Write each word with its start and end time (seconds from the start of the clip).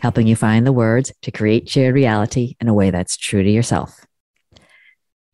helping 0.00 0.26
you 0.26 0.36
find 0.36 0.66
the 0.66 0.72
words 0.72 1.12
to 1.22 1.30
create 1.30 1.68
shared 1.68 1.94
reality 1.94 2.56
in 2.60 2.68
a 2.68 2.74
way 2.74 2.90
that's 2.90 3.16
true 3.16 3.42
to 3.42 3.50
yourself. 3.50 4.04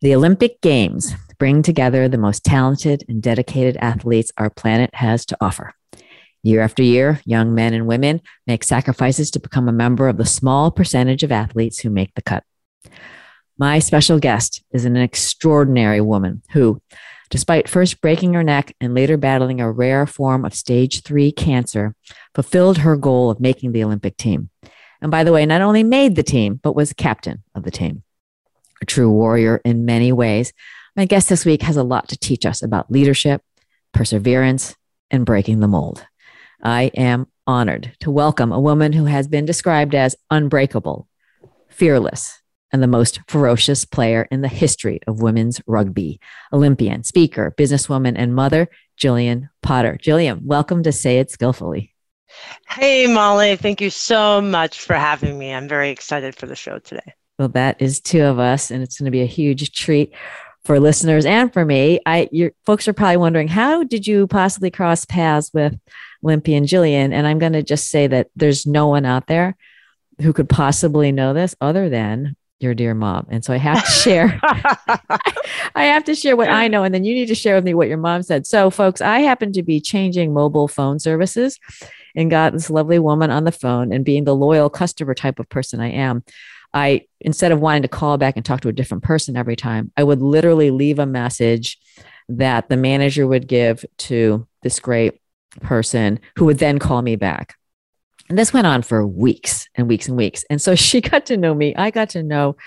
The 0.01 0.15
Olympic 0.15 0.61
Games 0.61 1.13
bring 1.39 1.61
together 1.61 2.07
the 2.07 2.17
most 2.17 2.43
talented 2.43 3.03
and 3.07 3.21
dedicated 3.21 3.77
athletes 3.77 4.31
our 4.37 4.49
planet 4.49 4.89
has 4.93 5.25
to 5.27 5.37
offer. 5.41 5.73
Year 6.43 6.61
after 6.61 6.83
year, 6.83 7.21
young 7.25 7.55
men 7.55 7.73
and 7.73 7.87
women 7.87 8.21
make 8.45 8.63
sacrifices 8.63 9.31
to 9.31 9.39
become 9.39 9.67
a 9.67 9.73
member 9.73 10.07
of 10.07 10.17
the 10.17 10.25
small 10.25 10.69
percentage 10.69 11.23
of 11.23 11.31
athletes 11.31 11.79
who 11.79 11.89
make 11.89 12.13
the 12.13 12.21
cut. 12.21 12.43
My 13.57 13.79
special 13.79 14.19
guest 14.19 14.63
is 14.71 14.85
an 14.85 14.95
extraordinary 14.95 16.01
woman 16.01 16.43
who, 16.51 16.81
despite 17.29 17.69
first 17.69 17.99
breaking 17.99 18.33
her 18.33 18.43
neck 18.43 18.75
and 18.79 18.93
later 18.93 19.17
battling 19.17 19.59
a 19.59 19.71
rare 19.71 20.05
form 20.05 20.45
of 20.45 20.53
stage 20.53 21.01
three 21.01 21.31
cancer, 21.31 21.95
fulfilled 22.35 22.79
her 22.79 22.95
goal 22.95 23.31
of 23.31 23.39
making 23.39 23.71
the 23.71 23.83
Olympic 23.83 24.17
team. 24.17 24.49
And 25.05 25.11
by 25.11 25.23
the 25.23 25.31
way, 25.31 25.45
not 25.45 25.61
only 25.61 25.83
made 25.83 26.15
the 26.15 26.23
team, 26.23 26.59
but 26.63 26.75
was 26.75 26.91
captain 26.91 27.43
of 27.53 27.61
the 27.61 27.69
team. 27.69 28.01
A 28.81 28.85
true 28.85 29.11
warrior 29.11 29.61
in 29.63 29.85
many 29.85 30.11
ways. 30.11 30.51
My 30.95 31.05
guest 31.05 31.29
this 31.29 31.45
week 31.45 31.61
has 31.61 31.77
a 31.77 31.83
lot 31.83 32.09
to 32.09 32.17
teach 32.17 32.43
us 32.43 32.63
about 32.63 32.89
leadership, 32.89 33.43
perseverance, 33.93 34.75
and 35.11 35.23
breaking 35.23 35.59
the 35.59 35.67
mold. 35.67 36.03
I 36.63 36.89
am 36.95 37.27
honored 37.45 37.95
to 37.99 38.09
welcome 38.09 38.51
a 38.51 38.59
woman 38.59 38.93
who 38.93 39.05
has 39.05 39.27
been 39.27 39.45
described 39.45 39.93
as 39.93 40.15
unbreakable, 40.31 41.07
fearless, 41.69 42.41
and 42.71 42.81
the 42.81 42.87
most 42.87 43.19
ferocious 43.27 43.85
player 43.85 44.27
in 44.31 44.41
the 44.41 44.47
history 44.47 45.01
of 45.05 45.21
women's 45.21 45.61
rugby. 45.67 46.19
Olympian, 46.51 47.03
speaker, 47.03 47.53
businesswoman, 47.55 48.15
and 48.15 48.33
mother, 48.33 48.67
Jillian 48.99 49.49
Potter. 49.61 49.99
Jillian, 50.01 50.41
welcome 50.41 50.81
to 50.81 50.91
Say 50.91 51.19
It 51.19 51.29
Skillfully. 51.29 51.94
Hey, 52.67 53.07
Molly. 53.07 53.55
Thank 53.55 53.81
you 53.81 53.89
so 53.89 54.41
much 54.41 54.81
for 54.81 54.95
having 54.95 55.37
me. 55.37 55.53
I'm 55.53 55.67
very 55.67 55.89
excited 55.89 56.35
for 56.35 56.45
the 56.45 56.55
show 56.55 56.79
today. 56.79 57.13
Well, 57.37 57.49
that 57.49 57.81
is 57.81 57.99
two 57.99 58.23
of 58.23 58.39
us, 58.39 58.71
and 58.71 58.81
it's 58.81 58.97
going 58.99 59.05
to 59.05 59.11
be 59.11 59.21
a 59.21 59.27
huge 59.27 59.71
treat 59.71 60.13
for 60.63 60.79
listeners 60.79 61.25
and 61.25 61.53
for 61.53 61.63
me. 61.63 61.99
I, 62.05 62.27
your 62.31 62.51
folks 62.65 62.87
are 62.87 62.93
probably 62.93 63.17
wondering 63.17 63.47
how 63.47 63.83
did 63.83 64.07
you 64.07 64.27
possibly 64.27 64.71
cross 64.71 65.05
paths 65.05 65.51
with 65.53 65.77
Olympia 66.23 66.57
and 66.57 66.65
Jillian? 66.65 67.13
And 67.13 67.27
I'm 67.27 67.39
going 67.39 67.53
to 67.53 67.63
just 67.63 67.89
say 67.89 68.07
that 68.07 68.29
there's 68.35 68.65
no 68.65 68.87
one 68.87 69.05
out 69.05 69.27
there 69.27 69.55
who 70.21 70.33
could 70.33 70.49
possibly 70.49 71.11
know 71.11 71.33
this 71.33 71.55
other 71.61 71.89
than 71.89 72.35
your 72.59 72.73
dear 72.73 72.95
mom. 72.95 73.27
And 73.29 73.43
so 73.43 73.53
I 73.53 73.57
have 73.57 73.85
to 73.85 73.91
share, 73.91 74.39
I 75.75 75.85
have 75.85 76.05
to 76.05 76.15
share 76.15 76.35
what 76.35 76.49
I 76.49 76.67
know. 76.67 76.83
And 76.83 76.95
then 76.95 77.03
you 77.03 77.13
need 77.13 77.27
to 77.27 77.35
share 77.35 77.55
with 77.55 77.65
me 77.65 77.73
what 77.73 77.89
your 77.89 77.97
mom 77.97 78.23
said. 78.23 78.47
So, 78.47 78.69
folks, 78.69 79.01
I 79.01 79.19
happen 79.19 79.51
to 79.53 79.63
be 79.63 79.79
changing 79.79 80.33
mobile 80.33 80.67
phone 80.67 80.99
services 80.99 81.59
and 82.15 82.29
got 82.29 82.53
this 82.53 82.69
lovely 82.69 82.99
woman 82.99 83.31
on 83.31 83.43
the 83.43 83.51
phone. 83.51 83.91
And 83.91 84.05
being 84.05 84.23
the 84.23 84.35
loyal 84.35 84.69
customer 84.69 85.13
type 85.13 85.39
of 85.39 85.49
person 85.49 85.79
I 85.79 85.91
am, 85.91 86.23
I, 86.73 87.05
instead 87.21 87.51
of 87.51 87.59
wanting 87.59 87.83
to 87.83 87.87
call 87.87 88.17
back 88.17 88.35
and 88.35 88.45
talk 88.45 88.61
to 88.61 88.69
a 88.69 88.73
different 88.73 89.03
person 89.03 89.37
every 89.37 89.55
time, 89.55 89.91
I 89.95 90.03
would 90.03 90.21
literally 90.21 90.71
leave 90.71 90.99
a 90.99 91.05
message 91.05 91.77
that 92.27 92.69
the 92.69 92.77
manager 92.77 93.27
would 93.27 93.47
give 93.47 93.85
to 93.97 94.47
this 94.61 94.79
great 94.79 95.21
person 95.61 96.19
who 96.37 96.45
would 96.45 96.59
then 96.59 96.79
call 96.79 97.01
me 97.01 97.15
back. 97.15 97.55
And 98.29 98.37
this 98.37 98.53
went 98.53 98.67
on 98.67 98.81
for 98.81 99.05
weeks 99.05 99.69
and 99.75 99.87
weeks 99.87 100.07
and 100.07 100.17
weeks. 100.17 100.43
And 100.49 100.61
so 100.61 100.75
she 100.75 101.01
got 101.01 101.27
to 101.27 101.37
know 101.37 101.53
me. 101.53 101.75
I 101.75 101.91
got 101.91 102.09
to 102.11 102.23
know 102.23 102.57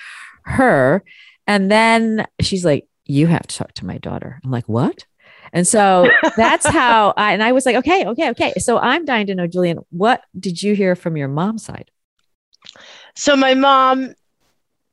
her. 0.43 1.03
And 1.47 1.71
then 1.71 2.27
she's 2.41 2.65
like, 2.65 2.87
You 3.05 3.27
have 3.27 3.47
to 3.47 3.57
talk 3.57 3.73
to 3.75 3.87
my 3.87 3.99
daughter. 3.99 4.41
I'm 4.45 4.51
like, 4.51 4.69
What? 4.69 5.05
And 5.53 5.67
so 5.67 6.09
that's 6.37 6.67
how 6.69 7.15
I, 7.17 7.33
and 7.33 7.43
I 7.43 7.53
was 7.53 7.67
like, 7.67 7.77
okay, 7.77 8.07
okay, 8.07 8.31
okay. 8.31 8.53
So 8.59 8.79
I'm 8.79 9.05
dying 9.05 9.27
to 9.27 9.35
know, 9.35 9.47
Jillian, 9.47 9.85
what 9.91 10.23
did 10.39 10.63
you 10.63 10.75
hear 10.75 10.95
from 10.97 11.17
your 11.17 11.29
mom's 11.29 11.65
side? 11.65 11.91
So 13.15 13.37
my 13.37 13.55
mom, 13.55 14.15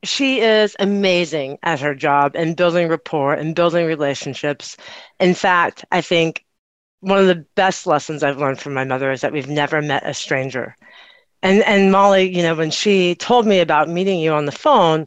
she 0.02 0.40
is 0.40 0.76
amazing 0.78 1.58
at 1.62 1.80
her 1.80 1.94
job 1.94 2.32
and 2.34 2.56
building 2.56 2.88
rapport 2.88 3.34
and 3.34 3.54
building 3.54 3.86
relationships. 3.86 4.76
In 5.20 5.34
fact, 5.34 5.84
I 5.90 6.00
think 6.00 6.44
one 7.00 7.18
of 7.18 7.26
the 7.26 7.46
best 7.54 7.86
lessons 7.86 8.22
I've 8.22 8.38
learned 8.38 8.60
from 8.60 8.74
my 8.74 8.84
mother 8.84 9.10
is 9.10 9.20
that 9.20 9.32
we've 9.32 9.48
never 9.48 9.82
met 9.82 10.06
a 10.06 10.14
stranger. 10.14 10.76
And 11.42 11.62
and 11.62 11.92
Molly, 11.92 12.34
you 12.34 12.42
know, 12.42 12.54
when 12.54 12.70
she 12.70 13.14
told 13.14 13.46
me 13.46 13.60
about 13.60 13.88
meeting 13.88 14.18
you 14.18 14.32
on 14.32 14.46
the 14.46 14.52
phone, 14.52 15.06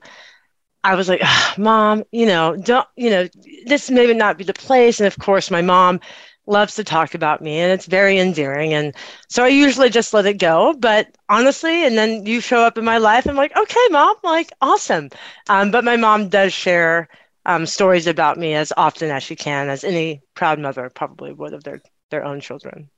I 0.83 0.95
was 0.95 1.09
like, 1.09 1.21
"Mom, 1.57 2.03
you 2.11 2.25
know, 2.25 2.55
don't, 2.55 2.87
you 2.95 3.09
know, 3.09 3.27
this 3.65 3.89
may 3.89 4.11
not 4.13 4.37
be 4.37 4.43
the 4.43 4.53
place." 4.53 4.99
And 4.99 5.07
of 5.07 5.17
course, 5.17 5.51
my 5.51 5.61
mom 5.61 5.99
loves 6.47 6.75
to 6.75 6.83
talk 6.83 7.13
about 7.13 7.41
me, 7.41 7.59
and 7.59 7.71
it's 7.71 7.85
very 7.85 8.17
endearing. 8.17 8.73
And 8.73 8.95
so 9.29 9.43
I 9.43 9.49
usually 9.49 9.89
just 9.89 10.13
let 10.13 10.25
it 10.25 10.39
go. 10.39 10.73
But 10.79 11.15
honestly, 11.29 11.85
and 11.85 11.97
then 11.97 12.25
you 12.25 12.41
show 12.41 12.61
up 12.61 12.77
in 12.77 12.85
my 12.85 12.97
life, 12.97 13.27
I'm 13.27 13.35
like, 13.35 13.55
"Okay, 13.55 13.87
Mom, 13.91 14.15
like 14.23 14.51
awesome." 14.61 15.09
Um, 15.49 15.71
but 15.71 15.83
my 15.83 15.95
mom 15.95 16.29
does 16.29 16.53
share 16.53 17.09
um, 17.45 17.65
stories 17.65 18.07
about 18.07 18.37
me 18.37 18.53
as 18.53 18.73
often 18.77 19.11
as 19.11 19.23
she 19.23 19.35
can, 19.35 19.69
as 19.69 19.83
any 19.83 20.21
proud 20.35 20.59
mother 20.59 20.89
probably 20.89 21.33
would 21.33 21.53
of 21.53 21.63
their 21.63 21.81
their 22.11 22.23
own 22.23 22.41
children. 22.41 22.89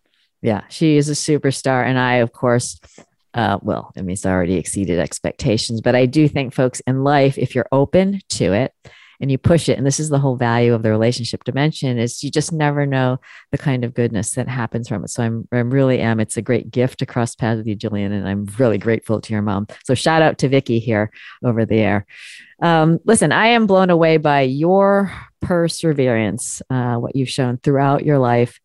Yeah, 0.42 0.64
she 0.70 0.98
is 0.98 1.10
a 1.10 1.14
superstar, 1.14 1.86
and 1.86 2.00
I, 2.00 2.16
of 2.16 2.32
course, 2.32 2.80
uh, 3.34 3.60
well, 3.62 3.92
I 3.98 4.02
mean, 4.02 4.14
it's 4.14 4.26
already 4.26 4.56
exceeded 4.56 5.00
expectations, 5.00 5.82
but 5.82 5.96
I 5.96 6.06
do 6.06 6.28
think, 6.28 6.54
folks, 6.54 6.82
in 6.82 7.04
life, 7.04 7.38
if 7.38 7.56
you're 7.56 7.68
open 7.72 8.20
to 8.30 8.54
it 8.54 8.74
and 9.20 9.32
you 9.32 9.38
push 9.38 9.70
it, 9.70 9.78
and 9.78 9.86
this 9.86 10.00
is 10.00 10.10
the 10.10 10.18
whole 10.18 10.36
value 10.36 10.74
of 10.74 10.82
the 10.82 10.90
relationship 10.90 11.44
dimension, 11.44 12.00
is 12.00 12.24
you 12.24 12.32
just 12.32 12.52
never 12.52 12.88
know 12.88 13.20
the 13.52 13.58
kind 13.58 13.86
of 13.86 13.94
goodness 13.94 14.32
that 14.32 14.48
happens 14.48 14.90
from 14.90 15.04
it. 15.04 15.10
So 15.10 15.24
I'm, 15.24 15.48
I 15.52 15.58
really 15.58 16.00
am. 16.00 16.20
It's 16.20 16.38
a 16.38 16.42
great 16.42 16.72
gift 16.72 17.00
to 17.00 17.06
cross 17.06 17.36
paths 17.36 17.60
with 17.60 17.68
you, 17.68 17.76
Jillian, 17.76 18.12
and 18.12 18.28
I'm 18.28 18.46
really 18.58 18.80
grateful 18.80 19.22
to 19.22 19.34
your 19.34 19.44
mom. 19.44 19.68
So 19.84 19.94
shout 19.94 20.24
out 20.24 20.40
to 20.40 20.50
Vicky 20.50 20.80
here 20.80 21.12
over 21.44 21.66
the 21.66 21.78
air. 21.78 22.06
Um, 22.62 23.00
listen, 23.06 23.32
I 23.32 23.48
am 23.48 23.68
blown 23.68 23.92
away 23.92 24.18
by 24.18 24.42
your 24.42 25.14
perseverance, 25.40 26.62
uh, 26.70 26.96
what 26.96 27.16
you've 27.16 27.30
shown 27.30 27.58
throughout 27.58 28.06
your 28.06 28.20
life, 28.20 28.60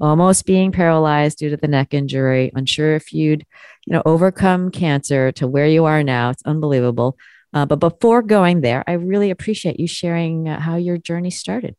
almost 0.00 0.46
being 0.46 0.72
paralyzed 0.72 1.38
due 1.38 1.50
to 1.50 1.56
the 1.56 1.68
neck 1.68 1.94
injury, 1.94 2.50
unsure 2.54 2.94
if 2.94 3.12
you'd, 3.12 3.44
you 3.86 3.92
know, 3.92 4.02
overcome 4.04 4.70
cancer 4.70 5.32
to 5.32 5.46
where 5.46 5.66
you 5.66 5.84
are 5.84 6.02
now. 6.02 6.30
It's 6.30 6.42
unbelievable. 6.44 7.16
Uh, 7.54 7.66
but 7.66 7.76
before 7.76 8.22
going 8.22 8.62
there, 8.62 8.82
I 8.86 8.92
really 8.92 9.30
appreciate 9.30 9.78
you 9.78 9.86
sharing 9.86 10.48
uh, 10.48 10.58
how 10.58 10.76
your 10.76 10.96
journey 10.96 11.30
started. 11.30 11.76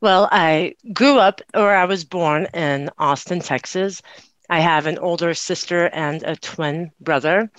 Well, 0.00 0.28
I 0.30 0.74
grew 0.92 1.18
up, 1.18 1.40
or 1.54 1.74
I 1.74 1.84
was 1.84 2.04
born 2.04 2.46
in 2.54 2.90
Austin, 2.98 3.40
Texas. 3.40 4.00
I 4.48 4.60
have 4.60 4.86
an 4.86 4.98
older 4.98 5.34
sister 5.34 5.88
and 5.92 6.22
a 6.22 6.36
twin 6.36 6.90
brother. 7.00 7.50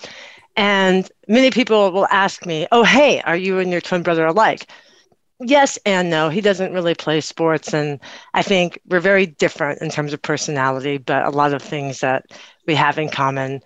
And 0.56 1.10
many 1.28 1.50
people 1.50 1.92
will 1.92 2.06
ask 2.10 2.44
me, 2.44 2.66
Oh, 2.72 2.82
hey, 2.82 3.20
are 3.20 3.36
you 3.36 3.58
and 3.58 3.70
your 3.70 3.80
twin 3.80 4.02
brother 4.02 4.26
alike? 4.26 4.66
Yes 5.42 5.78
and 5.86 6.10
no. 6.10 6.28
He 6.28 6.40
doesn't 6.42 6.72
really 6.74 6.94
play 6.94 7.20
sports. 7.20 7.72
And 7.72 7.98
I 8.34 8.42
think 8.42 8.78
we're 8.86 9.00
very 9.00 9.26
different 9.26 9.80
in 9.80 9.90
terms 9.90 10.12
of 10.12 10.20
personality, 10.20 10.98
but 10.98 11.24
a 11.24 11.30
lot 11.30 11.54
of 11.54 11.62
things 11.62 12.00
that 12.00 12.26
we 12.66 12.74
have 12.74 12.98
in 12.98 13.08
common 13.08 13.60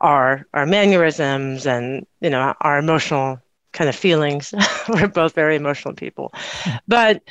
are 0.00 0.46
our 0.54 0.64
mannerisms 0.64 1.66
and, 1.66 2.06
you 2.20 2.30
know, 2.30 2.54
our 2.62 2.78
emotional 2.78 3.40
kind 3.72 3.90
of 3.90 3.96
feelings. 3.96 4.54
we're 4.88 5.08
both 5.08 5.34
very 5.34 5.56
emotional 5.56 5.92
people. 5.94 6.32
But, 6.86 7.22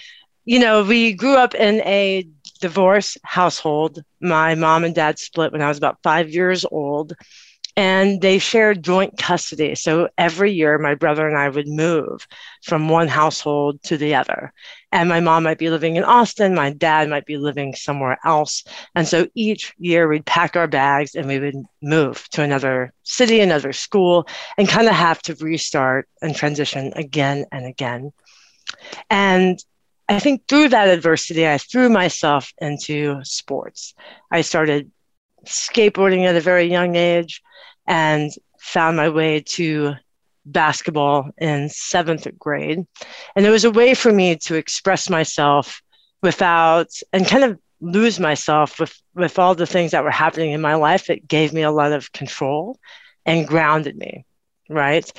you 0.46 0.60
know, 0.60 0.84
we 0.84 1.14
grew 1.14 1.36
up 1.36 1.56
in 1.56 1.82
a 1.82 2.28
divorce 2.62 3.18
household. 3.24 4.04
My 4.22 4.56
mom 4.56 4.84
and 4.84 4.94
dad 4.96 5.20
split 5.20 5.52
when 5.52 5.62
I 5.62 5.70
was 5.70 5.78
about 5.78 6.00
five 6.04 6.30
years 6.30 6.66
old 6.70 7.14
and 7.78 8.22
they 8.22 8.40
shared 8.40 8.84
joint 8.84 9.20
custody. 9.20 9.76
So 9.76 10.10
every 10.18 10.52
year, 10.52 10.80
my 10.80 10.96
brother 10.96 11.28
and 11.28 11.38
I 11.38 11.48
would 11.48 11.68
move 11.68 12.28
from 12.64 12.90
one 12.90 13.08
household 13.08 13.84
to 13.84 13.98
the 13.98 14.16
other. 14.16 14.52
And 14.92 15.08
my 15.08 15.20
mom 15.20 15.44
might 15.44 15.60
be 15.60 15.70
living 15.70 15.96
in 15.96 16.04
Austin, 16.04 16.56
my 16.56 16.72
dad 16.72 17.08
might 17.08 17.28
be 17.28 17.38
living 17.38 17.76
somewhere 17.76 18.18
else. 18.26 18.64
And 18.96 19.08
so 19.08 19.28
each 19.36 19.76
year, 19.78 20.08
we'd 20.08 20.26
pack 20.26 20.56
our 20.56 20.68
bags 20.68 21.14
and 21.14 21.28
we 21.28 21.38
would 21.38 21.56
move 21.84 22.28
to 22.32 22.42
another 22.42 22.94
city, 23.04 23.42
another 23.42 23.74
school, 23.74 24.28
and 24.58 24.68
kind 24.68 24.88
of 24.88 24.96
have 24.96 25.22
to 25.24 25.36
restart 25.36 26.10
and 26.24 26.36
transition 26.36 26.94
again 26.96 27.46
and 27.52 27.68
again. 27.68 28.12
And 29.12 29.64
I 30.10 30.20
think 30.20 30.48
through 30.48 30.70
that 30.70 30.88
adversity, 30.88 31.48
I 31.48 31.60
threw 31.60 31.90
myself 31.90 32.52
into 32.60 33.20
sports. 33.24 33.94
I 34.32 34.42
started 34.42 34.90
skateboarding 35.48 36.26
at 36.26 36.36
a 36.36 36.42
very 36.42 36.66
young 36.66 36.96
age 36.96 37.42
and 37.86 38.32
found 38.60 38.98
my 38.98 39.10
way 39.10 39.42
to 39.42 39.96
basketball 40.46 41.30
in 41.38 41.70
seventh 41.70 42.28
grade. 42.40 42.86
And 43.36 43.46
it 43.46 43.50
was 43.50 43.66
a 43.66 43.72
way 43.72 43.94
for 43.94 44.12
me 44.12 44.36
to 44.38 44.56
express 44.56 45.10
myself 45.10 45.82
without 46.22 46.90
and 47.14 47.28
kind 47.28 47.44
of 47.44 47.60
lose 47.80 48.20
myself 48.20 48.80
with, 48.80 49.00
with 49.14 49.38
all 49.38 49.56
the 49.56 49.68
things 49.68 49.92
that 49.92 50.04
were 50.04 50.12
happening 50.12 50.52
in 50.52 50.62
my 50.62 50.76
life. 50.76 51.10
It 51.10 51.28
gave 51.28 51.54
me 51.54 51.62
a 51.62 51.72
lot 51.72 51.92
of 51.92 52.12
control 52.12 52.80
and 53.26 53.48
grounded 53.48 53.98
me, 53.98 54.26
right? 54.70 55.10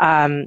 Um, 0.00 0.46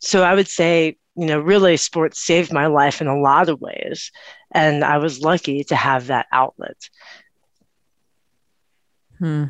so 0.00 0.22
I 0.22 0.34
would 0.34 0.48
say, 0.48 0.96
you 1.16 1.26
know, 1.26 1.38
really 1.38 1.76
sports 1.76 2.24
saved 2.24 2.52
my 2.52 2.66
life 2.66 3.00
in 3.00 3.06
a 3.06 3.20
lot 3.20 3.48
of 3.48 3.60
ways. 3.60 4.10
And 4.50 4.82
I 4.82 4.98
was 4.98 5.20
lucky 5.20 5.62
to 5.64 5.76
have 5.76 6.08
that 6.08 6.26
outlet. 6.32 6.76
Hmm. 9.18 9.44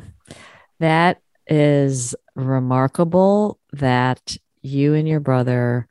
That 0.79 1.21
is 1.47 2.15
remarkable 2.35 3.59
that 3.73 4.37
you 4.61 4.93
and 4.93 5.07
your 5.07 5.19
brother 5.19 5.87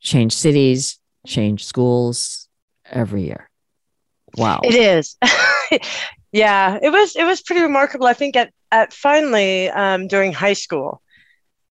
change 0.00 0.32
cities, 0.32 0.98
change 1.26 1.64
schools 1.64 2.48
every 2.84 3.22
year. 3.24 3.48
Wow. 4.36 4.60
It 4.64 4.74
is. 4.74 5.16
yeah, 6.32 6.78
it 6.82 6.90
was 6.90 7.14
it 7.16 7.24
was 7.24 7.42
pretty 7.42 7.62
remarkable. 7.62 8.06
I 8.06 8.14
think 8.14 8.36
at 8.36 8.52
at 8.70 8.92
finally 8.92 9.68
um, 9.68 10.08
during 10.08 10.32
high 10.32 10.54
school, 10.54 11.02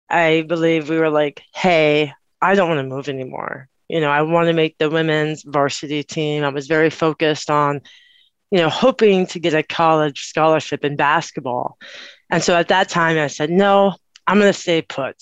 I 0.09 0.45
believe 0.49 0.89
we 0.89 0.99
were 0.99 1.11
like, 1.11 1.43
"Hey, 1.55 2.13
I 2.41 2.55
don't 2.55 2.69
want 2.69 2.79
to 2.79 2.95
move 2.95 3.09
anymore. 3.09 3.69
You 3.89 4.01
know, 4.01 4.11
I 4.11 4.23
want 4.23 4.49
to 4.49 4.53
make 4.55 4.79
the 4.79 4.91
women's 4.91 5.43
varsity 5.43 6.03
team." 6.03 6.43
I 6.43 6.49
was 6.49 6.67
very 6.67 6.91
focused 6.91 7.51
on, 7.51 7.83
you 8.51 8.59
know, 8.59 8.69
hoping 8.69 9.27
to 9.29 9.41
get 9.41 9.55
a 9.55 9.63
college 9.63 10.27
scholarship 10.27 10.85
in 10.85 10.97
basketball. 10.97 11.79
And 12.31 12.43
so 12.43 12.57
at 12.57 12.69
that 12.69 12.89
time, 12.89 13.19
I 13.19 13.27
said, 13.27 13.51
"No, 13.51 13.95
I'm 14.27 14.39
going 14.39 14.53
to 14.53 14.59
stay 14.59 14.83
put." 14.83 15.17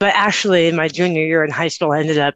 But 0.00 0.14
actually, 0.14 0.68
in 0.68 0.76
my 0.76 0.88
junior 0.88 1.24
year 1.24 1.44
in 1.44 1.50
high 1.50 1.68
school, 1.68 1.92
I 1.92 2.00
ended 2.00 2.18
up 2.18 2.34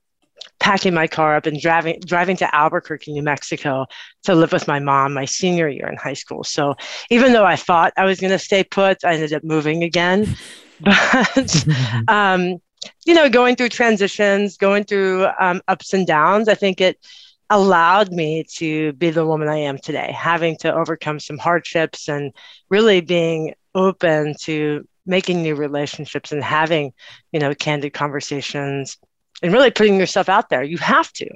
packing 0.60 0.92
my 0.92 1.06
car 1.06 1.36
up 1.36 1.46
and 1.46 1.60
driving 1.60 2.00
driving 2.04 2.36
to 2.36 2.54
Albuquerque, 2.54 3.12
New 3.12 3.22
Mexico 3.22 3.86
to 4.24 4.34
live 4.34 4.52
with 4.52 4.66
my 4.66 4.78
mom 4.78 5.14
my 5.14 5.24
senior 5.24 5.68
year 5.68 5.88
in 5.88 5.96
high 5.96 6.14
school. 6.14 6.44
So 6.44 6.74
even 7.10 7.32
though 7.32 7.44
I 7.44 7.56
thought 7.56 7.92
I 7.96 8.04
was 8.04 8.20
going 8.20 8.32
to 8.32 8.38
stay 8.38 8.64
put, 8.64 9.04
I 9.04 9.14
ended 9.14 9.32
up 9.32 9.44
moving 9.44 9.82
again. 9.82 10.36
But 10.80 11.66
um, 12.08 12.58
you 13.04 13.12
know, 13.12 13.28
going 13.28 13.56
through 13.56 13.70
transitions, 13.70 14.56
going 14.56 14.84
through 14.84 15.26
um, 15.40 15.60
ups 15.66 15.92
and 15.92 16.06
downs, 16.06 16.48
I 16.48 16.54
think 16.54 16.80
it 16.80 17.04
allowed 17.50 18.12
me 18.12 18.44
to 18.56 18.92
be 18.92 19.10
the 19.10 19.26
woman 19.26 19.48
I 19.48 19.58
am 19.58 19.78
today, 19.78 20.12
having 20.12 20.56
to 20.58 20.74
overcome 20.74 21.18
some 21.18 21.38
hardships 21.38 22.08
and 22.08 22.32
really 22.68 23.00
being 23.00 23.54
open 23.74 24.34
to 24.42 24.86
making 25.06 25.42
new 25.42 25.54
relationships 25.54 26.32
and 26.32 26.44
having, 26.44 26.92
you 27.32 27.40
know, 27.40 27.54
candid 27.54 27.94
conversations 27.94 28.98
and 29.42 29.52
really 29.52 29.70
putting 29.70 29.98
yourself 29.98 30.28
out 30.28 30.50
there. 30.50 30.62
You 30.62 30.76
have 30.78 31.12
to. 31.14 31.28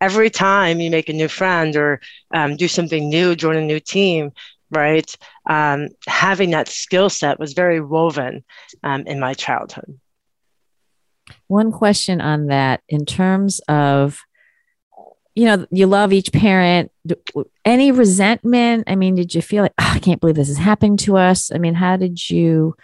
Every 0.00 0.30
time 0.30 0.80
you 0.80 0.90
make 0.90 1.08
a 1.08 1.12
new 1.12 1.28
friend 1.28 1.76
or 1.76 2.00
um, 2.34 2.56
do 2.56 2.66
something 2.66 3.08
new, 3.08 3.36
join 3.36 3.56
a 3.56 3.60
new 3.60 3.78
team, 3.78 4.32
right? 4.70 5.14
Um, 5.48 5.88
having 6.08 6.50
that 6.50 6.68
skill 6.68 7.10
set 7.10 7.38
was 7.38 7.52
very 7.52 7.80
woven 7.80 8.44
um, 8.82 9.06
in 9.06 9.20
my 9.20 9.34
childhood. 9.34 10.00
One 11.46 11.70
question 11.70 12.20
on 12.20 12.46
that 12.46 12.80
in 12.88 13.04
terms 13.04 13.60
of, 13.68 14.20
you 15.34 15.44
know, 15.44 15.66
you 15.70 15.86
love 15.86 16.12
each 16.12 16.32
parent. 16.32 16.90
Any 17.64 17.92
resentment? 17.92 18.84
I 18.86 18.96
mean, 18.96 19.14
did 19.14 19.34
you 19.34 19.42
feel 19.42 19.62
like, 19.62 19.74
oh, 19.78 19.92
I 19.94 19.98
can't 19.98 20.20
believe 20.20 20.36
this 20.36 20.48
is 20.48 20.58
happening 20.58 20.96
to 20.98 21.16
us? 21.16 21.52
I 21.52 21.58
mean, 21.58 21.74
how 21.74 21.96
did 21.96 22.28
you 22.28 22.74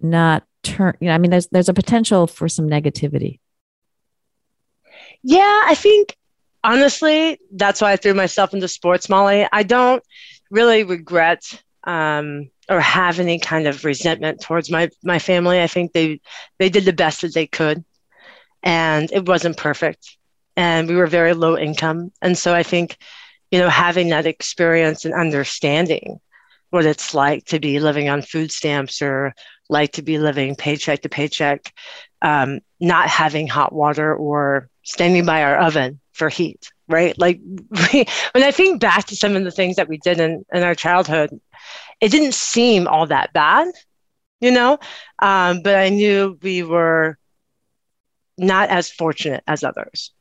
not 0.00 0.44
turn? 0.62 0.96
You 1.00 1.08
know, 1.08 1.14
I 1.14 1.18
mean, 1.18 1.30
there's 1.30 1.46
there's 1.48 1.68
a 1.68 1.74
potential 1.74 2.26
for 2.26 2.48
some 2.48 2.68
negativity. 2.68 3.40
Yeah, 5.22 5.62
I 5.64 5.74
think 5.74 6.16
honestly, 6.62 7.38
that's 7.52 7.80
why 7.80 7.92
I 7.92 7.96
threw 7.96 8.14
myself 8.14 8.54
into 8.54 8.68
sports, 8.68 9.08
Molly. 9.08 9.46
I 9.50 9.62
don't 9.62 10.02
really 10.50 10.84
regret 10.84 11.62
um, 11.84 12.50
or 12.68 12.80
have 12.80 13.18
any 13.18 13.38
kind 13.38 13.66
of 13.66 13.84
resentment 13.84 14.40
towards 14.40 14.70
my 14.70 14.90
my 15.02 15.18
family. 15.18 15.60
I 15.60 15.66
think 15.66 15.92
they 15.92 16.20
they 16.58 16.68
did 16.68 16.84
the 16.84 16.92
best 16.92 17.22
that 17.22 17.34
they 17.34 17.46
could, 17.46 17.84
and 18.62 19.10
it 19.12 19.26
wasn't 19.26 19.56
perfect, 19.56 20.17
and 20.58 20.88
we 20.88 20.96
were 20.96 21.06
very 21.06 21.34
low 21.34 21.56
income, 21.56 22.10
and 22.20 22.36
so 22.36 22.52
I 22.52 22.64
think, 22.64 22.96
you 23.52 23.60
know, 23.60 23.68
having 23.68 24.08
that 24.08 24.26
experience 24.26 25.04
and 25.04 25.14
understanding 25.14 26.18
what 26.70 26.84
it's 26.84 27.14
like 27.14 27.44
to 27.46 27.60
be 27.60 27.78
living 27.78 28.08
on 28.08 28.22
food 28.22 28.50
stamps 28.50 29.00
or 29.00 29.34
like 29.70 29.92
to 29.92 30.02
be 30.02 30.18
living 30.18 30.56
paycheck 30.56 31.02
to 31.02 31.08
paycheck, 31.08 31.72
um, 32.22 32.58
not 32.80 33.08
having 33.08 33.46
hot 33.46 33.72
water 33.72 34.12
or 34.12 34.68
standing 34.82 35.24
by 35.24 35.44
our 35.44 35.58
oven 35.58 36.00
for 36.12 36.28
heat, 36.28 36.72
right? 36.88 37.16
Like 37.16 37.38
we, 37.92 38.04
when 38.32 38.42
I 38.42 38.50
think 38.50 38.80
back 38.80 39.06
to 39.06 39.16
some 39.16 39.36
of 39.36 39.44
the 39.44 39.52
things 39.52 39.76
that 39.76 39.88
we 39.88 39.98
did 39.98 40.18
in, 40.18 40.44
in 40.52 40.64
our 40.64 40.74
childhood, 40.74 41.30
it 42.00 42.10
didn't 42.10 42.34
seem 42.34 42.88
all 42.88 43.06
that 43.06 43.32
bad, 43.32 43.68
you 44.40 44.50
know? 44.50 44.80
Um, 45.20 45.62
but 45.62 45.76
I 45.76 45.90
knew 45.90 46.36
we 46.42 46.64
were 46.64 47.16
not 48.36 48.70
as 48.70 48.90
fortunate 48.90 49.44
as 49.46 49.62
others. 49.62 50.12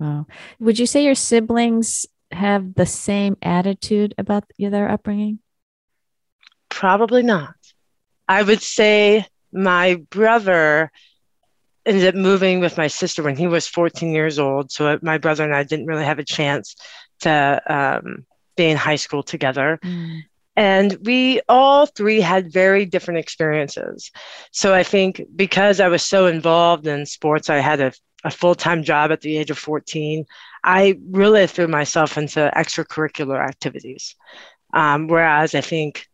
Wow. 0.00 0.26
Would 0.58 0.78
you 0.78 0.86
say 0.86 1.04
your 1.04 1.14
siblings 1.14 2.06
have 2.32 2.74
the 2.74 2.86
same 2.86 3.36
attitude 3.42 4.14
about 4.16 4.44
their 4.58 4.88
upbringing? 4.88 5.40
Probably 6.70 7.22
not. 7.22 7.54
I 8.26 8.42
would 8.42 8.62
say 8.62 9.26
my 9.52 10.02
brother 10.08 10.90
ended 11.84 12.06
up 12.06 12.14
moving 12.14 12.60
with 12.60 12.78
my 12.78 12.86
sister 12.86 13.22
when 13.22 13.36
he 13.36 13.46
was 13.46 13.66
14 13.68 14.10
years 14.12 14.38
old. 14.38 14.72
So 14.72 14.98
my 15.02 15.18
brother 15.18 15.44
and 15.44 15.54
I 15.54 15.64
didn't 15.64 15.86
really 15.86 16.04
have 16.04 16.18
a 16.18 16.24
chance 16.24 16.76
to 17.20 17.60
um, 17.66 18.24
be 18.56 18.66
in 18.66 18.78
high 18.78 18.96
school 18.96 19.22
together. 19.22 19.78
Mm. 19.84 20.22
And 20.56 20.98
we 21.04 21.40
all 21.48 21.86
three 21.86 22.20
had 22.20 22.52
very 22.52 22.84
different 22.84 23.20
experiences. 23.20 24.10
So 24.50 24.74
I 24.74 24.82
think 24.82 25.22
because 25.34 25.80
I 25.80 25.88
was 25.88 26.04
so 26.04 26.26
involved 26.26 26.86
in 26.86 27.06
sports, 27.06 27.50
I 27.50 27.58
had 27.58 27.80
a, 27.80 27.92
a 28.24 28.30
full 28.30 28.54
time 28.54 28.82
job 28.82 29.10
at 29.10 29.20
the 29.20 29.36
age 29.36 29.50
of 29.50 29.58
14. 29.58 30.26
I 30.62 30.98
really 31.08 31.46
threw 31.46 31.68
myself 31.68 32.18
into 32.18 32.50
extracurricular 32.54 33.42
activities. 33.42 34.14
Um, 34.72 35.08
whereas 35.08 35.54
I 35.54 35.60
think 35.62 36.06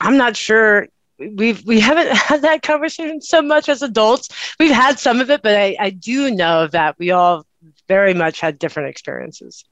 I'm 0.00 0.16
not 0.16 0.36
sure 0.36 0.86
we've 1.18 1.64
we 1.64 1.80
haven't 1.80 2.08
had 2.16 2.42
that 2.42 2.62
conversation 2.62 3.20
so 3.20 3.42
much 3.42 3.68
as 3.68 3.82
adults. 3.82 4.28
We've 4.58 4.70
had 4.70 4.98
some 4.98 5.20
of 5.20 5.30
it, 5.30 5.42
but 5.42 5.56
I, 5.56 5.76
I 5.78 5.90
do 5.90 6.30
know 6.30 6.66
that 6.68 6.98
we 6.98 7.10
all 7.10 7.46
very 7.88 8.14
much 8.14 8.40
had 8.40 8.58
different 8.58 8.88
experiences. 8.90 9.64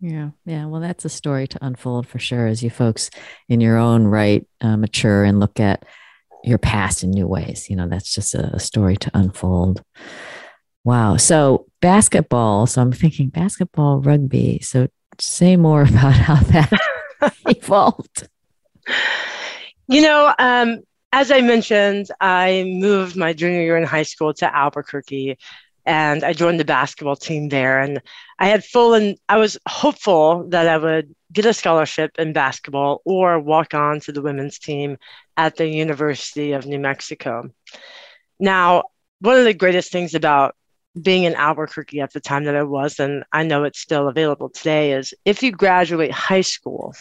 Yeah, 0.00 0.30
yeah. 0.44 0.66
Well, 0.66 0.82
that's 0.82 1.06
a 1.06 1.10
story 1.10 1.46
to 1.48 1.58
unfold 1.64 2.06
for 2.06 2.18
sure 2.18 2.46
as 2.46 2.62
you 2.62 2.68
folks 2.68 3.10
in 3.48 3.60
your 3.60 3.78
own 3.78 4.04
right 4.04 4.46
uh, 4.60 4.76
mature 4.76 5.24
and 5.24 5.40
look 5.40 5.58
at 5.58 5.84
your 6.44 6.58
past 6.58 7.02
in 7.02 7.10
new 7.10 7.26
ways. 7.26 7.70
You 7.70 7.76
know, 7.76 7.88
that's 7.88 8.12
just 8.12 8.34
a, 8.34 8.54
a 8.54 8.60
story 8.60 8.96
to 8.98 9.10
unfold. 9.14 9.82
Wow. 10.86 11.16
So 11.16 11.66
basketball. 11.80 12.68
So 12.68 12.80
I'm 12.80 12.92
thinking 12.92 13.28
basketball, 13.28 14.00
rugby. 14.00 14.60
So 14.60 14.86
say 15.18 15.56
more 15.56 15.82
about 15.90 16.12
how 16.12 16.36
that 16.36 16.72
evolved. 17.48 18.28
You 19.88 20.02
know, 20.02 20.32
um, 20.38 20.82
as 21.12 21.32
I 21.32 21.40
mentioned, 21.40 22.06
I 22.20 22.62
moved 22.68 23.16
my 23.16 23.32
junior 23.32 23.62
year 23.62 23.76
in 23.76 23.82
high 23.82 24.04
school 24.04 24.32
to 24.34 24.56
Albuquerque 24.56 25.38
and 25.84 26.22
I 26.22 26.32
joined 26.32 26.60
the 26.60 26.64
basketball 26.64 27.16
team 27.16 27.48
there. 27.48 27.80
And 27.80 28.00
I 28.38 28.46
had 28.46 28.64
full 28.64 28.94
and 28.94 29.18
I 29.28 29.38
was 29.38 29.58
hopeful 29.68 30.48
that 30.50 30.68
I 30.68 30.78
would 30.78 31.12
get 31.32 31.46
a 31.46 31.52
scholarship 31.52 32.12
in 32.16 32.32
basketball 32.32 33.02
or 33.04 33.40
walk 33.40 33.74
on 33.74 33.98
to 34.00 34.12
the 34.12 34.22
women's 34.22 34.60
team 34.60 34.98
at 35.36 35.56
the 35.56 35.66
University 35.66 36.52
of 36.52 36.64
New 36.64 36.78
Mexico. 36.78 37.50
Now, 38.38 38.84
one 39.18 39.36
of 39.36 39.44
the 39.44 39.54
greatest 39.54 39.90
things 39.90 40.14
about 40.14 40.54
being 41.00 41.24
in 41.24 41.34
Albuquerque 41.34 42.00
at 42.00 42.12
the 42.12 42.20
time 42.20 42.44
that 42.44 42.56
I 42.56 42.62
was, 42.62 42.98
and 42.98 43.24
I 43.32 43.42
know 43.42 43.64
it's 43.64 43.80
still 43.80 44.08
available 44.08 44.48
today, 44.48 44.92
is 44.92 45.14
if 45.24 45.42
you 45.42 45.52
graduate 45.52 46.10
high 46.10 46.40
school 46.40 46.94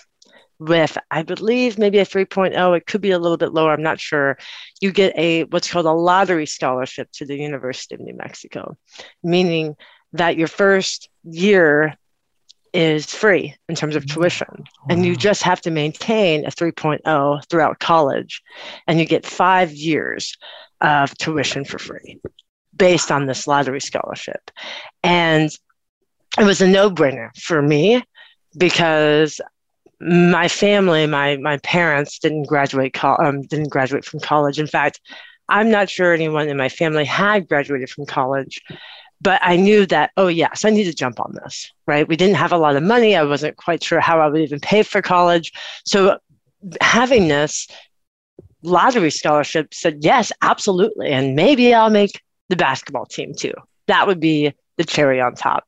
with 0.60 0.98
I 1.12 1.24
believe 1.24 1.78
maybe 1.78 2.00
a 2.00 2.06
3.0 2.06 2.78
it 2.78 2.86
could 2.86 3.02
be 3.02 3.12
a 3.12 3.20
little 3.20 3.38
bit 3.38 3.54
lower 3.54 3.74
I'm 3.74 3.84
not 3.84 4.00
sure 4.00 4.38
you 4.80 4.92
get 4.92 5.14
a 5.18 5.44
what's 5.46 5.70
called 5.70 5.86
a 5.86 5.92
lottery 5.92 6.46
scholarship 6.46 7.12
to 7.14 7.26
the 7.26 7.36
University 7.36 7.96
of 7.96 8.02
New 8.02 8.16
Mexico 8.16 8.78
meaning 9.22 9.76
that 10.14 10.38
your 10.38 10.48
first 10.48 11.10
year 11.24 11.96
is 12.72 13.06
free 13.14 13.56
in 13.68 13.76
terms 13.76 13.98
of 13.98 14.06
mm. 14.06 14.14
tuition 14.14 14.48
wow. 14.50 14.88
and 14.90 15.06
you 15.06 15.16
just 15.16 15.44
have 15.44 15.60
to 15.62 15.72
maintain 15.72 16.46
a 16.46 16.50
3.0 16.50 17.50
throughout 17.50 17.80
college 17.80 18.42
and 18.88 18.98
you 18.98 19.06
get 19.06 19.26
5 19.26 19.74
years 19.74 20.38
of 20.80 21.18
tuition 21.18 21.66
for 21.66 21.80
free 21.80 22.22
based 22.76 23.12
on 23.12 23.26
this 23.26 23.48
lottery 23.48 23.82
scholarship 23.82 24.52
and 25.04 25.52
it 26.38 26.44
was 26.44 26.62
a 26.62 26.68
no-brainer 26.68 27.30
for 27.38 27.62
me 27.62 28.04
because 28.58 29.40
my 30.02 30.48
family, 30.48 31.08
my 31.08 31.38
my 31.38 31.58
parents 31.60 32.20
didn't 32.20 32.48
graduate 32.48 32.94
co- 32.94 33.18
um, 33.18 33.42
didn't 33.44 33.70
graduate 33.70 34.04
from 34.04 34.20
college. 34.20 34.60
In 34.60 34.68
fact, 34.68 35.00
I'm 35.48 35.72
not 35.72 35.90
sure 35.90 36.14
anyone 36.14 36.50
in 36.50 36.58
my 36.58 36.70
family 36.70 37.06
had 37.06 37.48
graduated 37.48 37.90
from 37.90 38.06
college, 38.06 38.62
but 39.22 39.40
I 39.44 39.56
knew 39.56 39.86
that, 39.88 40.12
oh, 40.18 40.28
yes, 40.28 40.66
I 40.66 40.70
need 40.70 40.86
to 40.86 40.94
jump 40.94 41.20
on 41.20 41.34
this, 41.36 41.72
right? 41.88 42.08
We 42.08 42.16
didn't 42.16 42.36
have 42.36 42.52
a 42.52 42.58
lot 42.58 42.76
of 42.76 42.84
money. 42.84 43.16
I 43.16 43.24
wasn't 43.24 43.56
quite 43.58 43.84
sure 43.84 44.00
how 44.00 44.20
I 44.20 44.28
would 44.28 44.42
even 44.42 44.60
pay 44.60 44.84
for 44.84 45.02
college. 45.02 45.54
So 45.86 46.18
having 46.82 47.28
this 47.28 47.68
lottery 48.64 49.12
scholarship 49.12 49.74
said, 49.74 50.00
yes, 50.02 50.32
absolutely. 50.42 51.10
And 51.10 51.36
maybe 51.36 51.74
I'll 51.74 51.90
make 51.90 52.22
the 52.50 52.56
basketball 52.56 53.06
team 53.06 53.34
too. 53.34 53.54
That 53.88 54.08
would 54.08 54.20
be 54.20 54.54
the 54.78 54.84
cherry 54.84 55.22
on 55.22 55.36
top. 55.36 55.66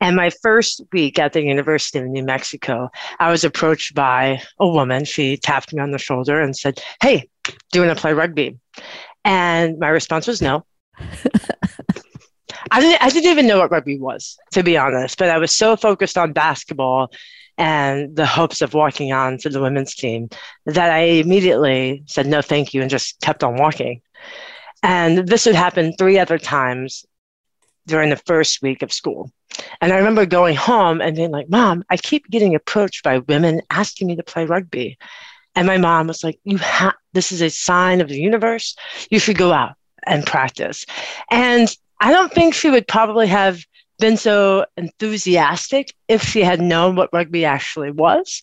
And 0.00 0.14
my 0.14 0.30
first 0.30 0.82
week 0.92 1.18
at 1.18 1.32
the 1.32 1.42
University 1.42 1.98
of 1.98 2.06
New 2.06 2.22
Mexico, 2.22 2.90
I 3.18 3.30
was 3.30 3.44
approached 3.44 3.94
by 3.94 4.42
a 4.58 4.68
woman. 4.68 5.04
She 5.04 5.36
tapped 5.36 5.72
me 5.72 5.80
on 5.80 5.90
the 5.90 5.98
shoulder 5.98 6.40
and 6.40 6.56
said, 6.56 6.80
Hey, 7.02 7.28
do 7.44 7.80
you 7.80 7.86
want 7.86 7.96
to 7.96 8.00
play 8.00 8.12
rugby? 8.12 8.58
And 9.24 9.78
my 9.78 9.88
response 9.88 10.26
was 10.26 10.42
no. 10.42 10.64
I 12.70 12.80
didn't, 12.80 13.02
I 13.02 13.08
didn't 13.08 13.30
even 13.30 13.46
know 13.46 13.58
what 13.58 13.70
rugby 13.70 13.98
was, 13.98 14.38
to 14.52 14.62
be 14.62 14.76
honest, 14.76 15.18
but 15.18 15.30
I 15.30 15.38
was 15.38 15.56
so 15.56 15.76
focused 15.76 16.18
on 16.18 16.32
basketball 16.32 17.10
and 17.56 18.14
the 18.14 18.26
hopes 18.26 18.60
of 18.60 18.74
walking 18.74 19.12
on 19.12 19.38
to 19.38 19.48
the 19.48 19.60
women's 19.60 19.94
team 19.94 20.28
that 20.66 20.90
I 20.90 21.00
immediately 21.00 22.04
said 22.06 22.26
no, 22.26 22.42
thank 22.42 22.74
you, 22.74 22.82
and 22.82 22.90
just 22.90 23.20
kept 23.20 23.42
on 23.42 23.56
walking. 23.56 24.02
And 24.82 25.26
this 25.28 25.44
had 25.44 25.54
happened 25.54 25.94
three 25.98 26.18
other 26.18 26.38
times 26.38 27.04
during 27.86 28.10
the 28.10 28.16
first 28.16 28.62
week 28.62 28.82
of 28.82 28.92
school. 28.92 29.30
And 29.80 29.92
I 29.92 29.96
remember 29.96 30.26
going 30.26 30.54
home 30.54 31.00
and 31.00 31.16
being 31.16 31.30
like, 31.30 31.48
Mom, 31.48 31.84
I 31.90 31.96
keep 31.96 32.28
getting 32.28 32.54
approached 32.54 33.02
by 33.02 33.18
women 33.18 33.62
asking 33.70 34.06
me 34.06 34.16
to 34.16 34.22
play 34.22 34.44
rugby. 34.44 34.98
And 35.54 35.66
my 35.66 35.78
mom 35.78 36.06
was 36.06 36.22
like, 36.22 36.38
You 36.44 36.58
have 36.58 36.94
this 37.12 37.32
is 37.32 37.42
a 37.42 37.50
sign 37.50 38.00
of 38.00 38.08
the 38.08 38.20
universe. 38.20 38.76
You 39.10 39.18
should 39.18 39.38
go 39.38 39.52
out 39.52 39.74
and 40.06 40.24
practice. 40.24 40.86
And 41.30 41.74
I 42.00 42.12
don't 42.12 42.32
think 42.32 42.54
she 42.54 42.70
would 42.70 42.86
probably 42.86 43.26
have 43.26 43.64
been 43.98 44.16
so 44.16 44.64
enthusiastic 44.76 45.92
if 46.06 46.22
she 46.22 46.42
had 46.42 46.60
known 46.60 46.94
what 46.94 47.10
rugby 47.12 47.44
actually 47.44 47.90
was. 47.90 48.42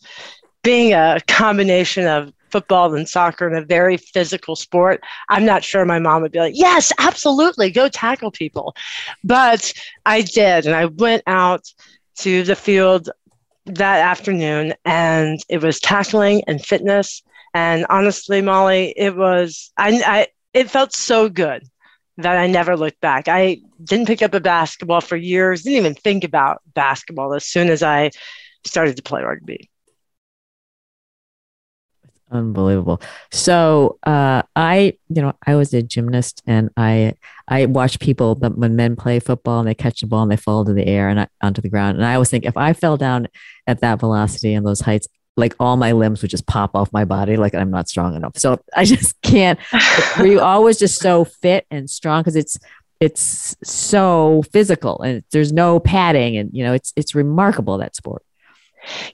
Being 0.63 0.94
a 0.94 1.20
combination 1.27 2.08
of 2.08 2.34
football 2.56 2.96
and 2.96 3.10
soccer 3.10 3.46
and 3.46 3.58
a 3.58 3.66
very 3.66 3.98
physical 3.98 4.56
sport, 4.56 5.04
I'm 5.28 5.44
not 5.44 5.62
sure 5.62 5.84
my 5.84 6.00
mom 6.00 6.22
would 6.22 6.32
be 6.32 6.40
like, 6.40 6.54
yes, 6.56 6.90
absolutely, 7.00 7.70
go 7.70 7.90
tackle 7.90 8.32
people. 8.32 8.74
But 9.26 9.74
I 10.06 10.22
did. 10.22 10.66
And 10.66 10.74
I 10.74 10.86
went 10.86 11.24
out 11.28 11.66
to 12.20 12.44
the 12.44 12.56
field 12.56 13.10
that 13.66 14.00
afternoon 14.00 14.74
and 14.86 15.42
it 15.50 15.62
was 15.62 15.82
tackling 15.82 16.44
and 16.48 16.66
fitness. 16.66 17.22
And 17.54 17.86
honestly, 17.90 18.42
Molly, 18.42 18.94
it 18.96 19.18
was, 19.18 19.74
I, 19.76 20.02
I 20.06 20.28
it 20.54 20.70
felt 20.70 20.94
so 20.94 21.28
good 21.28 21.68
that 22.20 22.38
I 22.38 22.48
never 22.48 22.78
looked 22.78 23.02
back. 23.02 23.28
I 23.28 23.58
didn't 23.84 24.08
pick 24.08 24.22
up 24.22 24.34
a 24.34 24.40
basketball 24.40 25.02
for 25.02 25.18
years, 25.18 25.64
didn't 25.64 25.80
even 25.80 25.96
think 25.96 26.24
about 26.24 26.62
basketball 26.74 27.34
as 27.34 27.44
soon 27.44 27.68
as 27.68 27.84
I 27.84 28.12
started 28.64 28.96
to 28.96 29.04
play 29.04 29.24
rugby. 29.24 29.70
Unbelievable. 32.36 33.01
So 33.32 33.98
uh, 34.06 34.44
I, 34.56 34.98
you 35.10 35.22
know, 35.22 35.34
I 35.48 35.56
was 35.56 35.74
a 35.74 35.82
gymnast, 35.82 36.42
and 36.46 36.70
I 36.75 37.13
I 37.48 37.65
watch 37.65 38.00
people 38.00 38.36
that 38.36 38.58
when 38.58 38.75
men 38.75 38.96
play 38.96 39.20
football 39.20 39.60
and 39.60 39.68
they 39.68 39.74
catch 39.74 40.01
the 40.01 40.08
ball 40.08 40.24
and 40.24 40.32
they 40.32 40.38
fall 40.38 40.62
into 40.62 40.74
the 40.74 40.86
air 40.86 41.08
and 41.10 41.22
I, 41.22 41.27
onto 41.42 41.62
the 41.62 41.70
ground, 41.70 41.98
and 41.98 42.06
I 42.06 42.15
always 42.15 42.30
think 42.30 42.46
if 42.46 42.58
I 42.58 42.74
fell 42.74 42.98
down 42.98 43.27
at 43.68 43.82
that 43.82 44.00
velocity 44.00 44.54
and 44.54 44.65
those 44.65 44.82
heights, 44.82 45.08
like 45.38 45.56
all 45.60 45.77
my 45.77 45.92
limbs 45.92 46.22
would 46.22 46.32
just 46.32 46.48
pop 46.48 46.75
off 46.75 46.92
my 46.92 47.06
body, 47.06 47.38
like 47.38 47.56
I'm 47.56 47.72
not 47.72 47.89
strong 47.89 48.15
enough. 48.15 48.38
So 48.38 48.60
I 48.75 48.86
just 48.86 49.22
can't. 49.22 49.60
were 50.20 50.27
you 50.27 50.42
always 50.42 50.77
just 50.77 51.00
so 51.00 51.25
fit 51.25 51.65
and 51.72 51.89
strong 51.89 52.22
because 52.22 52.36
it's 52.36 52.58
it's 53.01 53.56
so 53.63 54.44
physical 54.54 55.01
and 55.01 55.22
there's 55.32 55.51
no 55.51 55.82
padding 55.82 56.38
and 56.38 56.50
you 56.54 56.63
know 56.63 56.74
it's 56.74 56.94
it's 56.96 57.15
remarkable 57.15 57.77
that 57.77 57.96
sport. 57.96 58.24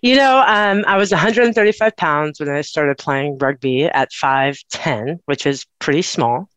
You 0.02 0.16
know, 0.16 0.44
um, 0.46 0.84
I 0.88 0.98
was 0.98 1.12
135 1.12 1.96
pounds 1.96 2.40
when 2.40 2.50
I 2.50 2.62
started 2.62 2.98
playing 2.98 3.38
rugby 3.38 3.86
at 3.86 4.12
5'10, 4.12 5.20
which 5.26 5.46
is 5.46 5.66
pretty 5.80 6.02
small. 6.02 6.50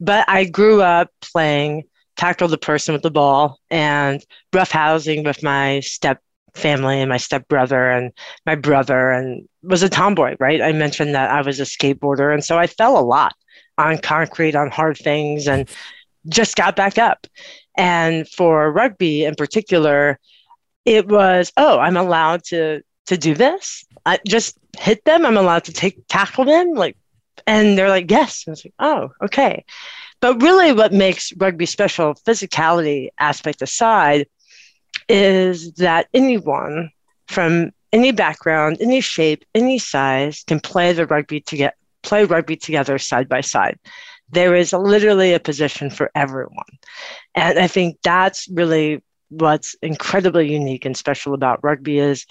But 0.00 0.28
I 0.28 0.44
grew 0.44 0.82
up 0.82 1.10
playing 1.20 1.84
tackle 2.16 2.48
the 2.48 2.58
person 2.58 2.92
with 2.92 3.02
the 3.02 3.10
ball 3.10 3.58
and 3.70 4.24
rough 4.52 4.70
housing 4.70 5.22
with 5.24 5.42
my 5.42 5.80
step 5.80 6.20
family 6.54 7.00
and 7.00 7.08
my 7.08 7.18
step 7.18 7.46
brother 7.48 7.90
and 7.90 8.12
my 8.46 8.54
brother 8.54 9.10
and 9.10 9.46
was 9.62 9.82
a 9.82 9.88
tomboy, 9.88 10.36
right? 10.40 10.62
I 10.62 10.72
mentioned 10.72 11.14
that 11.14 11.30
I 11.30 11.42
was 11.42 11.60
a 11.60 11.64
skateboarder. 11.64 12.32
And 12.32 12.42
so 12.42 12.58
I 12.58 12.66
fell 12.66 12.98
a 12.98 13.04
lot 13.04 13.34
on 13.78 13.98
concrete, 13.98 14.54
on 14.54 14.70
hard 14.70 14.96
things, 14.96 15.46
and 15.46 15.68
just 16.28 16.56
got 16.56 16.76
back 16.76 16.98
up. 16.98 17.26
And 17.76 18.26
for 18.28 18.72
rugby 18.72 19.24
in 19.24 19.34
particular, 19.34 20.18
it 20.86 21.08
was, 21.08 21.52
oh, 21.56 21.78
I'm 21.78 21.96
allowed 21.96 22.44
to 22.44 22.80
to 23.06 23.16
do 23.16 23.34
this. 23.34 23.84
I 24.04 24.18
just 24.26 24.58
hit 24.78 25.04
them. 25.04 25.26
I'm 25.26 25.36
allowed 25.36 25.64
to 25.64 25.72
take 25.72 26.06
tackle 26.08 26.44
them. 26.44 26.74
Like, 26.74 26.96
and 27.46 27.76
they're 27.76 27.88
like, 27.88 28.10
yes. 28.10 28.44
And 28.46 28.50
I 28.50 28.52
was 28.52 28.64
like, 28.64 28.74
oh, 28.78 29.10
okay. 29.22 29.64
But 30.20 30.42
really, 30.42 30.72
what 30.72 30.92
makes 30.92 31.32
rugby 31.36 31.66
special, 31.66 32.14
physicality 32.14 33.10
aspect 33.18 33.62
aside, 33.62 34.26
is 35.08 35.72
that 35.74 36.08
anyone 36.14 36.90
from 37.28 37.72
any 37.92 38.12
background, 38.12 38.78
any 38.80 39.00
shape, 39.00 39.44
any 39.54 39.78
size 39.78 40.42
can 40.46 40.58
play 40.58 40.92
the 40.92 41.06
rugby 41.06 41.40
to 41.42 41.56
get 41.56 41.76
play 42.02 42.24
rugby 42.24 42.56
together 42.56 42.98
side 42.98 43.28
by 43.28 43.40
side. 43.40 43.78
There 44.30 44.54
is 44.54 44.72
literally 44.72 45.34
a 45.34 45.40
position 45.40 45.90
for 45.90 46.10
everyone. 46.14 46.78
And 47.34 47.58
I 47.58 47.68
think 47.68 47.98
that's 48.02 48.48
really 48.48 49.02
what's 49.28 49.74
incredibly 49.82 50.52
unique 50.52 50.84
and 50.84 50.96
special 50.96 51.34
about 51.34 51.62
rugby 51.62 51.98
is 51.98 52.26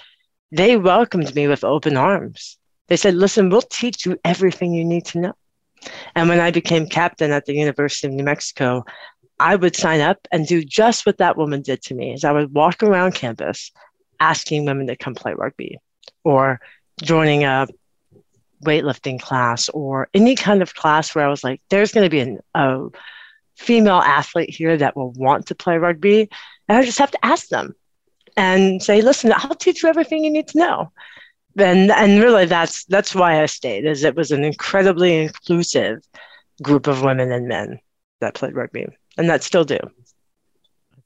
they 0.51 0.77
welcomed 0.77 1.33
me 1.35 1.47
with 1.47 1.63
open 1.63 1.97
arms. 1.97 2.57
They 2.87 2.97
said, 2.97 3.15
listen, 3.15 3.49
we'll 3.49 3.61
teach 3.61 4.05
you 4.05 4.17
everything 4.23 4.73
you 4.73 4.85
need 4.85 5.05
to 5.07 5.19
know. 5.19 5.33
And 6.15 6.29
when 6.29 6.39
I 6.39 6.51
became 6.51 6.87
captain 6.87 7.31
at 7.31 7.45
the 7.45 7.55
University 7.55 8.07
of 8.07 8.13
New 8.13 8.23
Mexico, 8.23 8.85
I 9.39 9.55
would 9.55 9.75
sign 9.75 10.01
up 10.01 10.27
and 10.31 10.47
do 10.47 10.63
just 10.63 11.05
what 11.05 11.17
that 11.17 11.37
woman 11.37 11.61
did 11.61 11.81
to 11.83 11.95
me 11.95 12.13
is 12.13 12.23
I 12.23 12.31
would 12.31 12.53
walk 12.53 12.81
around 12.83 13.15
campus 13.15 13.71
asking 14.19 14.65
women 14.65 14.87
to 14.87 14.95
come 14.95 15.13
play 15.13 15.33
rugby 15.33 15.77
or 16.23 16.59
joining 17.01 17.43
a 17.43 17.67
weightlifting 18.63 19.19
class 19.19 19.67
or 19.69 20.07
any 20.13 20.35
kind 20.35 20.61
of 20.61 20.73
class 20.73 21.13
where 21.13 21.25
I 21.25 21.29
was 21.29 21.43
like, 21.43 21.61
there's 21.69 21.91
going 21.91 22.05
to 22.05 22.09
be 22.09 22.21
an, 22.21 22.39
a 22.53 22.87
female 23.57 23.99
athlete 23.99 24.49
here 24.49 24.77
that 24.77 24.95
will 24.95 25.11
want 25.11 25.47
to 25.47 25.55
play 25.55 25.77
rugby. 25.77 26.29
And 26.67 26.77
I 26.77 26.83
just 26.83 26.99
have 26.99 27.11
to 27.11 27.25
ask 27.25 27.47
them 27.49 27.75
and 28.37 28.81
say, 28.81 29.01
listen, 29.01 29.33
I'll 29.35 29.55
teach 29.55 29.83
you 29.83 29.89
everything 29.89 30.23
you 30.23 30.31
need 30.31 30.47
to 30.49 30.57
know. 30.57 30.91
And, 31.57 31.91
and 31.91 32.21
really 32.21 32.45
that's 32.45 32.83
that's 32.85 33.15
why 33.15 33.41
I 33.41 33.45
stayed, 33.45 33.85
is 33.85 34.03
it 34.03 34.15
was 34.15 34.31
an 34.31 34.43
incredibly 34.43 35.15
inclusive 35.15 35.99
group 36.61 36.87
of 36.87 37.01
women 37.01 37.31
and 37.31 37.47
men 37.47 37.79
that 38.19 38.33
played 38.33 38.55
rugby 38.55 38.87
and 39.17 39.29
that 39.29 39.43
still 39.43 39.63
do. 39.63 39.79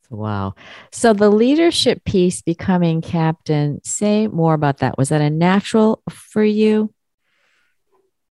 Wow. 0.10 0.56
So 0.92 1.14
the 1.14 1.30
leadership 1.30 2.04
piece 2.04 2.42
becoming 2.42 3.02
captain, 3.02 3.80
say 3.84 4.28
more 4.28 4.56
about 4.56 4.80
that. 4.80 4.98
Was 4.98 5.10
that 5.10 5.22
a 5.22 5.30
natural 5.30 6.02
for 6.10 6.44
you? 6.44 6.92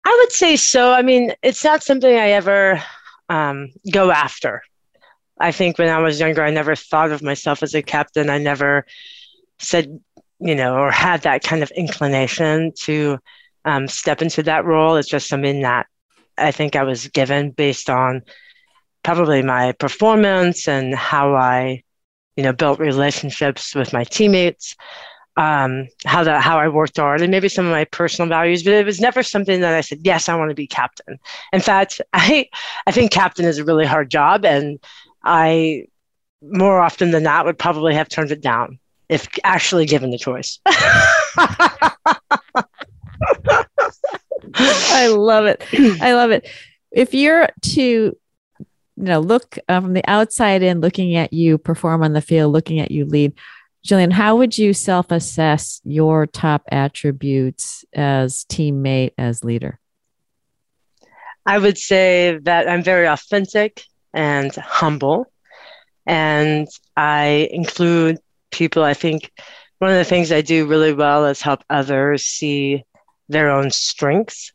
I 0.05 0.17
would 0.21 0.33
say 0.33 0.57
so. 0.57 0.93
I 0.93 1.03
mean, 1.03 1.33
it's 1.43 1.63
not 1.63 1.85
something 1.85 2.13
I 2.13 2.31
ever 2.31 2.83
um, 3.29 3.69
go 3.93 4.11
after. 4.11 4.63
I 5.41 5.53
think 5.53 5.79
when 5.79 5.89
I 5.89 6.01
was 6.01 6.21
younger, 6.21 6.45
I 6.45 6.51
never 6.51 6.77
thought 6.77 7.13
of 7.13 7.23
myself 7.23 7.63
as 7.63 7.75
a 7.75 7.83
captain. 7.83 8.29
I 8.29 8.39
never 8.39 8.85
said, 9.59 10.01
you 10.39 10.55
know, 10.55 10.75
or 10.75 10.91
had 10.91 11.23
that 11.23 11.43
kind 11.43 11.63
of 11.63 11.71
inclination 11.73 12.73
to 12.83 13.19
um, 13.65 13.89
step 13.89 14.23
into 14.23 14.43
that 14.45 14.65
role. 14.65 14.97
It's 14.97 15.09
just 15.09 15.29
something 15.29 15.63
that 15.63 15.87
I 16.37 16.53
think 16.53 16.77
I 16.77 16.85
was 16.85 17.09
given 17.09 17.51
based 17.51 17.89
on 17.91 18.23
probably 19.03 19.43
my 19.43 19.73
performance 19.73 20.69
and 20.69 20.95
how 20.95 21.35
I, 21.35 21.83
you 22.37 22.45
know, 22.45 22.53
built 22.53 22.79
relationships 22.79 23.75
with 23.75 23.93
my 23.93 24.05
teammates, 24.05 24.77
um, 25.37 25.89
how 26.05 26.25
that 26.25 26.43
how 26.43 26.59
I 26.59 26.69
worked 26.69 26.99
hard, 26.99 27.23
and 27.23 27.31
maybe 27.31 27.49
some 27.49 27.67
of 27.67 27.73
my 27.73 27.85
personal 27.85 28.29
values. 28.29 28.63
But 28.63 28.75
it 28.75 28.85
was 28.87 29.01
never 29.01 29.23
something 29.23 29.61
that 29.61 29.75
I 29.75 29.81
said, 29.81 30.01
yes, 30.03 30.29
I 30.29 30.37
want 30.37 30.51
to 30.51 30.55
be 30.55 30.67
captain. 30.67 31.19
In 31.53 31.61
fact, 31.61 32.01
I 32.13 32.49
I 32.87 32.93
think 32.93 33.11
captain 33.11 33.47
is 33.47 33.59
a 33.59 33.65
really 33.65 33.87
hard 33.87 34.11
job, 34.11 34.45
and 34.45 34.79
I 35.23 35.87
more 36.43 36.81
often 36.81 37.11
than 37.11 37.25
not 37.25 37.45
would 37.45 37.59
probably 37.59 37.95
have 37.95 38.09
turned 38.09 38.31
it 38.31 38.41
down 38.41 38.79
if 39.09 39.29
actually 39.45 39.87
given 39.87 40.11
the 40.11 40.19
choice. 40.19 40.59
I 44.55 45.09
love 45.09 45.47
it. 45.47 45.63
I 46.01 46.15
love 46.15 46.31
it. 46.31 46.49
If 46.91 47.13
you're 47.15 47.49
to 47.63 47.81
you 47.81 48.17
know, 48.97 49.21
look 49.21 49.59
uh, 49.69 49.81
from 49.81 49.95
the 49.95 50.09
outside 50.09 50.63
in, 50.63 50.81
looking 50.81 51.17
at 51.17 51.33
you 51.33 51.59
perform 51.59 52.03
on 52.03 52.13
the 52.13 52.21
field, 52.21 52.53
looking 52.53 52.81
at 52.81 52.91
you 52.91 53.07
lead. 53.07 53.33
Jillian, 53.87 54.13
how 54.13 54.37
would 54.37 54.59
you 54.59 54.75
self 54.75 55.11
assess 55.11 55.81
your 55.85 56.27
top 56.27 56.63
attributes 56.71 57.85
as 57.95 58.45
teammate, 58.45 59.13
as 59.17 59.43
leader? 59.43 59.79
I 61.47 61.59
would 61.59 61.79
say 61.79 62.39
that 62.43 62.69
I'm 62.69 62.83
very 62.83 63.07
authentic 63.07 63.85
and 64.13 64.55
humble. 64.57 65.27
And 66.07 66.69
I 66.97 67.49
include 67.53 68.19
people. 68.51 68.83
I 68.83 68.95
think 68.95 69.31
one 69.79 69.91
of 69.91 69.97
the 69.97 70.05
things 70.05 70.33
I 70.33 70.41
do 70.41 70.67
really 70.67 70.93
well 70.93 71.27
is 71.27 71.41
help 71.41 71.63
others 71.71 72.25
see 72.25 72.85
their 73.29 73.51
own 73.51 73.71
strengths 73.71 74.53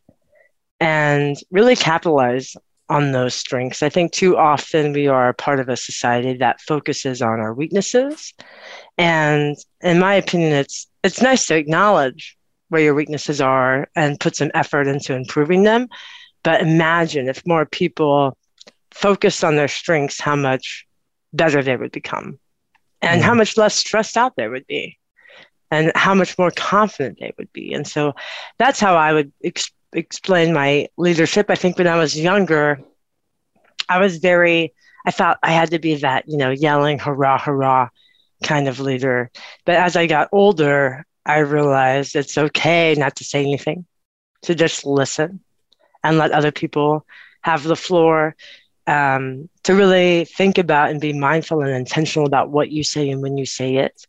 and 0.80 1.36
really 1.50 1.76
capitalize 1.76 2.54
on 2.88 3.12
those 3.12 3.34
strengths. 3.34 3.82
I 3.82 3.88
think 3.88 4.12
too 4.12 4.36
often 4.36 4.92
we 4.92 5.08
are 5.08 5.32
part 5.32 5.58
of 5.58 5.68
a 5.68 5.76
society 5.76 6.36
that 6.36 6.60
focuses 6.60 7.20
on 7.22 7.40
our 7.40 7.52
weaknesses. 7.52 8.32
And 8.96 9.56
in 9.80 9.98
my 9.98 10.14
opinion, 10.14 10.52
it's 10.52 10.86
it's 11.02 11.22
nice 11.22 11.46
to 11.46 11.56
acknowledge 11.56 12.36
where 12.68 12.82
your 12.82 12.94
weaknesses 12.94 13.40
are 13.40 13.88
and 13.94 14.20
put 14.20 14.36
some 14.36 14.50
effort 14.54 14.86
into 14.86 15.14
improving 15.14 15.62
them. 15.62 15.88
But 16.42 16.60
imagine 16.60 17.28
if 17.28 17.46
more 17.46 17.66
people 17.66 18.36
focused 18.96 19.44
on 19.44 19.56
their 19.56 19.68
strengths, 19.68 20.20
how 20.20 20.36
much 20.36 20.86
better 21.32 21.62
they 21.62 21.76
would 21.76 21.92
become 21.92 22.38
and 23.02 23.20
how 23.20 23.30
mm-hmm. 23.30 23.38
much 23.38 23.56
less 23.56 23.74
stressed 23.74 24.16
out 24.16 24.34
they 24.36 24.48
would 24.48 24.66
be 24.66 24.98
and 25.70 25.92
how 25.94 26.14
much 26.14 26.38
more 26.38 26.50
confident 26.50 27.18
they 27.20 27.32
would 27.36 27.52
be. 27.52 27.74
And 27.74 27.86
so 27.86 28.14
that's 28.58 28.80
how 28.80 28.96
I 28.96 29.12
would 29.12 29.32
ex- 29.44 29.70
explain 29.92 30.54
my 30.54 30.88
leadership. 30.96 31.50
I 31.50 31.56
think 31.56 31.76
when 31.76 31.86
I 31.86 31.98
was 31.98 32.18
younger, 32.18 32.80
I 33.88 33.98
was 33.98 34.16
very, 34.16 34.72
I 35.04 35.10
thought 35.10 35.38
I 35.42 35.52
had 35.52 35.70
to 35.72 35.78
be 35.78 35.96
that, 35.96 36.26
you 36.26 36.38
know, 36.38 36.50
yelling, 36.50 36.98
hurrah, 36.98 37.38
hurrah 37.38 37.90
kind 38.42 38.66
of 38.66 38.80
leader. 38.80 39.30
But 39.66 39.76
as 39.76 39.94
I 39.94 40.06
got 40.06 40.30
older, 40.32 41.04
I 41.26 41.38
realized 41.38 42.16
it's 42.16 42.38
okay 42.38 42.94
not 42.96 43.16
to 43.16 43.24
say 43.24 43.40
anything, 43.40 43.84
to 44.42 44.54
just 44.54 44.86
listen 44.86 45.40
and 46.02 46.16
let 46.16 46.32
other 46.32 46.52
people 46.52 47.04
have 47.42 47.62
the 47.62 47.76
floor, 47.76 48.34
um, 48.86 49.48
to 49.64 49.74
really 49.74 50.24
think 50.24 50.58
about 50.58 50.90
and 50.90 51.00
be 51.00 51.12
mindful 51.12 51.60
and 51.62 51.70
intentional 51.70 52.26
about 52.26 52.50
what 52.50 52.70
you 52.70 52.84
say 52.84 53.10
and 53.10 53.22
when 53.22 53.36
you 53.36 53.46
say 53.46 53.76
it. 53.76 54.06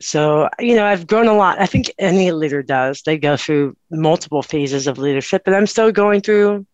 So, 0.00 0.48
you 0.58 0.74
know, 0.74 0.84
I've 0.84 1.06
grown 1.06 1.26
a 1.26 1.34
lot. 1.34 1.60
I 1.60 1.66
think 1.66 1.90
any 1.98 2.30
leader 2.30 2.62
does. 2.62 3.02
They 3.02 3.16
go 3.16 3.36
through 3.36 3.76
multiple 3.90 4.42
phases 4.42 4.86
of 4.86 4.98
leadership, 4.98 5.42
and 5.46 5.56
I'm 5.56 5.66
still 5.66 5.90
going 5.90 6.20
through 6.20 6.66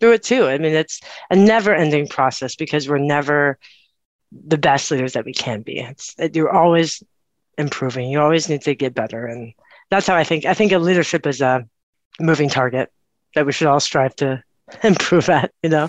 through 0.00 0.12
it 0.12 0.22
too. 0.22 0.46
I 0.46 0.58
mean, 0.58 0.74
it's 0.74 1.00
a 1.30 1.36
never-ending 1.36 2.08
process 2.08 2.54
because 2.54 2.88
we're 2.88 2.98
never 2.98 3.58
the 4.32 4.58
best 4.58 4.90
leaders 4.90 5.14
that 5.14 5.24
we 5.24 5.32
can 5.32 5.62
be. 5.62 5.80
It's 5.80 6.14
you're 6.34 6.54
always 6.54 7.02
improving. 7.56 8.10
You 8.10 8.20
always 8.20 8.48
need 8.48 8.62
to 8.62 8.74
get 8.74 8.94
better. 8.94 9.26
And 9.26 9.52
that's 9.90 10.06
how 10.06 10.14
I 10.14 10.24
think. 10.24 10.44
I 10.44 10.54
think 10.54 10.72
a 10.72 10.78
leadership 10.78 11.26
is 11.26 11.40
a 11.40 11.66
moving 12.20 12.48
target 12.48 12.90
that 13.34 13.46
we 13.46 13.52
should 13.52 13.66
all 13.66 13.80
strive 13.80 14.14
to 14.16 14.42
improve 14.82 15.28
at, 15.28 15.52
you 15.62 15.70
know? 15.70 15.88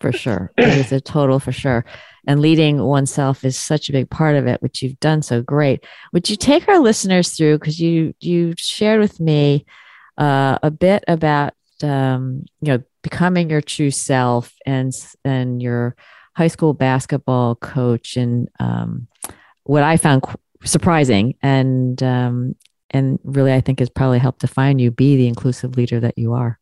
For 0.00 0.12
sure. 0.12 0.52
It 0.56 0.68
is 0.68 0.92
a 0.92 1.00
total 1.00 1.40
for 1.40 1.52
sure. 1.52 1.84
And 2.26 2.40
leading 2.40 2.82
oneself 2.82 3.44
is 3.44 3.56
such 3.56 3.88
a 3.88 3.92
big 3.92 4.10
part 4.10 4.36
of 4.36 4.46
it, 4.46 4.62
which 4.62 4.82
you've 4.82 5.00
done 5.00 5.22
so 5.22 5.42
great. 5.42 5.84
Would 6.12 6.28
you 6.30 6.36
take 6.36 6.68
our 6.68 6.78
listeners 6.78 7.30
through, 7.30 7.58
because 7.58 7.80
you 7.80 8.14
you 8.20 8.54
shared 8.56 9.00
with 9.00 9.18
me 9.18 9.64
uh, 10.18 10.58
a 10.62 10.70
bit 10.70 11.04
about 11.08 11.54
um, 11.82 12.44
you 12.60 12.72
know 12.72 12.82
becoming 13.02 13.50
your 13.50 13.62
true 13.62 13.90
self 13.90 14.52
and 14.66 14.92
and 15.24 15.62
your 15.62 15.96
high 16.36 16.48
school 16.48 16.74
basketball 16.74 17.54
coach 17.56 18.16
and 18.16 18.48
um, 18.60 19.08
what 19.64 19.82
I 19.82 19.96
found 19.96 20.24
surprising 20.64 21.34
and 21.42 22.00
um, 22.02 22.54
and 22.90 23.18
really 23.24 23.52
I 23.52 23.60
think 23.60 23.78
has 23.78 23.90
probably 23.90 24.18
helped 24.18 24.40
define 24.40 24.78
you 24.78 24.90
be 24.90 25.16
the 25.16 25.28
inclusive 25.28 25.76
leader 25.76 26.00
that 26.00 26.18
you 26.18 26.34
are. 26.34 26.57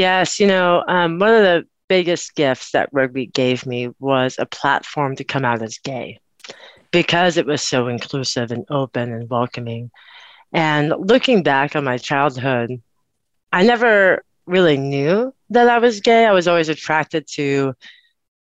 Yes, 0.00 0.40
you 0.40 0.46
know, 0.46 0.82
um, 0.88 1.18
one 1.18 1.34
of 1.34 1.42
the 1.42 1.66
biggest 1.86 2.34
gifts 2.34 2.70
that 2.70 2.88
rugby 2.90 3.26
gave 3.26 3.66
me 3.66 3.90
was 3.98 4.36
a 4.38 4.46
platform 4.46 5.14
to 5.16 5.24
come 5.24 5.44
out 5.44 5.60
as 5.60 5.76
gay 5.76 6.18
because 6.90 7.36
it 7.36 7.44
was 7.44 7.60
so 7.60 7.86
inclusive 7.86 8.50
and 8.50 8.64
open 8.70 9.12
and 9.12 9.28
welcoming. 9.28 9.90
And 10.54 10.94
looking 10.98 11.42
back 11.42 11.76
on 11.76 11.84
my 11.84 11.98
childhood, 11.98 12.80
I 13.52 13.62
never 13.62 14.24
really 14.46 14.78
knew 14.78 15.34
that 15.50 15.68
I 15.68 15.76
was 15.78 16.00
gay. 16.00 16.24
I 16.24 16.32
was 16.32 16.48
always 16.48 16.70
attracted 16.70 17.26
to 17.32 17.74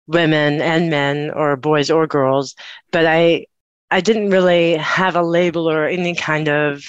women 0.07 0.61
and 0.61 0.89
men 0.89 1.29
or 1.31 1.57
boys 1.57 1.91
or 1.91 2.07
girls, 2.07 2.55
but 2.93 3.05
I 3.05 3.47
I 3.91 3.99
didn't 3.99 4.29
really 4.29 4.77
have 4.77 5.17
a 5.17 5.23
label 5.23 5.69
or 5.69 5.87
any 5.87 6.15
kind 6.15 6.47
of 6.47 6.85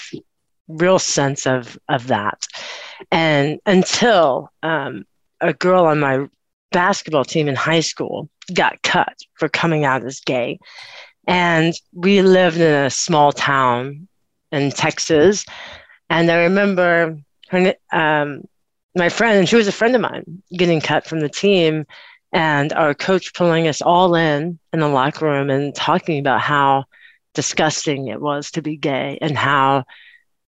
real 0.68 1.00
sense 1.00 1.44
of 1.44 1.76
of 1.88 2.06
that. 2.06 2.46
And 3.10 3.60
until 3.66 4.50
um, 4.62 5.04
a 5.40 5.52
girl 5.52 5.86
on 5.86 6.00
my 6.00 6.26
basketball 6.72 7.24
team 7.24 7.48
in 7.48 7.56
high 7.56 7.80
school 7.80 8.28
got 8.54 8.82
cut 8.82 9.16
for 9.34 9.48
coming 9.48 9.84
out 9.84 10.04
as 10.04 10.20
gay. 10.20 10.58
And 11.26 11.74
we 11.92 12.22
lived 12.22 12.56
in 12.56 12.72
a 12.86 12.90
small 12.90 13.32
town 13.32 14.08
in 14.52 14.70
Texas. 14.70 15.44
And 16.08 16.30
I 16.30 16.42
remember 16.44 17.18
her, 17.48 17.74
um, 17.92 18.44
my 18.96 19.08
friend, 19.08 19.38
and 19.38 19.48
she 19.48 19.56
was 19.56 19.68
a 19.68 19.72
friend 19.72 19.94
of 19.94 20.00
mine, 20.00 20.42
getting 20.56 20.80
cut 20.80 21.06
from 21.06 21.20
the 21.20 21.28
team 21.28 21.84
and 22.32 22.72
our 22.72 22.94
coach 22.94 23.34
pulling 23.34 23.66
us 23.66 23.82
all 23.82 24.14
in 24.14 24.58
in 24.72 24.80
the 24.80 24.88
locker 24.88 25.26
room 25.26 25.50
and 25.50 25.74
talking 25.74 26.18
about 26.18 26.40
how 26.40 26.84
disgusting 27.34 28.08
it 28.08 28.20
was 28.20 28.50
to 28.52 28.62
be 28.62 28.76
gay 28.76 29.18
and 29.20 29.36
how 29.36 29.84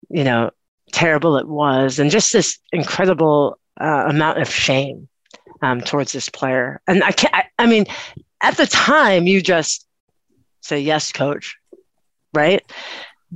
you 0.09 0.23
know 0.23 0.49
terrible 0.91 1.37
it 1.37 1.47
was 1.47 1.99
and 1.99 2.11
just 2.11 2.33
this 2.33 2.57
incredible 2.71 3.59
uh, 3.79 4.05
amount 4.07 4.39
of 4.41 4.49
shame 4.49 5.07
um, 5.61 5.81
towards 5.81 6.11
this 6.11 6.29
player. 6.29 6.81
And 6.87 7.03
i 7.03 7.11
can't 7.11 7.33
I, 7.33 7.43
I 7.59 7.65
mean 7.65 7.85
at 8.41 8.57
the 8.57 8.67
time 8.67 9.27
you 9.27 9.41
just 9.41 9.85
say 10.61 10.79
yes 10.79 11.11
coach 11.11 11.55
right? 12.33 12.63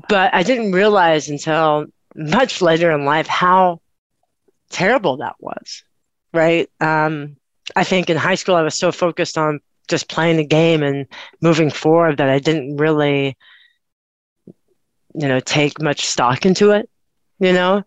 But 0.08 0.34
i 0.34 0.44
didn't 0.44 0.72
realize 0.72 1.30
until 1.30 1.86
much 2.16 2.62
later 2.62 2.92
in 2.92 3.06
life 3.06 3.28
how 3.28 3.82
terrible 4.70 5.18
that 5.18 5.36
was 5.40 5.84
right? 6.34 6.70
Um, 6.80 7.38
I 7.76 7.84
think 7.84 8.10
in 8.10 8.18
high 8.18 8.36
school 8.36 8.56
I 8.56 8.62
was 8.62 8.78
so 8.78 8.92
focused 8.92 9.38
on 9.38 9.60
just 9.88 10.10
playing 10.10 10.38
the 10.38 10.46
game 10.46 10.84
and 10.84 11.08
moving 11.42 11.70
forward 11.70 12.18
that 12.18 12.30
I 12.30 12.40
didn't 12.40 12.78
really, 12.78 13.38
you 15.14 15.28
know, 15.28 15.40
take 15.40 15.82
much 15.82 16.06
stock 16.06 16.46
into 16.46 16.72
it, 16.72 16.90
you 17.41 17.51
know. 17.51 17.84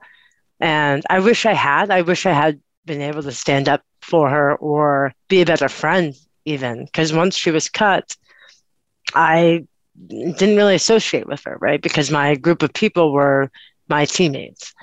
And 0.61 1.03
I 1.09 1.21
wish 1.21 1.47
I 1.47 1.55
had. 1.55 1.91
I 1.91 2.03
wish 2.03 2.27
I 2.27 2.33
had 2.33 2.61
been 2.85 3.01
able 3.01 3.23
to 3.23 3.33
stand 3.33 3.69
up 3.69 3.83
for 4.03 4.29
her 4.29 4.55
or 4.57 5.13
be 5.29 5.41
a 5.41 5.47
better 5.47 5.69
friend, 5.69 6.15
even 6.45 6.85
because 6.85 7.13
once 7.13 7.37
she 7.37 7.51
was 7.51 7.71
cut, 7.71 8.17
I 9.15 9.67
didn't 10.07 10.57
really 10.57 10.75
associate 10.75 11.27
with 11.27 11.43
her, 11.45 11.57
right? 11.61 11.81
Because 11.81 12.11
my 12.11 12.35
group 12.35 12.63
of 12.63 12.75
people 12.75 13.13
were 13.13 13.51
my 13.89 14.05
teammates. 14.05 14.75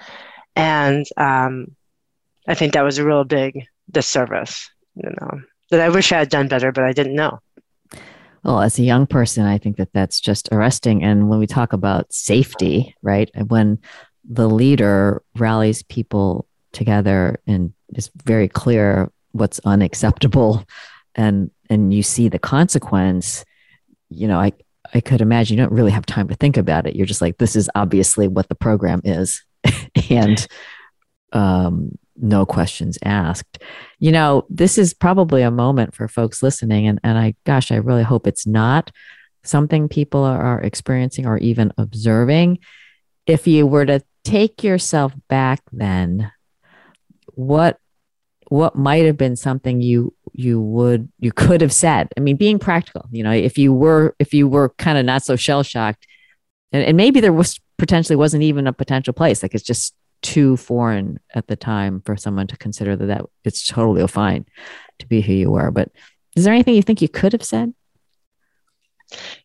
And 0.55 1.05
um, 1.17 1.75
I 2.47 2.55
think 2.55 2.73
that 2.73 2.84
was 2.84 2.97
a 2.97 3.05
real 3.05 3.23
big 3.23 3.67
disservice 3.91 4.69
you 4.95 5.10
know, 5.10 5.41
that 5.69 5.79
I 5.79 5.89
wish 5.89 6.12
I 6.12 6.19
had 6.19 6.29
done 6.29 6.47
better, 6.47 6.71
but 6.71 6.84
I 6.84 6.93
didn't 6.93 7.15
know. 7.15 7.39
Well, 8.43 8.62
as 8.62 8.79
a 8.79 8.84
young 8.84 9.05
person, 9.05 9.45
I 9.45 9.57
think 9.57 9.77
that 9.77 9.93
that's 9.93 10.19
just 10.19 10.49
arresting. 10.51 11.03
And 11.03 11.29
when 11.29 11.39
we 11.39 11.47
talk 11.47 11.73
about 11.73 12.12
safety, 12.12 12.95
right, 13.03 13.29
when 13.47 13.79
the 14.32 14.48
leader 14.48 15.22
rallies 15.36 15.84
people 15.84 16.48
together 16.72 17.39
and 17.46 17.74
is 17.96 18.10
very 18.24 18.48
clear 18.48 19.12
what's 19.34 19.60
unacceptable, 19.65 20.63
and 21.15 21.52
and 21.70 21.94
you 21.94 22.02
see 22.02 22.30
the 22.30 22.39
consequence, 22.39 23.44
you 24.10 24.28
know, 24.28 24.39
I 24.39 24.54
I 24.94 25.02
could 25.02 25.20
imagine 25.22 25.58
you 25.58 25.63
don't 25.63 25.74
really 25.74 25.91
have 25.91 26.06
time 26.06 26.30
to 26.30 26.36
think 26.36 26.56
about 26.56 26.88
it. 26.88 26.96
You're 26.96 27.06
just 27.06 27.22
like, 27.22 27.38
this 27.38 27.56
is 27.56 27.70
obviously 27.76 28.28
what 28.28 28.48
the 28.48 28.56
program 28.56 29.02
is, 29.04 29.44
and 30.10 30.48
um, 31.34 31.98
no 32.15 32.46
questions 32.46 32.98
asked. 33.04 33.62
You 34.00 34.13
know, 34.13 34.46
this 34.50 34.78
is 34.78 34.94
probably 34.94 35.41
a 35.41 35.52
moment 35.52 35.94
for 35.94 36.08
folks 36.08 36.41
listening, 36.41 36.88
and, 36.88 37.02
and 37.04 37.17
I, 37.17 37.36
gosh, 37.46 37.70
I 37.70 37.76
really 37.76 38.04
hope 38.04 38.28
it's 38.28 38.48
not 38.48 38.91
something 39.44 39.89
people 39.89 40.24
are 40.24 40.62
experiencing 40.62 41.26
or 41.26 41.38
even 41.39 41.74
observing. 41.78 42.60
If 43.28 43.48
you 43.48 43.67
were 43.67 43.86
to 43.86 44.02
take 44.23 44.63
yourself 44.63 45.13
back 45.27 45.62
then, 45.71 46.31
what 47.27 47.77
what 48.49 48.75
might 48.75 49.05
have 49.05 49.17
been 49.17 49.36
something 49.36 49.81
you 49.81 50.13
you 50.34 50.60
would 50.60 51.10
you 51.19 51.31
could 51.31 51.62
have 51.62 51.71
said 51.71 52.10
i 52.17 52.19
mean 52.19 52.36
being 52.36 52.60
practical 52.60 53.05
you 53.10 53.23
know 53.23 53.31
if 53.31 53.57
you 53.57 53.73
were 53.73 54.13
if 54.19 54.34
you 54.34 54.45
were 54.45 54.69
kind 54.77 54.97
of 54.97 55.05
not 55.05 55.23
so 55.23 55.38
shell 55.38 55.63
shocked 55.63 56.05
and, 56.73 56.84
and 56.84 56.97
maybe 56.97 57.21
there 57.21 57.31
was 57.31 57.60
potentially 57.77 58.15
wasn't 58.15 58.43
even 58.43 58.67
a 58.67 58.73
potential 58.73 59.13
place 59.13 59.41
like 59.41 59.55
it's 59.55 59.63
just 59.63 59.95
too 60.21 60.57
foreign 60.57 61.19
at 61.34 61.47
the 61.47 61.55
time 61.55 62.01
for 62.05 62.15
someone 62.15 62.47
to 62.47 62.57
consider 62.57 62.95
that, 62.95 63.05
that 63.05 63.25
it's 63.43 63.67
totally 63.67 64.05
fine 64.07 64.45
to 64.99 65.07
be 65.07 65.21
who 65.21 65.34
you 65.34 65.55
are. 65.55 65.71
But 65.71 65.89
is 66.36 66.43
there 66.43 66.53
anything 66.53 66.75
you 66.75 66.81
think 66.81 67.01
you 67.01 67.10
could 67.10 67.34
have 67.34 67.43
said? 67.43 67.73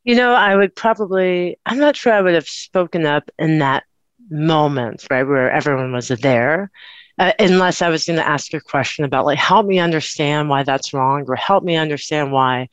You 0.04 0.14
know, 0.14 0.32
I 0.32 0.54
would 0.54 0.76
probably, 0.76 1.58
I'm 1.66 1.78
not 1.78 1.96
sure 1.96 2.12
I 2.12 2.20
would 2.20 2.34
have 2.34 2.46
spoken 2.46 3.04
up 3.04 3.30
in 3.38 3.58
that 3.58 3.84
moment, 4.30 5.06
right, 5.10 5.24
where 5.24 5.50
everyone 5.50 5.92
was 5.92 6.08
there. 6.08 6.70
uh, 7.18 7.32
unless 7.38 7.82
I 7.82 7.88
was 7.88 8.04
going 8.04 8.18
to 8.18 8.26
ask 8.28 8.52
a 8.54 8.60
question 8.60 9.04
about 9.04 9.24
like 9.24 9.38
help 9.38 9.66
me 9.66 9.78
understand 9.78 10.48
why 10.48 10.62
that's 10.62 10.92
wrong 10.92 11.24
or 11.28 11.36
help 11.36 11.64
me 11.64 11.76
understand 11.76 12.32
why 12.32 12.68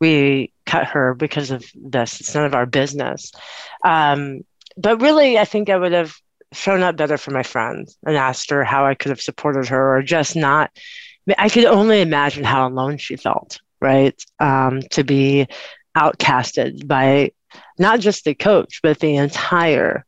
we 0.00 0.52
cut 0.66 0.86
her 0.88 1.14
because 1.14 1.50
of 1.50 1.64
this. 1.74 2.20
It's 2.20 2.34
none 2.34 2.44
of 2.44 2.54
our 2.54 2.66
business. 2.66 3.32
Um, 3.84 4.42
but 4.76 5.00
really, 5.00 5.38
I 5.38 5.44
think 5.44 5.68
I 5.68 5.76
would 5.76 5.92
have 5.92 6.14
shown 6.52 6.82
up 6.82 6.96
better 6.96 7.18
for 7.18 7.30
my 7.30 7.42
friend 7.42 7.88
and 8.06 8.16
asked 8.16 8.50
her 8.50 8.64
how 8.64 8.86
I 8.86 8.94
could 8.94 9.10
have 9.10 9.20
supported 9.20 9.68
her 9.68 9.96
or 9.96 10.02
just 10.02 10.36
not. 10.36 10.70
I 11.38 11.48
could 11.48 11.64
only 11.66 12.00
imagine 12.00 12.44
how 12.44 12.66
alone 12.66 12.98
she 12.98 13.16
felt, 13.16 13.60
right? 13.80 14.20
Um, 14.40 14.80
to 14.92 15.04
be 15.04 15.46
outcasted 15.96 16.86
by 16.88 17.32
not 17.78 18.00
just 18.00 18.24
the 18.24 18.34
coach, 18.34 18.80
but 18.82 18.98
the 19.00 19.16
entire 19.16 20.04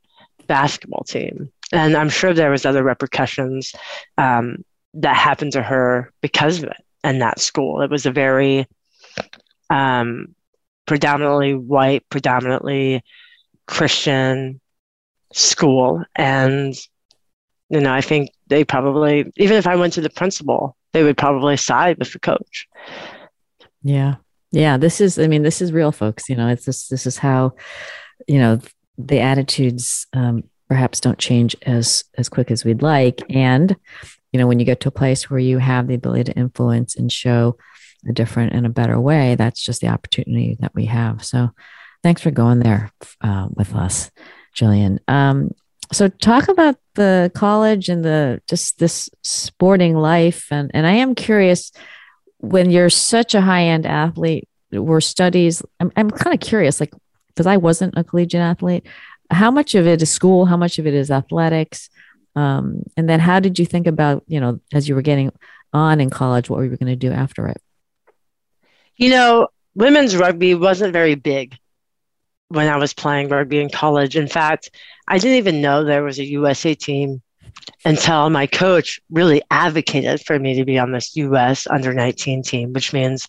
basketball 0.47 1.05
team. 1.05 1.51
And 1.73 1.97
I'm 1.97 2.09
sure 2.09 2.33
there 2.33 2.51
was 2.51 2.67
other 2.67 2.83
repercussions 2.83 3.75
um, 4.19 4.65
that 4.95 5.17
happened 5.17 5.53
to 5.53 5.63
her 5.63 6.13
because 6.21 6.63
of 6.63 6.65
it 6.65 6.77
and 7.03 7.21
that 7.21 7.41
school. 7.41 7.83
It 7.83 7.91
was 7.91 8.07
a 8.07 8.13
very 8.13 8.67
um, 9.71 10.35
predominantly 10.87 11.55
white, 11.55 12.09
predominantly 12.11 13.03
Christian 13.67 14.61
school. 15.33 16.05
And, 16.15 16.75
you 17.71 17.81
know, 17.81 17.93
I 17.93 18.03
think 18.03 18.31
they 18.47 18.65
probably, 18.65 19.33
even 19.37 19.57
if 19.57 19.67
I 19.67 19.77
went 19.77 19.95
to 19.95 20.01
the 20.01 20.11
principal, 20.11 20.77
they 20.93 21.03
would 21.03 21.17
probably 21.17 21.57
side 21.57 21.99
with 21.99 22.13
the 22.13 22.21
coach. 22.21 22.69
Yeah. 23.83 24.17
Yeah. 24.53 24.77
This 24.77 25.01
is, 25.01 25.19
I 25.19 25.27
mean, 25.27 25.43
this 25.43 25.61
is 25.61 25.73
real, 25.73 25.91
folks. 25.91 26.29
You 26.29 26.37
know, 26.37 26.49
it's 26.49 26.67
this, 26.67 26.89
this 26.89 27.07
is 27.07 27.19
how, 27.19 27.55
you 28.29 28.39
know, 28.39 28.61
the 28.99 29.21
attitudes 29.21 30.07
um, 30.13 30.45
perhaps 30.69 31.01
don't 31.01 31.19
change 31.19 31.57
as 31.63 32.05
as 32.17 32.29
quick 32.29 32.51
as 32.51 32.65
we'd 32.65 32.83
like. 32.83 33.23
And 33.31 33.77
you 34.33 34.41
know 34.41 34.47
when 34.47 34.59
you 34.59 34.65
get 34.65 34.81
to 34.81 34.89
a 34.89 34.93
place 34.93 35.31
where 35.31 35.41
you 35.41 35.59
have 35.59 35.87
the 35.87 35.95
ability 35.95 36.25
to 36.25 36.39
influence 36.39 36.97
and 36.97 37.11
show 37.11 37.57
a 38.09 38.13
different 38.13 38.53
and 38.53 38.67
a 38.67 38.71
better 38.71 39.01
way 39.01 39.35
that's 39.35 39.63
just 39.63 39.81
the 39.81 39.89
opportunity 39.89 40.57
that 40.61 40.75
we 40.75 40.87
have. 40.87 41.25
So 41.25 41.51
thanks 42.03 42.21
for 42.21 42.31
going 42.31 42.59
there 42.61 42.91
uh, 43.23 43.49
with 43.51 43.75
us 43.75 44.11
Jillian. 44.55 44.99
Um, 45.09 45.53
so 45.93 46.09
talk 46.09 46.49
about 46.49 46.77
the 46.95 47.31
college 47.35 47.89
and 47.89 48.05
the 48.05 48.41
just 48.49 48.79
this 48.79 49.09
sporting 49.23 49.97
life. 49.97 50.49
And 50.51 50.71
and 50.75 50.87
I 50.87 50.93
am 50.93 51.15
curious 51.15 51.73
when 52.39 52.71
you're 52.71 52.91
such 52.91 53.35
a 53.35 53.41
high-end 53.41 53.87
athlete 53.87 54.49
were 54.73 55.01
studies 55.01 55.63
I'm, 55.79 55.93
I'm 55.97 56.11
kind 56.11 56.35
of 56.35 56.41
curious 56.41 56.81
like 56.81 56.93
because 57.35 57.47
I 57.47 57.57
wasn't 57.57 57.97
a 57.97 58.05
collegiate 58.05 58.41
athlete. 58.41 58.87
How 59.31 59.51
much 59.51 59.75
of 59.75 59.87
it 59.87 60.03
is 60.03 60.11
school? 60.11 60.47
How 60.47 60.57
much 60.57 60.79
of 60.79 60.87
it 60.87 60.95
is 60.95 61.11
athletics? 61.11 61.91
Um, 62.37 62.83
and 62.97 63.09
then 63.09 63.21
how 63.21 63.41
did 63.41 63.59
you 63.59 63.67
think 63.67 63.87
about 63.87 64.25
you 64.27 64.41
know 64.41 64.61
as 64.73 64.89
you 64.89 64.95
were 64.95 65.03
getting 65.03 65.33
on 65.73 66.01
in 66.01 66.11
college 66.11 66.49
what 66.49 66.59
were 66.59 66.65
you 66.65 66.77
going 66.77 66.87
to 66.87 66.97
do 66.97 67.13
after 67.13 67.49
it? 67.49 67.61
You 68.97 69.11
know 69.11 69.49
women's 69.75 70.17
rugby 70.17 70.55
wasn't 70.55 70.93
very 70.93 71.15
big 71.15 71.57
when 72.49 72.69
I 72.69 72.77
was 72.77 72.95
playing 72.95 73.29
rugby 73.29 73.61
in 73.61 73.71
college. 73.71 74.17
In 74.17 74.29
fact, 74.29 74.71
I 75.09 75.19
didn't 75.19 75.39
even 75.39 75.61
know 75.61 75.85
there 75.85 76.05
was 76.05 76.19
a 76.19 76.25
USA 76.25 76.75
team 76.75 77.23
until 77.85 78.31
my 78.31 78.47
coach 78.47 79.01
really 79.11 79.43
advocated 79.51 80.25
for 80.25 80.39
me 80.39 80.55
to 80.55 80.65
be 80.65 80.79
on 80.79 80.93
this 80.93 81.17
US 81.17 81.67
under 81.67 81.93
19 81.93 82.43
team, 82.43 82.73
which 82.73 82.93
means 82.93 83.27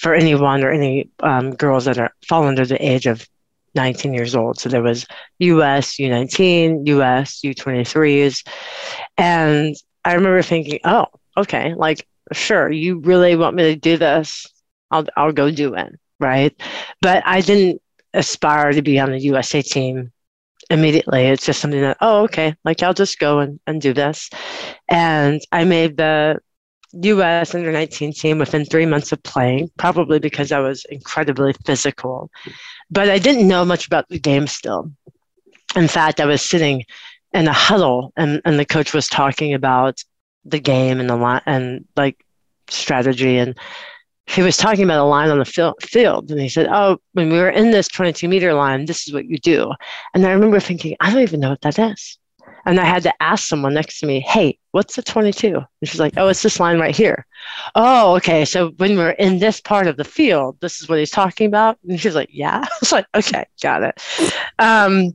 for 0.00 0.14
anyone 0.14 0.64
or 0.64 0.70
any 0.70 1.10
um, 1.22 1.54
girls 1.54 1.84
that 1.84 1.98
are 1.98 2.10
fall 2.26 2.46
under 2.46 2.64
the 2.64 2.82
age 2.82 3.06
of 3.06 3.28
19 3.74 4.14
years 4.14 4.34
old. 4.34 4.58
So 4.58 4.70
there 4.70 4.82
was 4.82 5.06
US 5.40 5.96
U19, 5.96 6.86
US 6.88 7.40
U23s. 7.44 8.46
And 9.18 9.76
I 10.02 10.14
remember 10.14 10.40
thinking, 10.40 10.80
oh, 10.84 11.06
okay, 11.36 11.74
like, 11.74 12.06
sure, 12.32 12.70
you 12.70 13.00
really 13.00 13.36
want 13.36 13.56
me 13.56 13.64
to 13.64 13.76
do 13.76 13.98
this? 13.98 14.46
I'll, 14.90 15.04
I'll 15.18 15.32
go 15.32 15.50
do 15.50 15.74
it. 15.74 15.92
Right. 16.18 16.58
But 17.02 17.22
I 17.26 17.42
didn't 17.42 17.82
aspire 18.14 18.72
to 18.72 18.80
be 18.80 18.98
on 18.98 19.10
the 19.10 19.20
USA 19.20 19.60
team 19.60 20.12
immediately. 20.70 21.24
It's 21.26 21.44
just 21.44 21.60
something 21.60 21.80
that, 21.82 21.98
oh, 22.00 22.22
okay, 22.24 22.54
like 22.64 22.82
I'll 22.82 22.94
just 22.94 23.18
go 23.18 23.40
and, 23.40 23.60
and 23.66 23.82
do 23.82 23.92
this. 23.92 24.30
And 24.88 25.42
I 25.52 25.64
made 25.64 25.98
the 25.98 26.38
US 26.92 27.54
under 27.54 27.72
19 27.72 28.12
team 28.12 28.38
within 28.38 28.64
three 28.64 28.86
months 28.86 29.12
of 29.12 29.22
playing, 29.22 29.70
probably 29.76 30.18
because 30.18 30.52
I 30.52 30.60
was 30.60 30.84
incredibly 30.86 31.52
physical. 31.64 32.30
But 32.90 33.08
I 33.08 33.18
didn't 33.18 33.48
know 33.48 33.64
much 33.64 33.86
about 33.86 34.08
the 34.08 34.18
game 34.18 34.46
still. 34.46 34.90
In 35.76 35.88
fact, 35.88 36.20
I 36.20 36.26
was 36.26 36.42
sitting 36.42 36.84
in 37.32 37.46
a 37.46 37.52
huddle 37.52 38.12
and, 38.16 38.42
and 38.44 38.58
the 38.58 38.64
coach 38.64 38.92
was 38.92 39.06
talking 39.08 39.54
about 39.54 40.02
the 40.44 40.58
game 40.58 41.00
and 41.00 41.08
the 41.08 41.16
line 41.16 41.42
and 41.46 41.84
like 41.96 42.24
strategy 42.68 43.38
and 43.38 43.56
he 44.26 44.42
was 44.42 44.56
talking 44.56 44.84
about 44.84 45.02
a 45.02 45.04
line 45.04 45.28
on 45.28 45.38
the 45.38 45.44
fil- 45.44 45.76
field 45.82 46.30
and 46.30 46.40
he 46.40 46.48
said 46.48 46.66
oh 46.70 46.98
when 47.12 47.30
we 47.30 47.38
were 47.38 47.50
in 47.50 47.70
this 47.72 47.88
22 47.88 48.28
meter 48.28 48.54
line 48.54 48.84
this 48.86 49.06
is 49.06 49.12
what 49.12 49.26
you 49.26 49.38
do 49.38 49.70
and 50.14 50.26
i 50.26 50.30
remember 50.30 50.60
thinking 50.60 50.96
i 51.00 51.10
don't 51.10 51.22
even 51.22 51.40
know 51.40 51.50
what 51.50 51.60
that 51.60 51.78
is 51.78 52.18
and 52.66 52.80
i 52.80 52.84
had 52.84 53.02
to 53.02 53.22
ask 53.22 53.46
someone 53.46 53.74
next 53.74 54.00
to 54.00 54.06
me 54.06 54.20
hey 54.20 54.58
what's 54.72 54.96
the 54.96 55.02
22 55.02 55.56
and 55.56 55.66
she's 55.84 56.00
like 56.00 56.14
oh 56.16 56.28
it's 56.28 56.42
this 56.42 56.60
line 56.60 56.78
right 56.78 56.96
here 56.96 57.26
oh 57.74 58.16
okay 58.16 58.44
so 58.44 58.70
when 58.76 58.96
we're 58.96 59.10
in 59.10 59.38
this 59.38 59.60
part 59.60 59.86
of 59.86 59.96
the 59.96 60.04
field 60.04 60.56
this 60.60 60.80
is 60.80 60.88
what 60.88 60.98
he's 60.98 61.10
talking 61.10 61.46
about 61.46 61.78
and 61.88 62.00
she's 62.00 62.14
like 62.14 62.30
yeah 62.32 62.60
i 62.64 62.68
was 62.80 62.92
like 62.92 63.06
okay 63.14 63.44
got 63.62 63.82
it 63.82 64.00
um, 64.58 65.14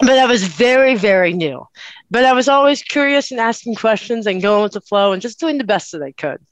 but 0.00 0.18
I 0.18 0.26
was 0.26 0.42
very, 0.42 0.96
very 0.96 1.32
new. 1.32 1.64
But 2.10 2.24
I 2.24 2.32
was 2.32 2.48
always 2.48 2.82
curious 2.82 3.30
and 3.30 3.38
asking 3.38 3.76
questions 3.76 4.26
and 4.26 4.42
going 4.42 4.64
with 4.64 4.72
the 4.72 4.80
flow 4.80 5.12
and 5.12 5.22
just 5.22 5.38
doing 5.38 5.56
the 5.56 5.64
best 5.64 5.92
that 5.92 6.02
I 6.02 6.10
could 6.10 6.44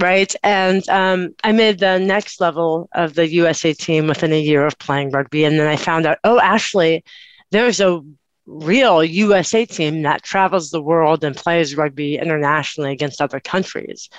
right? 0.00 0.34
And 0.42 0.88
um, 0.88 1.34
I 1.44 1.52
made 1.52 1.78
the 1.78 1.98
next 1.98 2.40
level 2.40 2.88
of 2.94 3.14
the 3.14 3.28
USA 3.28 3.72
team 3.72 4.06
within 4.06 4.32
a 4.32 4.40
year 4.40 4.66
of 4.66 4.78
playing 4.78 5.10
rugby. 5.10 5.44
And 5.44 5.58
then 5.58 5.66
I 5.66 5.76
found 5.76 6.06
out, 6.06 6.18
oh, 6.24 6.40
actually, 6.40 7.04
there's 7.50 7.80
a 7.80 8.00
real 8.46 9.02
USA 9.02 9.64
team 9.64 10.02
that 10.02 10.22
travels 10.22 10.70
the 10.70 10.82
world 10.82 11.24
and 11.24 11.36
plays 11.36 11.76
rugby 11.76 12.16
internationally 12.16 12.92
against 12.92 13.22
other 13.22 13.40
countries. 13.40 14.10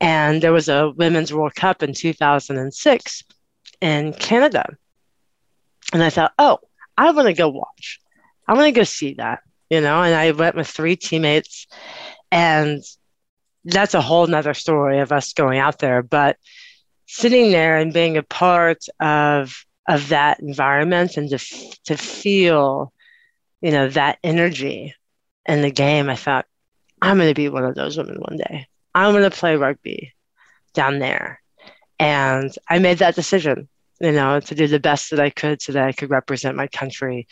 And 0.00 0.42
there 0.42 0.52
was 0.52 0.68
a 0.68 0.90
Women's 0.90 1.32
World 1.32 1.54
Cup 1.54 1.82
in 1.82 1.94
2006 1.94 3.24
in 3.80 4.12
Canada. 4.12 4.76
And 5.92 6.02
I 6.02 6.10
thought, 6.10 6.32
oh, 6.38 6.58
I 6.96 7.10
want 7.10 7.26
to 7.26 7.34
go 7.34 7.48
watch. 7.48 8.00
I 8.46 8.54
want 8.54 8.66
to 8.66 8.72
go 8.72 8.84
see 8.84 9.14
that, 9.14 9.40
you 9.70 9.80
know. 9.80 10.02
And 10.02 10.14
I 10.14 10.32
went 10.32 10.56
with 10.56 10.68
three 10.68 10.96
teammates, 10.96 11.66
and 12.30 12.82
that's 13.64 13.94
a 13.94 14.00
whole 14.00 14.26
nother 14.26 14.54
story 14.54 15.00
of 15.00 15.12
us 15.12 15.32
going 15.32 15.58
out 15.58 15.78
there. 15.78 16.02
But 16.02 16.36
sitting 17.06 17.50
there 17.50 17.76
and 17.76 17.92
being 17.92 18.16
a 18.16 18.22
part 18.22 18.84
of 19.00 19.64
of 19.86 20.08
that 20.08 20.40
environment 20.40 21.16
and 21.16 21.28
to 21.30 21.38
to 21.84 21.96
feel, 21.96 22.92
you 23.64 23.70
know, 23.70 23.88
that 23.88 24.18
energy 24.22 24.94
in 25.46 25.62
the 25.62 25.70
game, 25.70 26.10
I 26.10 26.16
thought, 26.16 26.44
I'm 27.00 27.16
going 27.16 27.30
to 27.30 27.34
be 27.34 27.48
one 27.48 27.64
of 27.64 27.74
those 27.74 27.96
women 27.96 28.16
one 28.18 28.36
day. 28.36 28.68
I'm 28.94 29.12
going 29.12 29.24
to 29.24 29.34
play 29.34 29.56
rugby 29.56 30.12
down 30.74 30.98
there, 30.98 31.40
and 31.98 32.54
I 32.68 32.78
made 32.78 32.98
that 32.98 33.14
decision, 33.14 33.66
you 34.02 34.12
know, 34.12 34.38
to 34.38 34.54
do 34.54 34.66
the 34.66 34.80
best 34.80 35.10
that 35.10 35.20
I 35.20 35.30
could 35.30 35.62
so 35.62 35.72
that 35.72 35.88
I 35.88 35.92
could 35.92 36.10
represent 36.10 36.58
my 36.58 36.66
country 36.66 37.26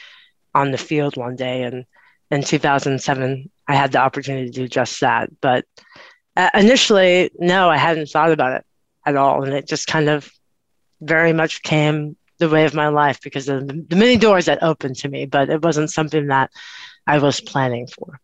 on 0.55 0.71
the 0.71 0.79
field 0.79 1.19
one 1.19 1.37
day. 1.37 1.65
And 1.65 1.85
in 2.31 2.43
2007, 2.43 3.51
I 3.69 3.75
had 3.75 3.93
the 3.93 3.99
opportunity 3.99 4.47
to 4.47 4.53
do 4.53 4.69
just 4.69 5.03
that. 5.03 5.29
But 5.43 5.67
uh, 6.35 6.49
initially, 6.55 7.31
no, 7.39 7.69
I 7.69 7.77
hadn't 7.77 8.09
thought 8.09 8.33
about 8.33 8.55
it 8.55 8.65
at 9.05 9.17
all. 9.17 9.45
And 9.45 9.53
it 9.53 9.69
just 9.69 9.87
kind 9.87 10.09
of 10.09 10.33
very 11.03 11.35
much 11.35 11.63
came 11.63 12.17
the 12.43 12.49
way 12.49 12.65
of 12.65 12.75
my 12.75 12.89
life 12.89 13.21
because 13.23 13.49
of 13.49 13.67
the, 13.67 13.97
many 13.97 14.17
doors 14.17 14.47
that 14.47 14.63
opened 14.63 14.97
to 14.97 15.09
me, 15.09 15.27
but 15.27 15.49
it 15.49 15.63
wasn't 15.63 15.91
something 15.91 16.27
that 16.27 16.51
I 17.07 17.19
was 17.19 17.41
planning 17.41 17.87
for. 17.87 18.21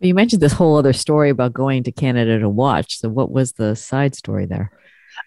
You 0.00 0.14
mentioned 0.14 0.42
this 0.42 0.52
whole 0.52 0.76
other 0.76 0.92
story 0.92 1.30
about 1.30 1.52
going 1.52 1.84
to 1.84 1.92
Canada 1.92 2.38
to 2.38 2.48
watch. 2.48 2.98
So, 2.98 3.08
what 3.08 3.30
was 3.30 3.52
the 3.52 3.74
side 3.74 4.14
story 4.14 4.46
there? 4.46 4.70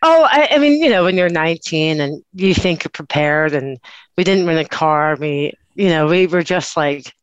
Oh, 0.01 0.27
I, 0.29 0.49
I, 0.51 0.57
mean, 0.57 0.81
you 0.81 0.89
know, 0.89 1.03
when 1.03 1.17
you're 1.17 1.29
19 1.29 1.99
and 1.99 2.23
you 2.33 2.53
think 2.53 2.83
you're 2.83 2.89
prepared, 2.89 3.53
and 3.53 3.77
we 4.17 4.23
didn't 4.23 4.45
rent 4.45 4.65
a 4.65 4.69
car. 4.69 5.15
We, 5.19 5.53
you 5.75 5.89
know, 5.89 6.07
we 6.07 6.27
were 6.27 6.43
just 6.43 6.77
like 6.77 7.13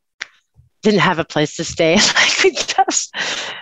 didn't 0.81 1.01
have 1.01 1.19
a 1.19 1.25
place 1.25 1.55
to 1.57 1.63
stay. 1.63 1.95
like 2.15 2.43
we 2.43 2.51
just 2.51 3.15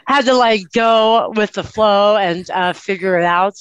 had 0.06 0.26
to 0.26 0.34
like 0.34 0.63
go 0.74 1.32
with 1.36 1.54
the 1.54 1.63
flow 1.63 2.18
and 2.18 2.50
uh, 2.52 2.74
figure 2.74 3.18
it 3.18 3.26
out. 3.26 3.56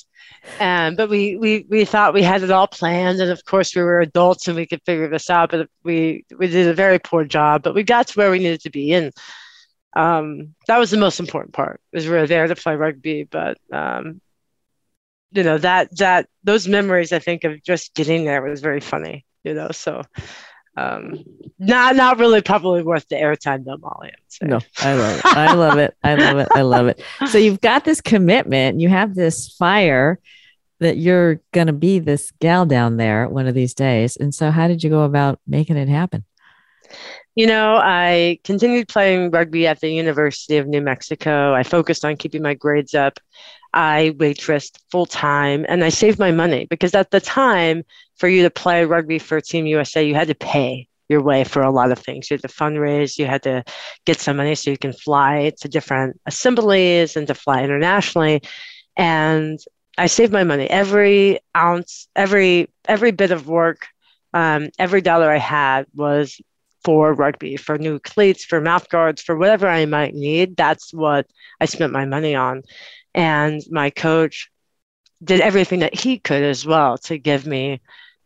Um, 0.59 0.97
but 0.97 1.11
we, 1.11 1.37
we 1.37 1.67
we 1.69 1.85
thought 1.85 2.15
we 2.15 2.23
had 2.23 2.43
it 2.43 2.51
all 2.51 2.67
planned, 2.67 3.21
and 3.21 3.31
of 3.31 3.45
course 3.45 3.75
we 3.75 3.83
were 3.83 4.01
adults 4.01 4.49
and 4.49 4.57
we 4.57 4.67
could 4.67 4.83
figure 4.87 5.09
this 5.09 5.29
out. 5.29 5.51
But 5.51 5.69
we 5.85 6.25
we 6.39 6.47
did 6.49 6.69
a 6.69 6.75
very 6.75 6.99
poor 6.99 7.25
job. 7.25 7.63
But 7.63 7.75
we 7.75 7.83
got 7.83 8.09
to 8.09 8.19
where 8.19 8.31
we 8.31 8.39
needed 8.39 8.63
to 8.63 8.71
be, 8.71 8.93
and 8.93 9.13
um, 9.95 10.55
that 10.67 10.79
was 10.79 10.91
the 10.91 10.97
most 10.97 11.21
important 11.21 11.55
part. 11.55 11.81
Was 11.93 12.07
we 12.07 12.13
were 12.13 12.27
there 12.27 12.47
to 12.47 12.57
play 12.57 12.75
rugby, 12.77 13.25
but 13.25 13.59
um, 13.73 14.21
you 15.33 15.43
know 15.43 15.59
that 15.59 15.95
that 15.99 16.29
those 16.45 16.69
memories 16.69 17.13
I 17.13 17.19
think 17.19 17.45
of 17.45 17.63
just 17.63 17.95
getting 17.95 18.25
there 18.25 18.43
was 18.43 18.61
very 18.61 18.81
funny. 18.81 19.25
You 19.45 19.55
know, 19.55 19.71
so 19.73 20.03
um, 20.77 21.25
not 21.59 21.97
not 21.97 22.19
really 22.19 22.43
probably 22.43 22.83
worth 22.83 23.09
the 23.09 23.17
airtime 23.17 23.65
though, 23.65 23.79
Molly. 23.79 24.13
No, 24.43 24.61
I 24.79 24.95
love 24.95 25.19
it. 25.19 25.25
I 25.25 25.55
love 25.55 25.79
it. 25.79 25.97
I 26.03 26.15
love 26.15 26.39
it. 26.39 26.49
I 26.55 26.63
love 26.63 26.87
it. 26.89 27.03
So 27.31 27.39
you've 27.39 27.61
got 27.61 27.85
this 27.85 28.01
commitment, 28.01 28.81
you 28.81 28.89
have 28.89 29.15
this 29.15 29.49
fire 29.57 30.21
that 30.81 30.99
you're 30.99 31.41
going 31.53 31.69
to 31.69 31.73
be 31.73 31.99
this 31.99 32.33
gal 32.41 32.67
down 32.67 32.97
there 32.97 33.29
one 33.29 33.47
of 33.47 33.55
these 33.55 33.75
days. 33.75 34.17
And 34.17 34.35
so, 34.35 34.51
how 34.51 34.69
did 34.69 34.85
you 34.85 34.91
go 34.91 35.03
about 35.03 35.41
making 35.47 35.77
it 35.77 35.89
happen? 35.89 36.25
You 37.35 37.47
know, 37.47 37.77
I 37.77 38.39
continued 38.45 38.89
playing 38.89 39.31
rugby 39.31 39.67
at 39.67 39.81
the 39.81 39.91
University 39.91 40.57
of 40.57 40.67
New 40.67 40.81
Mexico. 40.81 41.55
I 41.55 41.63
focused 41.63 42.05
on 42.05 42.17
keeping 42.17 42.43
my 42.43 42.55
grades 42.55 42.95
up. 42.95 43.19
I 43.77 44.15
waitressed 44.17 44.79
full 44.91 45.07
time 45.07 45.67
and 45.69 45.85
I 45.85 45.91
saved 45.91 46.19
my 46.19 46.33
money 46.33 46.67
because 46.71 46.95
at 46.95 47.11
the 47.11 47.21
time, 47.21 47.85
for 48.17 48.29
you 48.29 48.43
to 48.45 48.51
play 48.51 48.85
rugby 48.87 49.19
for 49.19 49.41
Team 49.41 49.67
USA, 49.67 50.03
you 50.03 50.15
had 50.15 50.29
to 50.29 50.35
pay 50.35 50.89
your 51.11 51.23
way 51.23 51.45
for 51.45 51.63
a 51.63 51.71
lot 51.71 51.93
of 51.93 51.99
things. 51.99 52.31
You 52.31 52.37
had 52.37 52.43
to 52.43 52.49
fundraise, 52.49 53.19
you 53.19 53.27
had 53.27 53.43
to 53.45 53.63
get 54.07 54.19
some 54.19 54.39
money 54.39 54.55
so 54.55 54.71
you 54.71 54.79
can 54.79 54.95
fly 54.95 55.53
to 55.61 55.69
different 55.69 56.19
assemblies 56.27 57.17
and 57.17 57.27
to 57.29 57.35
fly 57.35 57.63
internationally. 57.63 58.43
And 58.97 59.61
I 59.99 60.07
saved 60.07 60.33
my 60.33 60.45
money 60.45 60.69
every 60.71 61.41
ounce, 61.57 62.09
every 62.17 62.71
every 62.87 63.13
bit 63.13 63.31
of 63.31 63.47
work, 63.47 63.89
um, 64.33 64.71
every 64.79 65.03
dollar 65.03 65.31
I 65.31 65.39
had 65.39 65.87
was 65.95 66.41
for 66.85 67.13
rugby, 67.15 67.57
for 67.57 67.79
new 67.79 67.99
cleats, 67.99 68.45
for 68.45 68.61
mouth 68.61 68.89
guards, 68.89 69.21
for 69.21 69.37
whatever 69.37 69.67
I 69.69 69.87
might 69.87 70.15
need. 70.15 70.57
That's 70.57 70.95
what 70.95 71.27
I 71.61 71.67
spent 71.67 71.93
my 71.93 72.07
money 72.07 72.35
on. 72.35 72.63
And 73.17 73.63
my 73.71 73.91
coach 73.91 74.51
did 75.25 75.41
everything 75.41 75.81
that 75.81 75.95
he 75.95 76.19
could 76.19 76.43
as 76.43 76.67
well 76.67 76.99
to 76.99 77.19
give 77.19 77.47
me 77.47 77.81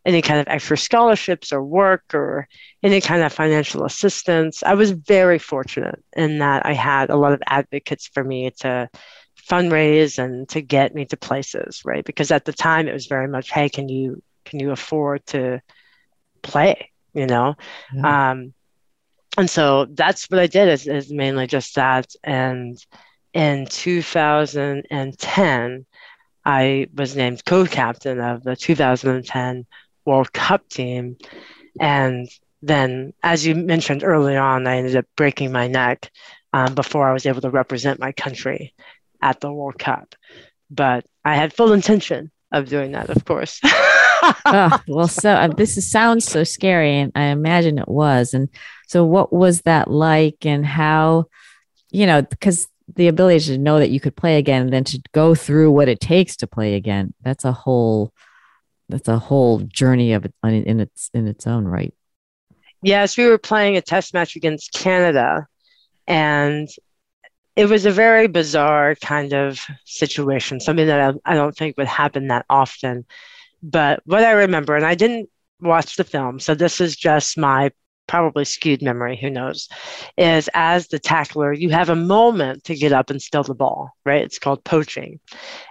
any 0.05 0.21
kind 0.21 0.39
of 0.39 0.47
extra 0.47 0.77
scholarships 0.77 1.53
or 1.53 1.63
work 1.63 2.03
or 2.13 2.47
any 2.83 2.99
kind 3.01 3.23
of 3.23 3.31
financial 3.31 3.85
assistance. 3.85 4.63
I 4.63 4.73
was 4.73 4.91
very 4.91 5.39
fortunate 5.39 6.03
in 6.15 6.39
that 6.39 6.65
I 6.65 6.73
had 6.73 7.09
a 7.09 7.15
lot 7.15 7.33
of 7.33 7.41
advocates 7.47 8.07
for 8.07 8.23
me 8.23 8.51
to 8.59 8.89
fundraise 9.49 10.17
and 10.17 10.47
to 10.49 10.61
get 10.61 10.93
me 10.93 11.05
to 11.05 11.17
places, 11.17 11.83
right? 11.85 12.03
Because 12.03 12.31
at 12.31 12.45
the 12.45 12.53
time 12.53 12.87
it 12.87 12.93
was 12.93 13.07
very 13.07 13.27
much, 13.27 13.51
hey, 13.51 13.69
can 13.69 13.89
you 13.89 14.21
can 14.43 14.59
you 14.59 14.71
afford 14.71 15.25
to 15.27 15.61
play? 16.41 16.91
You 17.13 17.27
know? 17.27 17.55
Yeah. 17.93 18.31
Um 18.31 18.53
and 19.37 19.49
so 19.49 19.85
that's 19.85 20.29
what 20.29 20.41
I 20.41 20.47
did 20.47 20.67
is, 20.67 20.87
is 20.87 21.11
mainly 21.11 21.47
just 21.47 21.75
that. 21.75 22.07
And 22.23 22.77
in 23.33 23.65
2010, 23.65 25.85
I 26.43 26.87
was 26.93 27.15
named 27.15 27.45
co-captain 27.45 28.19
of 28.19 28.43
the 28.43 28.55
2010 28.55 29.65
World 30.05 30.33
Cup 30.33 30.67
team. 30.69 31.17
And 31.79 32.27
then, 32.61 33.13
as 33.23 33.45
you 33.45 33.55
mentioned 33.55 34.03
early 34.03 34.35
on, 34.35 34.67
I 34.67 34.77
ended 34.77 34.95
up 34.95 35.05
breaking 35.15 35.51
my 35.51 35.67
neck 35.67 36.11
um, 36.53 36.75
before 36.75 37.09
I 37.09 37.13
was 37.13 37.25
able 37.25 37.41
to 37.41 37.49
represent 37.49 37.99
my 37.99 38.11
country 38.11 38.73
at 39.21 39.39
the 39.39 39.51
World 39.51 39.79
Cup. 39.79 40.15
But 40.69 41.05
I 41.23 41.35
had 41.35 41.53
full 41.53 41.73
intention 41.73 42.31
of 42.51 42.67
doing 42.67 42.91
that, 42.91 43.09
of 43.09 43.23
course. 43.25 43.59
oh, 43.63 44.79
well, 44.87 45.07
so 45.07 45.31
uh, 45.31 45.47
this 45.47 45.77
is, 45.77 45.89
sounds 45.89 46.25
so 46.25 46.43
scary, 46.43 46.97
and 46.97 47.11
I 47.15 47.25
imagine 47.25 47.77
it 47.77 47.87
was. 47.87 48.33
And 48.33 48.49
so, 48.87 49.05
what 49.05 49.31
was 49.31 49.61
that 49.61 49.89
like, 49.89 50.45
and 50.45 50.65
how, 50.65 51.25
you 51.91 52.05
know, 52.05 52.21
because 52.21 52.67
the 52.95 53.07
ability 53.07 53.45
to 53.45 53.57
know 53.57 53.79
that 53.79 53.89
you 53.89 53.99
could 53.99 54.15
play 54.15 54.37
again, 54.37 54.63
and 54.63 54.73
then 54.73 54.83
to 54.85 55.01
go 55.13 55.35
through 55.35 55.71
what 55.71 55.89
it 55.89 55.99
takes 55.99 56.35
to 56.37 56.47
play 56.47 56.75
again, 56.75 57.13
that's 57.21 57.45
a 57.45 57.51
whole, 57.51 58.13
that's 58.89 59.07
a 59.07 59.19
whole 59.19 59.59
journey 59.59 60.13
of 60.13 60.25
it 60.25 60.33
in 60.43 60.79
its 60.79 61.09
in 61.13 61.27
its 61.27 61.47
own 61.47 61.65
right. 61.65 61.93
Yes, 62.83 63.17
we 63.17 63.27
were 63.27 63.37
playing 63.37 63.77
a 63.77 63.81
test 63.81 64.13
match 64.13 64.35
against 64.35 64.73
Canada, 64.73 65.47
and 66.07 66.67
it 67.55 67.65
was 67.65 67.85
a 67.85 67.91
very 67.91 68.27
bizarre 68.27 68.95
kind 68.95 69.33
of 69.33 69.59
situation, 69.85 70.59
something 70.59 70.87
that 70.87 71.15
I, 71.25 71.33
I 71.33 71.35
don't 71.35 71.55
think 71.55 71.77
would 71.77 71.87
happen 71.87 72.27
that 72.27 72.45
often. 72.49 73.05
But 73.61 74.01
what 74.05 74.23
I 74.23 74.31
remember, 74.31 74.75
and 74.75 74.85
I 74.85 74.95
didn't 74.95 75.29
watch 75.59 75.95
the 75.95 76.03
film, 76.03 76.39
so 76.39 76.55
this 76.55 76.81
is 76.81 76.95
just 76.95 77.37
my 77.37 77.71
probably 78.07 78.45
skewed 78.45 78.81
memory, 78.81 79.17
who 79.17 79.29
knows, 79.29 79.69
is 80.17 80.49
as 80.53 80.87
the 80.87 80.99
tackler, 80.99 81.53
you 81.53 81.69
have 81.69 81.89
a 81.89 81.95
moment 81.95 82.63
to 82.65 82.75
get 82.75 82.91
up 82.91 83.09
and 83.09 83.21
steal 83.21 83.43
the 83.43 83.55
ball, 83.55 83.91
right? 84.05 84.23
It's 84.23 84.39
called 84.39 84.63
poaching. 84.63 85.19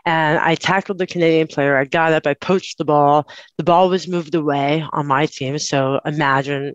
And 0.05 0.39
I 0.39 0.55
tackled 0.55 0.99
the 0.99 1.07
Canadian 1.07 1.49
player. 1.49 1.77
I 1.77 1.85
got 1.85 2.13
up, 2.13 2.27
I 2.27 2.35
poached 2.35 2.79
the 2.79 2.85
ball. 2.85 3.29
The 3.59 3.65
ball 3.65 3.89
was 3.89 4.09
moved 4.09 4.35
away 4.35 4.85
on 4.93 5.07
my 5.07 5.27
team. 5.27 5.59
So 5.59 6.01
imagine 6.05 6.75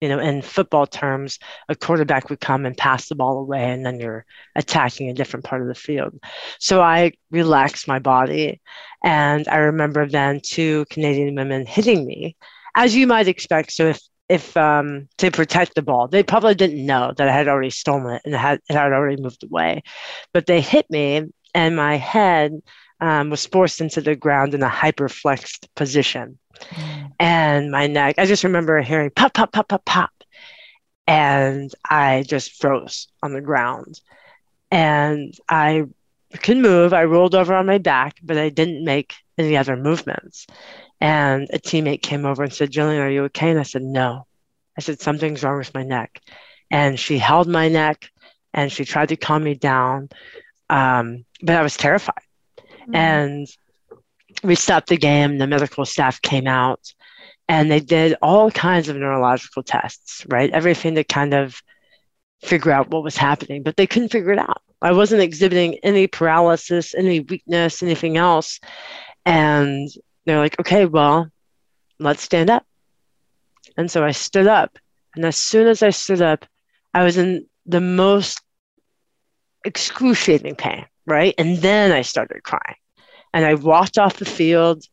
you 0.00 0.10
know, 0.10 0.18
in 0.18 0.42
football 0.42 0.86
terms, 0.86 1.38
a 1.70 1.74
quarterback 1.74 2.28
would 2.28 2.40
come 2.40 2.66
and 2.66 2.76
pass 2.76 3.08
the 3.08 3.14
ball 3.14 3.38
away, 3.38 3.70
and 3.70 3.86
then 3.86 3.98
you're 3.98 4.26
attacking 4.54 5.08
a 5.08 5.14
different 5.14 5.46
part 5.46 5.62
of 5.62 5.68
the 5.68 5.74
field. 5.74 6.12
So 6.58 6.82
I 6.82 7.12
relaxed 7.30 7.88
my 7.88 8.00
body. 8.00 8.60
And 9.02 9.48
I 9.48 9.56
remember 9.58 10.06
then 10.06 10.40
two 10.42 10.84
Canadian 10.90 11.34
women 11.34 11.64
hitting 11.64 12.06
me, 12.06 12.36
as 12.76 12.94
you 12.94 13.06
might 13.06 13.28
expect. 13.28 13.72
So 13.72 13.88
if 13.88 14.00
if 14.28 14.56
um, 14.56 15.08
to 15.18 15.30
protect 15.30 15.74
the 15.74 15.82
ball. 15.82 16.08
They 16.08 16.22
probably 16.22 16.54
didn't 16.54 16.84
know 16.84 17.12
that 17.16 17.28
I 17.28 17.32
had 17.32 17.48
already 17.48 17.70
stolen 17.70 18.14
it 18.14 18.22
and 18.24 18.34
had, 18.34 18.60
it 18.68 18.74
had 18.74 18.92
already 18.92 19.20
moved 19.20 19.44
away. 19.44 19.82
But 20.32 20.46
they 20.46 20.60
hit 20.60 20.90
me, 20.90 21.22
and 21.54 21.76
my 21.76 21.96
head 21.96 22.60
um, 23.00 23.30
was 23.30 23.46
forced 23.46 23.80
into 23.80 24.00
the 24.00 24.16
ground 24.16 24.54
in 24.54 24.62
a 24.62 24.68
hyperflexed 24.68 25.68
position. 25.74 26.38
Mm. 26.70 27.12
And 27.20 27.70
my 27.70 27.86
neck, 27.86 28.16
I 28.18 28.26
just 28.26 28.44
remember 28.44 28.80
hearing 28.80 29.10
pop, 29.10 29.34
pop, 29.34 29.52
pop, 29.52 29.68
pop, 29.68 29.84
pop. 29.84 30.10
And 31.06 31.70
I 31.88 32.24
just 32.26 32.60
froze 32.60 33.08
on 33.22 33.34
the 33.34 33.42
ground. 33.42 34.00
And 34.70 35.34
I 35.48 35.84
couldn't 36.42 36.62
move. 36.62 36.92
I 36.92 37.04
rolled 37.04 37.34
over 37.34 37.54
on 37.54 37.66
my 37.66 37.78
back, 37.78 38.16
but 38.22 38.38
I 38.38 38.48
didn't 38.48 38.84
make 38.84 39.14
any 39.36 39.56
other 39.56 39.76
movements. 39.76 40.46
And 41.00 41.48
a 41.52 41.58
teammate 41.58 42.02
came 42.02 42.24
over 42.24 42.42
and 42.42 42.52
said, 42.52 42.70
Jillian, 42.70 43.00
are 43.00 43.10
you 43.10 43.24
okay? 43.24 43.50
And 43.50 43.58
I 43.58 43.64
said, 43.64 43.82
No. 43.82 44.26
I 44.76 44.80
said, 44.80 45.00
Something's 45.00 45.42
wrong 45.42 45.58
with 45.58 45.74
my 45.74 45.82
neck. 45.82 46.20
And 46.70 46.98
she 46.98 47.18
held 47.18 47.48
my 47.48 47.68
neck 47.68 48.10
and 48.52 48.70
she 48.72 48.84
tried 48.84 49.10
to 49.10 49.16
calm 49.16 49.44
me 49.44 49.54
down. 49.54 50.08
Um, 50.70 51.24
but 51.42 51.56
I 51.56 51.62
was 51.62 51.76
terrified. 51.76 52.14
Mm-hmm. 52.58 52.94
And 52.94 53.48
we 54.42 54.54
stopped 54.54 54.88
the 54.88 54.96
game. 54.96 55.38
The 55.38 55.46
medical 55.46 55.84
staff 55.84 56.20
came 56.22 56.46
out 56.46 56.80
and 57.48 57.70
they 57.70 57.80
did 57.80 58.16
all 58.22 58.50
kinds 58.50 58.88
of 58.88 58.96
neurological 58.96 59.62
tests, 59.62 60.24
right? 60.28 60.50
Everything 60.50 60.94
to 60.94 61.04
kind 61.04 61.34
of 61.34 61.60
figure 62.42 62.72
out 62.72 62.90
what 62.90 63.02
was 63.02 63.16
happening, 63.16 63.62
but 63.62 63.76
they 63.76 63.86
couldn't 63.86 64.10
figure 64.10 64.32
it 64.32 64.38
out. 64.38 64.62
I 64.82 64.92
wasn't 64.92 65.22
exhibiting 65.22 65.78
any 65.82 66.06
paralysis, 66.06 66.94
any 66.94 67.20
weakness, 67.20 67.82
anything 67.82 68.16
else. 68.16 68.60
And 69.24 69.88
they're 70.24 70.38
like, 70.38 70.58
okay, 70.60 70.86
well, 70.86 71.28
let's 71.98 72.22
stand 72.22 72.50
up. 72.50 72.64
And 73.76 73.90
so 73.90 74.04
I 74.04 74.12
stood 74.12 74.46
up. 74.46 74.78
And 75.14 75.24
as 75.24 75.36
soon 75.36 75.66
as 75.66 75.82
I 75.82 75.90
stood 75.90 76.22
up, 76.22 76.44
I 76.92 77.04
was 77.04 77.16
in 77.16 77.46
the 77.66 77.80
most 77.80 78.40
excruciating 79.64 80.56
pain 80.56 80.86
right? 81.06 81.34
And 81.38 81.58
then 81.58 81.92
I 81.92 82.02
started 82.02 82.42
crying. 82.42 82.76
And 83.32 83.44
I 83.44 83.54
walked 83.54 83.98
off 83.98 84.16
the 84.16 84.24
field 84.24 84.84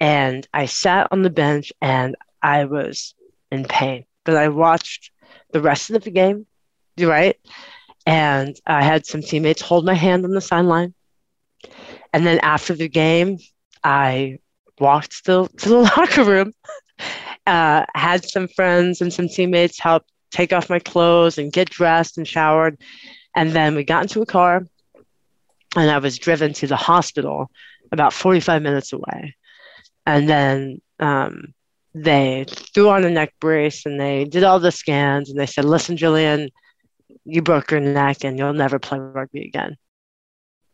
and 0.00 0.46
I 0.52 0.66
sat 0.66 1.08
on 1.10 1.22
the 1.22 1.30
bench 1.30 1.72
and 1.80 2.16
I 2.42 2.64
was 2.64 3.14
in 3.50 3.64
pain. 3.64 4.04
But 4.24 4.36
I 4.36 4.48
watched 4.48 5.10
the 5.52 5.60
rest 5.60 5.90
of 5.90 6.02
the 6.02 6.10
game, 6.10 6.46
right? 6.98 7.36
And 8.06 8.56
I 8.66 8.82
had 8.82 9.06
some 9.06 9.22
teammates 9.22 9.62
hold 9.62 9.84
my 9.84 9.94
hand 9.94 10.24
on 10.24 10.32
the 10.32 10.40
sideline. 10.40 10.94
And 12.12 12.26
then 12.26 12.40
after 12.40 12.74
the 12.74 12.88
game, 12.88 13.38
I 13.84 14.38
walked 14.80 15.24
to, 15.26 15.48
to 15.58 15.68
the 15.68 15.76
locker 15.96 16.24
room, 16.24 16.52
uh, 17.46 17.84
had 17.94 18.24
some 18.24 18.48
friends 18.48 19.00
and 19.00 19.12
some 19.12 19.28
teammates 19.28 19.78
help 19.78 20.04
take 20.30 20.52
off 20.52 20.70
my 20.70 20.78
clothes 20.78 21.38
and 21.38 21.52
get 21.52 21.70
dressed 21.70 22.18
and 22.18 22.26
showered. 22.26 22.78
And 23.34 23.52
then 23.52 23.74
we 23.74 23.84
got 23.84 24.02
into 24.02 24.22
a 24.22 24.26
car 24.26 24.64
and 25.76 25.90
I 25.90 25.98
was 25.98 26.18
driven 26.18 26.52
to 26.54 26.66
the 26.66 26.76
hospital 26.76 27.50
about 27.92 28.12
45 28.12 28.62
minutes 28.62 28.92
away. 28.92 29.36
And 30.06 30.28
then 30.28 30.80
um, 30.98 31.54
they 31.94 32.44
threw 32.48 32.88
on 32.88 33.04
a 33.04 33.10
neck 33.10 33.34
brace 33.40 33.86
and 33.86 34.00
they 34.00 34.24
did 34.24 34.44
all 34.44 34.60
the 34.60 34.72
scans 34.72 35.30
and 35.30 35.38
they 35.38 35.46
said, 35.46 35.64
Listen, 35.64 35.96
Jillian, 35.96 36.50
you 37.24 37.42
broke 37.42 37.70
your 37.70 37.80
neck 37.80 38.24
and 38.24 38.38
you'll 38.38 38.52
never 38.52 38.78
play 38.78 38.98
rugby 38.98 39.46
again. 39.46 39.76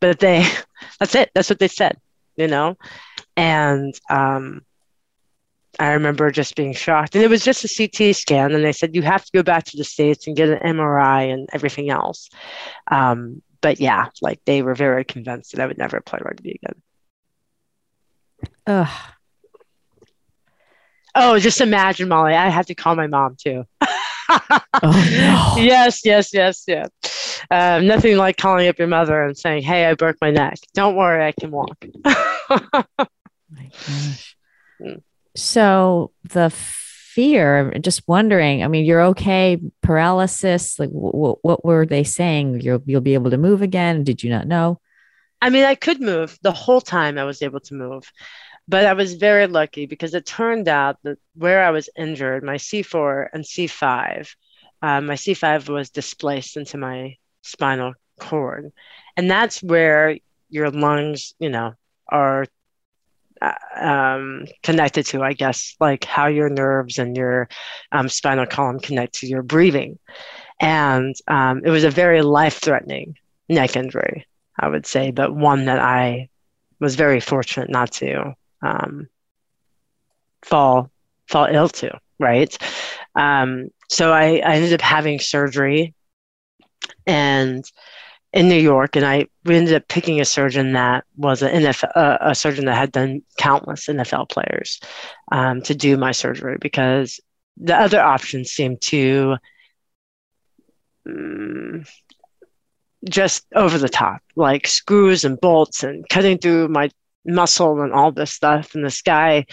But 0.00 0.18
they, 0.18 0.46
that's 1.00 1.14
it. 1.14 1.30
That's 1.34 1.50
what 1.50 1.58
they 1.58 1.68
said, 1.68 1.98
you 2.36 2.48
know? 2.48 2.76
And 3.36 3.98
um, 4.08 4.62
I 5.78 5.92
remember 5.92 6.30
just 6.30 6.56
being 6.56 6.72
shocked. 6.72 7.14
And 7.14 7.24
it 7.24 7.28
was 7.28 7.44
just 7.44 7.64
a 7.64 7.68
CT 7.88 8.16
scan. 8.16 8.54
And 8.54 8.64
they 8.64 8.72
said, 8.72 8.94
You 8.94 9.02
have 9.02 9.24
to 9.24 9.30
go 9.32 9.42
back 9.42 9.64
to 9.64 9.76
the 9.76 9.84
States 9.84 10.26
and 10.26 10.36
get 10.36 10.48
an 10.48 10.58
MRI 10.76 11.32
and 11.32 11.48
everything 11.52 11.90
else. 11.90 12.28
Um, 12.90 13.42
but 13.60 13.80
yeah, 13.80 14.06
like 14.22 14.40
they 14.44 14.62
were 14.62 14.74
very 14.74 15.04
convinced 15.04 15.52
that 15.52 15.60
I 15.60 15.66
would 15.66 15.78
never 15.78 16.00
play 16.00 16.20
rugby 16.22 16.60
again. 16.62 16.82
Ugh. 18.66 18.88
Oh, 21.14 21.38
just 21.38 21.60
imagine, 21.62 22.08
Molly. 22.08 22.34
I 22.34 22.50
had 22.50 22.66
to 22.66 22.74
call 22.74 22.94
my 22.94 23.06
mom 23.06 23.36
too. 23.42 23.64
oh, 23.80 24.60
no. 24.82 25.54
Yes, 25.62 26.02
yes, 26.04 26.34
yes, 26.34 26.64
yes. 26.66 26.90
Um, 27.50 27.86
nothing 27.86 28.16
like 28.16 28.36
calling 28.36 28.68
up 28.68 28.78
your 28.78 28.88
mother 28.88 29.22
and 29.22 29.36
saying, 29.36 29.62
"Hey, 29.62 29.86
I 29.86 29.94
broke 29.94 30.16
my 30.20 30.30
neck. 30.30 30.58
Don't 30.74 30.96
worry, 30.96 31.24
I 31.24 31.32
can 31.32 31.50
walk." 31.50 31.84
my 33.50 33.64
gosh. 33.64 34.36
Mm. 34.80 35.02
So 35.34 36.12
the 36.24 36.50
fear, 36.50 37.72
just 37.80 38.06
wondering. 38.06 38.62
I 38.62 38.68
mean, 38.68 38.84
you're 38.84 39.02
okay. 39.02 39.58
Paralysis. 39.82 40.78
Like, 40.78 40.90
w- 40.90 41.36
what 41.40 41.64
were 41.64 41.86
they 41.86 42.04
saying? 42.04 42.60
You'll 42.60 42.82
you'll 42.84 43.00
be 43.00 43.14
able 43.14 43.30
to 43.30 43.38
move 43.38 43.62
again? 43.62 44.04
Did 44.04 44.22
you 44.22 44.30
not 44.30 44.46
know? 44.46 44.80
I 45.40 45.50
mean, 45.50 45.64
I 45.64 45.74
could 45.74 46.00
move 46.00 46.38
the 46.42 46.52
whole 46.52 46.80
time. 46.80 47.18
I 47.18 47.24
was 47.24 47.42
able 47.42 47.60
to 47.60 47.74
move. 47.74 48.10
But 48.68 48.84
I 48.84 48.94
was 48.94 49.14
very 49.14 49.46
lucky 49.46 49.86
because 49.86 50.12
it 50.14 50.26
turned 50.26 50.68
out 50.68 50.98
that 51.04 51.18
where 51.34 51.64
I 51.64 51.70
was 51.70 51.88
injured, 51.96 52.42
my 52.42 52.56
C4 52.56 53.28
and 53.32 53.44
C5, 53.44 54.34
uh, 54.82 55.00
my 55.00 55.14
C5 55.14 55.68
was 55.68 55.90
displaced 55.90 56.56
into 56.56 56.76
my 56.76 57.16
spinal 57.42 57.94
cord. 58.18 58.72
And 59.16 59.30
that's 59.30 59.62
where 59.62 60.18
your 60.50 60.70
lungs, 60.70 61.34
you 61.38 61.48
know, 61.48 61.74
are 62.08 62.46
um, 63.80 64.46
connected 64.62 65.06
to, 65.06 65.22
I 65.22 65.32
guess, 65.32 65.76
like 65.80 66.04
how 66.04 66.26
your 66.26 66.48
nerves 66.48 66.98
and 66.98 67.16
your 67.16 67.48
um, 67.92 68.08
spinal 68.08 68.46
column 68.46 68.80
connect 68.80 69.14
to 69.20 69.26
your 69.26 69.42
breathing. 69.42 69.98
And 70.60 71.14
um, 71.28 71.62
it 71.64 71.70
was 71.70 71.84
a 71.84 71.90
very 71.90 72.22
life 72.22 72.58
threatening 72.58 73.18
neck 73.48 73.76
injury, 73.76 74.26
I 74.58 74.68
would 74.68 74.86
say, 74.86 75.10
but 75.10 75.34
one 75.34 75.66
that 75.66 75.78
I 75.78 76.28
was 76.80 76.94
very 76.94 77.20
fortunate 77.20 77.70
not 77.70 77.92
to 77.92 78.34
um, 78.62 79.08
fall 80.42 80.90
fall 81.28 81.46
ill 81.50 81.68
to, 81.68 81.98
right? 82.18 82.56
Um, 83.14 83.70
so 83.88 84.12
I, 84.12 84.36
I 84.36 84.54
ended 84.54 84.72
up 84.72 84.80
having 84.80 85.18
surgery 85.18 85.94
and 87.06 87.64
in 88.36 88.48
New 88.48 88.60
York, 88.60 88.96
and 88.96 89.06
I 89.06 89.26
we 89.44 89.56
ended 89.56 89.74
up 89.74 89.88
picking 89.88 90.20
a 90.20 90.24
surgeon 90.26 90.74
that 90.74 91.04
was 91.16 91.40
an 91.40 91.62
NFL, 91.62 91.90
uh, 91.96 92.18
a 92.20 92.34
surgeon 92.34 92.66
that 92.66 92.76
had 92.76 92.92
done 92.92 93.22
countless 93.38 93.86
NFL 93.86 94.28
players 94.28 94.78
um, 95.32 95.62
to 95.62 95.74
do 95.74 95.96
my 95.96 96.12
surgery 96.12 96.58
because 96.60 97.18
the 97.56 97.74
other 97.74 97.98
options 97.98 98.50
seemed 98.50 98.82
to 98.82 99.36
um, 101.06 101.84
just 103.08 103.46
over 103.54 103.78
the 103.78 103.88
top, 103.88 104.20
like 104.34 104.66
screws 104.66 105.24
and 105.24 105.40
bolts 105.40 105.82
and 105.82 106.06
cutting 106.10 106.36
through 106.36 106.68
my 106.68 106.90
muscle 107.24 107.80
and 107.80 107.94
all 107.94 108.12
this 108.12 108.32
stuff. 108.32 108.74
And 108.74 108.84
this 108.84 109.00
guy 109.00 109.46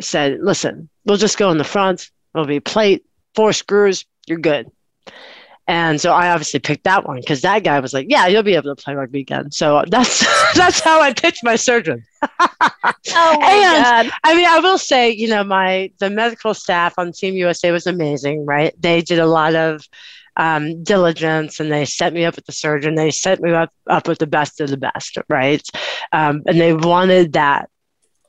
said, 0.00 0.38
listen, 0.40 0.88
we'll 1.04 1.16
just 1.16 1.36
go 1.36 1.50
in 1.50 1.58
the 1.58 1.64
front. 1.64 2.10
It'll 2.32 2.46
be 2.46 2.60
plate, 2.60 3.04
four 3.34 3.52
screws, 3.52 4.04
you're 4.28 4.38
good. 4.38 4.70
And 5.68 6.00
so 6.00 6.12
I 6.12 6.30
obviously 6.30 6.60
picked 6.60 6.84
that 6.84 7.06
one 7.06 7.20
because 7.20 7.42
that 7.42 7.62
guy 7.62 7.78
was 7.78 7.92
like, 7.92 8.06
"Yeah, 8.08 8.26
you'll 8.26 8.42
be 8.42 8.54
able 8.54 8.74
to 8.74 8.82
play 8.82 8.94
rugby 8.94 9.20
again." 9.20 9.50
So 9.52 9.84
that's 9.88 10.20
that's 10.54 10.80
how 10.80 11.00
I 11.00 11.12
pitched 11.12 11.44
my 11.44 11.56
surgeon. 11.56 12.02
oh 12.22 12.48
my 12.80 12.94
and, 13.12 13.84
God! 13.84 14.10
I 14.24 14.34
mean, 14.34 14.46
I 14.46 14.60
will 14.60 14.78
say, 14.78 15.10
you 15.10 15.28
know, 15.28 15.44
my 15.44 15.92
the 15.98 16.08
medical 16.08 16.54
staff 16.54 16.94
on 16.98 17.12
Team 17.12 17.34
USA 17.34 17.70
was 17.70 17.86
amazing. 17.86 18.46
Right? 18.46 18.74
They 18.80 19.02
did 19.02 19.18
a 19.18 19.26
lot 19.26 19.54
of 19.54 19.86
um, 20.38 20.82
diligence 20.84 21.60
and 21.60 21.70
they 21.70 21.84
set 21.84 22.14
me 22.14 22.24
up 22.24 22.36
with 22.36 22.46
the 22.46 22.52
surgeon. 22.52 22.94
They 22.94 23.10
set 23.10 23.40
me 23.40 23.52
up, 23.52 23.70
up 23.90 24.08
with 24.08 24.18
the 24.18 24.26
best 24.26 24.60
of 24.60 24.70
the 24.70 24.76
best, 24.76 25.18
right? 25.28 25.66
Um, 26.12 26.42
and 26.46 26.60
they 26.60 26.72
wanted 26.72 27.34
that, 27.34 27.68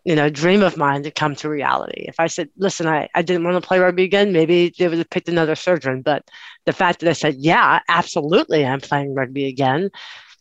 you 0.05 0.15
know, 0.15 0.29
dream 0.29 0.62
of 0.62 0.77
mine 0.77 1.03
to 1.03 1.12
come 1.12 1.35
to 1.35 1.49
reality. 1.49 2.05
If 2.07 2.19
I 2.19 2.27
said, 2.27 2.49
listen, 2.57 2.88
I, 2.88 3.09
I 3.13 3.21
didn't 3.21 3.43
want 3.43 3.62
to 3.62 3.67
play 3.67 3.79
rugby 3.79 4.03
again, 4.03 4.31
maybe 4.31 4.73
they 4.77 4.88
would 4.88 4.97
have 4.97 5.09
picked 5.09 5.29
another 5.29 5.55
surgeon. 5.55 6.01
But 6.01 6.27
the 6.65 6.73
fact 6.73 6.99
that 6.99 7.09
I 7.09 7.13
said, 7.13 7.35
yeah, 7.38 7.79
absolutely, 7.89 8.65
I'm 8.65 8.81
playing 8.81 9.13
rugby 9.13 9.47
again, 9.47 9.89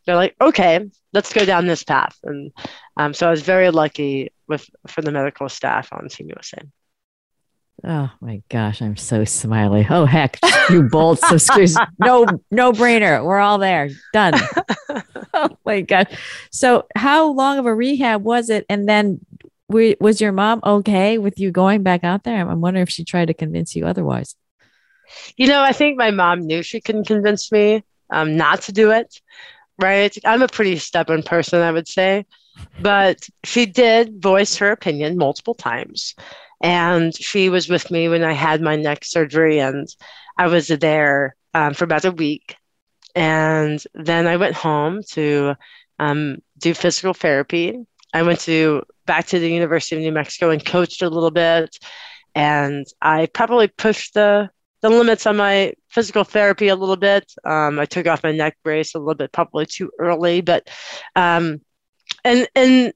they're 0.06 0.16
like, 0.16 0.34
okay, 0.40 0.88
let's 1.12 1.32
go 1.32 1.44
down 1.44 1.66
this 1.66 1.84
path. 1.84 2.16
And 2.24 2.50
um, 2.96 3.12
so 3.12 3.26
I 3.26 3.30
was 3.30 3.42
very 3.42 3.70
lucky 3.70 4.32
with 4.46 4.68
for 4.86 5.02
the 5.02 5.12
medical 5.12 5.48
staff 5.48 5.92
on 5.92 6.08
Team 6.08 6.28
USA. 6.28 6.58
Oh 7.84 8.10
my 8.20 8.42
gosh, 8.48 8.82
I'm 8.82 8.96
so 8.96 9.24
smiley. 9.24 9.86
Oh 9.88 10.04
heck, 10.04 10.38
you 10.70 10.82
bolts, 10.82 11.26
some 11.28 11.38
screws. 11.38 11.76
No, 12.00 12.26
no 12.50 12.72
brainer. 12.72 13.22
We're 13.24 13.38
all 13.38 13.58
there. 13.58 13.90
Done. 14.12 14.34
oh 15.34 15.56
my 15.64 15.82
gosh. 15.82 16.06
So 16.50 16.86
how 16.96 17.30
long 17.30 17.58
of 17.58 17.66
a 17.66 17.74
rehab 17.74 18.24
was 18.24 18.50
it? 18.50 18.66
And 18.68 18.88
then 18.88 19.20
we, 19.68 19.96
was 20.00 20.20
your 20.20 20.32
mom 20.32 20.60
okay 20.64 21.18
with 21.18 21.38
you 21.38 21.50
going 21.50 21.82
back 21.82 22.04
out 22.04 22.24
there? 22.24 22.48
I'm 22.48 22.60
wondering 22.60 22.82
if 22.82 22.90
she 22.90 23.04
tried 23.04 23.26
to 23.26 23.34
convince 23.34 23.76
you 23.76 23.86
otherwise. 23.86 24.34
You 25.36 25.46
know, 25.48 25.62
I 25.62 25.72
think 25.72 25.96
my 25.96 26.10
mom 26.10 26.40
knew 26.40 26.62
she 26.62 26.80
couldn't 26.80 27.06
convince 27.06 27.50
me 27.52 27.84
um, 28.10 28.36
not 28.36 28.62
to 28.62 28.72
do 28.72 28.90
it. 28.90 29.20
Right. 29.80 30.16
I'm 30.24 30.42
a 30.42 30.48
pretty 30.48 30.76
stubborn 30.78 31.22
person, 31.22 31.60
I 31.60 31.70
would 31.70 31.86
say. 31.86 32.26
But 32.80 33.28
she 33.44 33.66
did 33.66 34.20
voice 34.20 34.56
her 34.56 34.72
opinion 34.72 35.16
multiple 35.16 35.54
times. 35.54 36.14
And 36.60 37.14
she 37.14 37.48
was 37.48 37.68
with 37.68 37.90
me 37.90 38.08
when 38.08 38.24
I 38.24 38.32
had 38.32 38.60
my 38.60 38.74
neck 38.74 39.04
surgery, 39.04 39.60
and 39.60 39.86
I 40.36 40.48
was 40.48 40.66
there 40.66 41.36
um, 41.54 41.74
for 41.74 41.84
about 41.84 42.04
a 42.04 42.10
week. 42.10 42.56
And 43.14 43.82
then 43.94 44.26
I 44.26 44.36
went 44.36 44.56
home 44.56 45.02
to 45.10 45.54
um, 46.00 46.38
do 46.58 46.74
physical 46.74 47.14
therapy. 47.14 47.78
I 48.12 48.22
went 48.22 48.40
to 48.40 48.82
back 49.08 49.26
to 49.28 49.40
the 49.40 49.50
University 49.50 49.96
of 49.96 50.02
New 50.02 50.12
Mexico 50.12 50.50
and 50.50 50.64
coached 50.64 51.02
a 51.02 51.10
little 51.10 51.32
bit. 51.32 51.76
And 52.36 52.86
I 53.02 53.26
probably 53.26 53.66
pushed 53.66 54.14
the 54.14 54.50
the 54.80 54.90
limits 54.90 55.26
on 55.26 55.36
my 55.36 55.72
physical 55.88 56.22
therapy 56.22 56.68
a 56.68 56.76
little 56.76 56.96
bit. 56.96 57.32
Um, 57.44 57.80
I 57.80 57.84
took 57.84 58.06
off 58.06 58.22
my 58.22 58.30
neck 58.30 58.56
brace 58.62 58.94
a 58.94 59.00
little 59.00 59.16
bit, 59.16 59.32
probably 59.32 59.66
too 59.66 59.90
early, 59.98 60.40
but 60.40 60.70
um, 61.16 61.60
and 62.24 62.46
and 62.54 62.92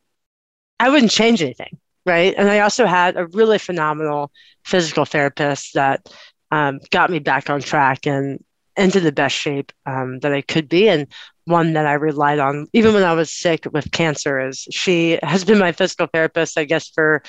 I 0.79 0.91
wouldn't 0.91 1.11
change 1.11 1.43
anything 1.43 1.81
right? 2.07 2.35
And 2.37 2.49
I 2.49 2.61
also 2.61 2.87
had 2.87 3.17
a 3.17 3.27
really 3.27 3.59
phenomenal 3.59 4.31
physical 4.65 5.05
therapist 5.05 5.75
that 5.75 6.09
um, 6.51 6.81
got 6.91 7.11
me 7.11 7.19
back 7.19 7.51
on 7.51 7.61
track 7.61 8.07
and 8.07 8.43
into 8.77 9.01
the 9.01 9.13
best 9.13 9.37
shape 9.37 9.73
um, 9.87 10.19
that 10.21 10.33
I 10.33 10.41
could 10.43 10.69
be, 10.69 10.89
and 10.89 11.07
one 11.45 11.73
that 11.73 11.87
I 11.87 11.95
relied 11.95 12.39
on 12.39 12.69
even 12.73 12.95
when 12.95 13.03
I 13.03 13.15
was 13.15 13.33
sick 13.33 13.67
with 13.73 13.91
cancer. 13.91 14.41
Is 14.41 14.67
she 14.71 15.19
has 15.23 15.45
been 15.45 15.59
my 15.59 15.73
physical 15.73 16.07
therapist, 16.07 16.59
I 16.59 16.65
guess, 16.65 16.89
for 16.89 17.23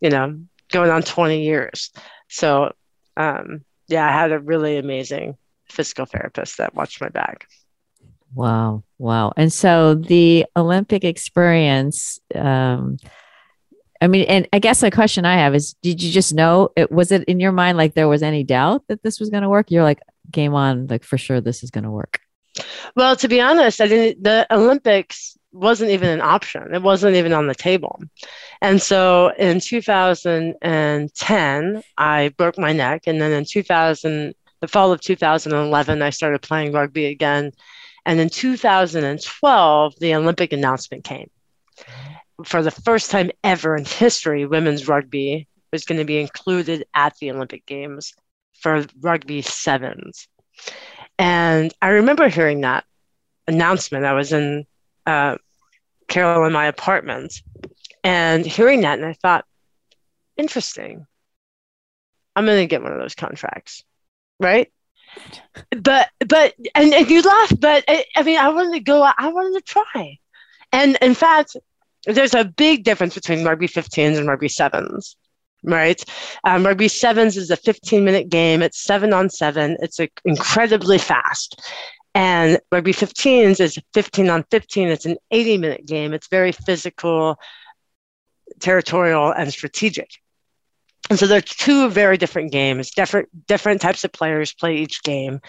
you 0.00 0.10
know 0.10 0.40
going 0.70 0.90
on 0.90 1.02
20 1.02 1.42
years. 1.42 1.90
So 2.28 2.72
um, 3.16 3.64
yeah, 3.88 4.06
I 4.06 4.12
had 4.12 4.32
a 4.32 4.38
really 4.38 4.76
amazing 4.76 5.36
physical 5.68 6.06
therapist 6.06 6.58
that 6.58 6.74
watched 6.74 7.00
my 7.00 7.08
back. 7.08 7.46
Wow, 8.34 8.84
wow! 8.98 9.32
And 9.36 9.52
so 9.52 9.94
the 9.94 10.46
Olympic 10.56 11.04
experience. 11.04 12.20
Um, 12.34 12.98
I 14.02 14.06
mean, 14.06 14.24
and 14.28 14.48
I 14.50 14.60
guess 14.60 14.80
the 14.80 14.90
question 14.90 15.26
I 15.26 15.34
have 15.34 15.54
is, 15.54 15.74
did 15.82 16.02
you 16.02 16.10
just 16.10 16.32
know 16.32 16.70
it? 16.74 16.90
Was 16.90 17.12
it 17.12 17.24
in 17.24 17.38
your 17.38 17.52
mind 17.52 17.76
like 17.76 17.92
there 17.92 18.08
was 18.08 18.22
any 18.22 18.44
doubt 18.44 18.84
that 18.88 19.02
this 19.02 19.20
was 19.20 19.28
going 19.28 19.42
to 19.42 19.48
work? 19.50 19.70
You're 19.70 19.82
like, 19.82 20.00
game 20.30 20.54
on, 20.54 20.86
like 20.86 21.04
for 21.04 21.18
sure 21.18 21.40
this 21.40 21.62
is 21.62 21.70
going 21.70 21.84
to 21.84 21.90
work. 21.90 22.20
Well, 22.96 23.14
to 23.16 23.28
be 23.28 23.40
honest, 23.40 23.80
I 23.80 23.88
didn't. 23.88 24.22
The 24.22 24.46
Olympics 24.50 25.38
wasn't 25.52 25.90
even 25.90 26.10
an 26.10 26.20
option. 26.20 26.74
It 26.74 26.82
wasn't 26.82 27.16
even 27.16 27.32
on 27.32 27.46
the 27.46 27.54
table. 27.54 27.98
And 28.60 28.82
so 28.82 29.32
in 29.38 29.60
2010, 29.60 31.82
I 31.98 32.28
broke 32.36 32.58
my 32.58 32.72
neck, 32.72 33.02
and 33.06 33.20
then 33.20 33.30
in 33.32 33.44
2000, 33.44 34.34
the 34.60 34.68
fall 34.68 34.92
of 34.92 35.00
2011, 35.00 36.02
I 36.02 36.10
started 36.10 36.42
playing 36.42 36.72
rugby 36.72 37.06
again. 37.06 37.52
And 38.06 38.20
in 38.20 38.28
2012, 38.28 39.94
the 40.00 40.14
Olympic 40.14 40.52
announcement 40.52 41.04
came 41.04 41.30
for 42.44 42.62
the 42.62 42.70
first 42.70 43.10
time 43.10 43.30
ever 43.44 43.76
in 43.76 43.84
history, 43.84 44.46
women's 44.46 44.88
rugby 44.88 45.46
was 45.72 45.84
going 45.84 45.98
to 45.98 46.04
be 46.04 46.20
included 46.20 46.84
at 46.94 47.16
the 47.16 47.30
Olympic 47.30 47.66
Games 47.66 48.14
for 48.60 48.84
rugby 49.00 49.42
sevens. 49.42 50.28
And 51.20 51.74
I 51.82 51.88
remember 51.88 52.30
hearing 52.30 52.62
that 52.62 52.86
announcement. 53.46 54.06
I 54.06 54.14
was 54.14 54.32
in 54.32 54.64
uh, 55.04 55.36
Carol 56.08 56.46
in 56.46 56.52
my 56.54 56.64
apartment 56.64 57.42
and 58.02 58.46
hearing 58.46 58.80
that, 58.80 58.98
and 58.98 59.06
I 59.06 59.12
thought, 59.12 59.44
interesting. 60.38 61.06
I'm 62.34 62.46
going 62.46 62.62
to 62.62 62.66
get 62.66 62.82
one 62.82 62.92
of 62.92 62.98
those 62.98 63.14
contracts, 63.14 63.84
right? 64.38 64.72
But 65.76 66.08
but 66.26 66.54
and, 66.74 66.94
and 66.94 67.10
you 67.10 67.20
laugh, 67.20 67.52
but 67.58 67.84
I, 67.86 68.06
I 68.16 68.22
mean, 68.22 68.38
I 68.38 68.48
wanted 68.48 68.78
to 68.78 68.80
go. 68.80 69.02
I 69.02 69.28
wanted 69.28 69.58
to 69.58 69.64
try, 69.64 70.18
and 70.72 70.96
in 71.02 71.12
fact, 71.14 71.54
there's 72.06 72.34
a 72.34 72.46
big 72.46 72.82
difference 72.82 73.14
between 73.14 73.44
rugby 73.44 73.68
15s 73.68 74.16
and 74.16 74.26
rugby 74.26 74.48
sevens 74.48 75.16
right? 75.62 76.02
Um, 76.44 76.64
rugby 76.64 76.88
sevens 76.88 77.36
is 77.36 77.50
a 77.50 77.56
15 77.56 78.04
minute 78.04 78.28
game. 78.28 78.62
It's 78.62 78.82
seven 78.82 79.12
on 79.12 79.30
seven. 79.30 79.76
It's 79.80 80.00
a, 80.00 80.08
incredibly 80.24 80.98
fast. 80.98 81.60
And 82.14 82.58
rugby 82.72 82.92
15s 82.92 83.60
is 83.60 83.78
15 83.94 84.30
on 84.30 84.44
15. 84.50 84.88
It's 84.88 85.06
an 85.06 85.16
80 85.30 85.58
minute 85.58 85.86
game. 85.86 86.12
It's 86.12 86.28
very 86.28 86.52
physical, 86.52 87.38
territorial, 88.58 89.30
and 89.32 89.52
strategic. 89.52 90.10
And 91.08 91.18
so 91.18 91.26
they're 91.26 91.40
two 91.40 91.88
very 91.88 92.16
different 92.16 92.52
games. 92.52 92.90
Different 92.90 93.28
different 93.46 93.80
types 93.80 94.04
of 94.04 94.12
players 94.12 94.52
play 94.52 94.76
each 94.76 95.02
game. 95.02 95.40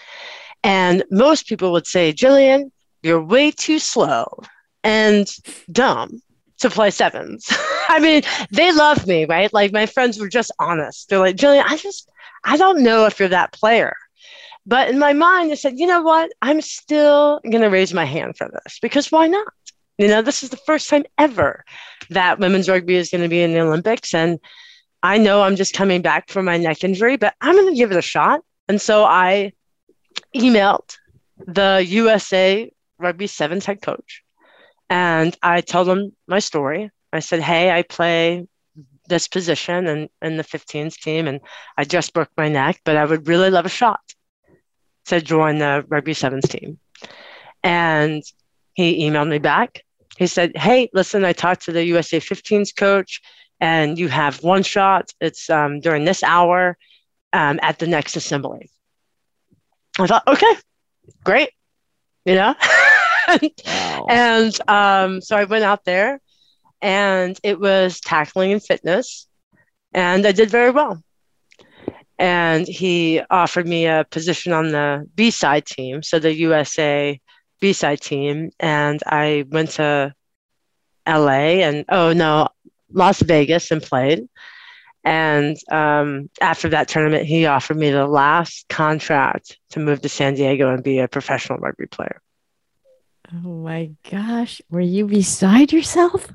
And 0.64 1.04
most 1.10 1.46
people 1.46 1.72
would 1.72 1.86
say, 1.86 2.12
Jillian, 2.12 2.70
you're 3.02 3.22
way 3.22 3.50
too 3.50 3.78
slow 3.78 4.40
and 4.84 5.28
dumb 5.70 6.22
to 6.58 6.70
play 6.70 6.90
sevens. 6.90 7.52
I 7.92 8.00
mean, 8.00 8.22
they 8.50 8.72
love 8.72 9.06
me, 9.06 9.26
right? 9.26 9.52
Like 9.52 9.70
my 9.70 9.84
friends 9.84 10.18
were 10.18 10.28
just 10.28 10.50
honest. 10.58 11.08
They're 11.08 11.18
like, 11.18 11.36
Jillian, 11.36 11.64
I 11.66 11.76
just, 11.76 12.08
I 12.42 12.56
don't 12.56 12.82
know 12.82 13.04
if 13.04 13.18
you're 13.18 13.28
that 13.28 13.52
player. 13.52 13.94
But 14.64 14.88
in 14.88 14.98
my 14.98 15.12
mind, 15.12 15.52
I 15.52 15.56
said, 15.56 15.78
you 15.78 15.86
know 15.86 16.02
what? 16.02 16.30
I'm 16.40 16.62
still 16.62 17.40
going 17.42 17.60
to 17.60 17.68
raise 17.68 17.92
my 17.92 18.06
hand 18.06 18.38
for 18.38 18.48
this 18.48 18.78
because 18.80 19.12
why 19.12 19.26
not? 19.26 19.52
You 19.98 20.08
know, 20.08 20.22
this 20.22 20.42
is 20.42 20.48
the 20.48 20.56
first 20.56 20.88
time 20.88 21.04
ever 21.18 21.64
that 22.08 22.38
women's 22.38 22.68
rugby 22.68 22.96
is 22.96 23.10
going 23.10 23.22
to 23.22 23.28
be 23.28 23.42
in 23.42 23.52
the 23.52 23.60
Olympics. 23.60 24.14
And 24.14 24.38
I 25.02 25.18
know 25.18 25.42
I'm 25.42 25.56
just 25.56 25.74
coming 25.74 26.00
back 26.00 26.30
from 26.30 26.46
my 26.46 26.56
neck 26.56 26.84
injury, 26.84 27.16
but 27.16 27.34
I'm 27.42 27.56
going 27.56 27.68
to 27.68 27.76
give 27.76 27.90
it 27.90 27.98
a 27.98 28.02
shot. 28.02 28.40
And 28.68 28.80
so 28.80 29.04
I 29.04 29.52
emailed 30.34 30.96
the 31.46 31.84
USA 31.86 32.72
Rugby 32.98 33.26
Sevens 33.26 33.66
head 33.66 33.82
coach 33.82 34.22
and 34.88 35.36
I 35.42 35.60
told 35.60 35.88
him 35.88 36.12
my 36.26 36.38
story. 36.38 36.90
I 37.12 37.20
said, 37.20 37.40
Hey, 37.40 37.70
I 37.70 37.82
play 37.82 38.46
this 39.08 39.28
position 39.28 39.86
and 39.86 40.08
in, 40.22 40.32
in 40.32 40.36
the 40.36 40.44
15s 40.44 40.96
team, 40.96 41.26
and 41.26 41.40
I 41.76 41.84
just 41.84 42.14
broke 42.14 42.30
my 42.36 42.48
neck, 42.48 42.80
but 42.84 42.96
I 42.96 43.04
would 43.04 43.28
really 43.28 43.50
love 43.50 43.66
a 43.66 43.70
shot 43.70 44.00
to 45.06 45.20
join 45.20 45.58
the 45.58 45.84
Rugby 45.88 46.14
Sevens 46.14 46.48
team. 46.48 46.78
And 47.62 48.22
he 48.74 49.08
emailed 49.08 49.28
me 49.28 49.38
back. 49.38 49.82
He 50.18 50.26
said, 50.26 50.56
Hey, 50.56 50.88
listen, 50.92 51.24
I 51.24 51.32
talked 51.32 51.64
to 51.64 51.72
the 51.72 51.84
USA 51.84 52.20
15s 52.20 52.74
coach, 52.76 53.20
and 53.60 53.98
you 53.98 54.08
have 54.08 54.42
one 54.42 54.62
shot. 54.62 55.10
It's 55.20 55.48
um, 55.50 55.80
during 55.80 56.04
this 56.04 56.22
hour 56.22 56.76
um, 57.32 57.58
at 57.62 57.78
the 57.78 57.86
next 57.86 58.16
assembly. 58.16 58.70
I 59.98 60.06
thought, 60.06 60.26
okay, 60.26 60.54
great, 61.24 61.50
you 62.24 62.34
know? 62.34 62.54
wow. 63.66 64.06
And 64.08 64.58
um, 64.68 65.20
so 65.20 65.36
I 65.36 65.44
went 65.44 65.64
out 65.64 65.84
there 65.84 66.20
and 66.82 67.38
it 67.44 67.60
was 67.60 68.00
tackling 68.00 68.52
and 68.52 68.62
fitness, 68.62 69.28
and 69.94 70.26
I 70.26 70.32
did 70.32 70.50
very 70.50 70.70
well. 70.70 71.02
And 72.18 72.66
he 72.68 73.22
offered 73.30 73.66
me 73.66 73.86
a 73.86 74.04
position 74.10 74.52
on 74.52 74.70
the 74.72 75.08
B 75.14 75.30
side 75.30 75.64
team, 75.64 76.02
so 76.02 76.18
the 76.18 76.34
USA 76.34 77.18
B 77.60 77.72
side 77.72 78.00
team. 78.00 78.50
And 78.60 79.00
I 79.06 79.44
went 79.48 79.70
to 79.70 80.14
LA 81.06 81.62
and, 81.62 81.84
oh 81.88 82.12
no, 82.12 82.48
Las 82.92 83.20
Vegas 83.22 83.70
and 83.70 83.82
played. 83.82 84.28
And 85.04 85.56
um, 85.70 86.30
after 86.40 86.68
that 86.68 86.86
tournament, 86.86 87.26
he 87.26 87.46
offered 87.46 87.76
me 87.76 87.90
the 87.90 88.06
last 88.06 88.68
contract 88.68 89.58
to 89.70 89.80
move 89.80 90.00
to 90.02 90.08
San 90.08 90.34
Diego 90.34 90.72
and 90.72 90.84
be 90.84 91.00
a 91.00 91.08
professional 91.08 91.58
rugby 91.58 91.86
player. 91.86 92.20
Oh 93.32 93.48
my 93.48 93.90
gosh. 94.08 94.60
Were 94.70 94.80
you 94.80 95.06
beside 95.06 95.72
yourself? 95.72 96.30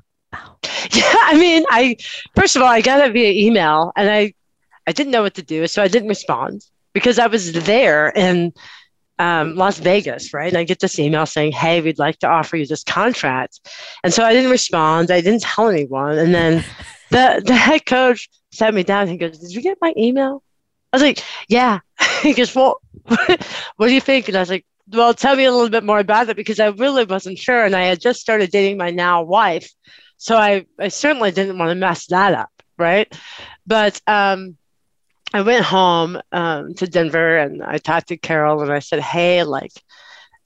Yeah, 0.92 1.16
I 1.24 1.38
mean, 1.38 1.66
I 1.70 1.98
first 2.36 2.56
of 2.56 2.62
all, 2.62 2.68
I 2.68 2.82
got 2.82 3.06
it 3.06 3.14
via 3.14 3.32
email 3.32 3.92
and 3.96 4.10
I 4.10 4.34
I 4.88 4.92
didn't 4.94 5.12
know 5.12 5.24
what 5.24 5.36
to 5.36 5.42
do, 5.42 5.68
so 5.68 5.84
I 5.84 5.88
didn't 5.88 6.10
respond 6.10 6.66
because 6.94 7.20
I 7.20 7.28
was 7.28 7.52
there 7.52 8.10
in 8.10 8.54
um, 9.20 9.56
Las 9.56 9.80
Vegas, 9.80 10.34
right? 10.34 10.48
And 10.48 10.58
I 10.58 10.64
get 10.64 10.80
this 10.80 11.00
email 11.00 11.26
saying, 11.26 11.52
"Hey, 11.52 11.82
we'd 11.82 12.00
like 12.00 12.20
to 12.20 12.28
offer 12.28 12.56
you 12.58 12.66
this 12.66 12.84
contract," 12.84 13.60
and 14.04 14.14
so 14.14 14.24
I 14.24 14.34
didn't 14.34 14.52
respond. 14.52 15.12
I 15.12 15.22
didn't 15.22 15.42
tell 15.42 15.70
anyone, 15.70 16.18
and 16.18 16.34
then 16.34 16.64
the 17.12 17.42
the 17.46 17.56
head 17.56 17.86
coach 17.86 18.30
sat 18.52 18.74
me 18.74 18.84
down. 18.84 19.08
He 19.08 19.18
goes, 19.18 19.38
"Did 19.40 19.52
you 19.52 19.62
get 19.62 19.78
my 19.82 19.94
email?" 19.98 20.44
I 20.94 20.98
was 20.98 21.04
like, 21.04 21.24
"Yeah." 21.48 21.80
he 22.22 22.34
goes, 22.34 22.54
"Well, 22.54 22.82
what 23.06 23.88
do 23.88 23.94
you 23.94 24.02
think?" 24.02 24.28
And 24.28 24.38
I 24.38 24.40
was 24.40 24.50
like, 24.50 24.66
"Well, 24.90 25.14
tell 25.14 25.36
me 25.36 25.46
a 25.46 25.52
little 25.52 25.70
bit 25.70 25.84
more 25.84 26.00
about 26.00 26.30
it 26.30 26.38
because 26.38 26.60
I 26.60 26.68
really 26.68 27.06
wasn't 27.06 27.40
sure, 27.40 27.66
and 27.66 27.76
I 27.76 27.84
had 27.86 28.00
just 28.00 28.20
started 28.22 28.52
dating 28.52 28.78
my 28.78 28.92
now 28.92 29.24
wife, 29.24 29.70
so 30.18 30.38
I 30.38 30.66
I 30.80 30.90
certainly 30.90 31.32
didn't 31.32 31.58
want 31.58 31.70
to 31.70 31.76
mess 31.76 32.08
that 32.08 32.34
up, 32.34 32.52
right?" 32.78 33.14
But 33.66 34.02
um, 34.08 34.58
I 35.34 35.42
went 35.42 35.66
home 35.66 36.20
um, 36.32 36.74
to 36.76 36.88
Denver 36.88 37.38
and 37.38 37.64
I 37.64 37.78
talked 37.78 38.10
to 38.10 38.18
Carol 38.18 38.62
and 38.62 38.72
I 38.72 38.80
said, 38.80 39.00
"Hey, 39.00 39.44
like." 39.44 39.72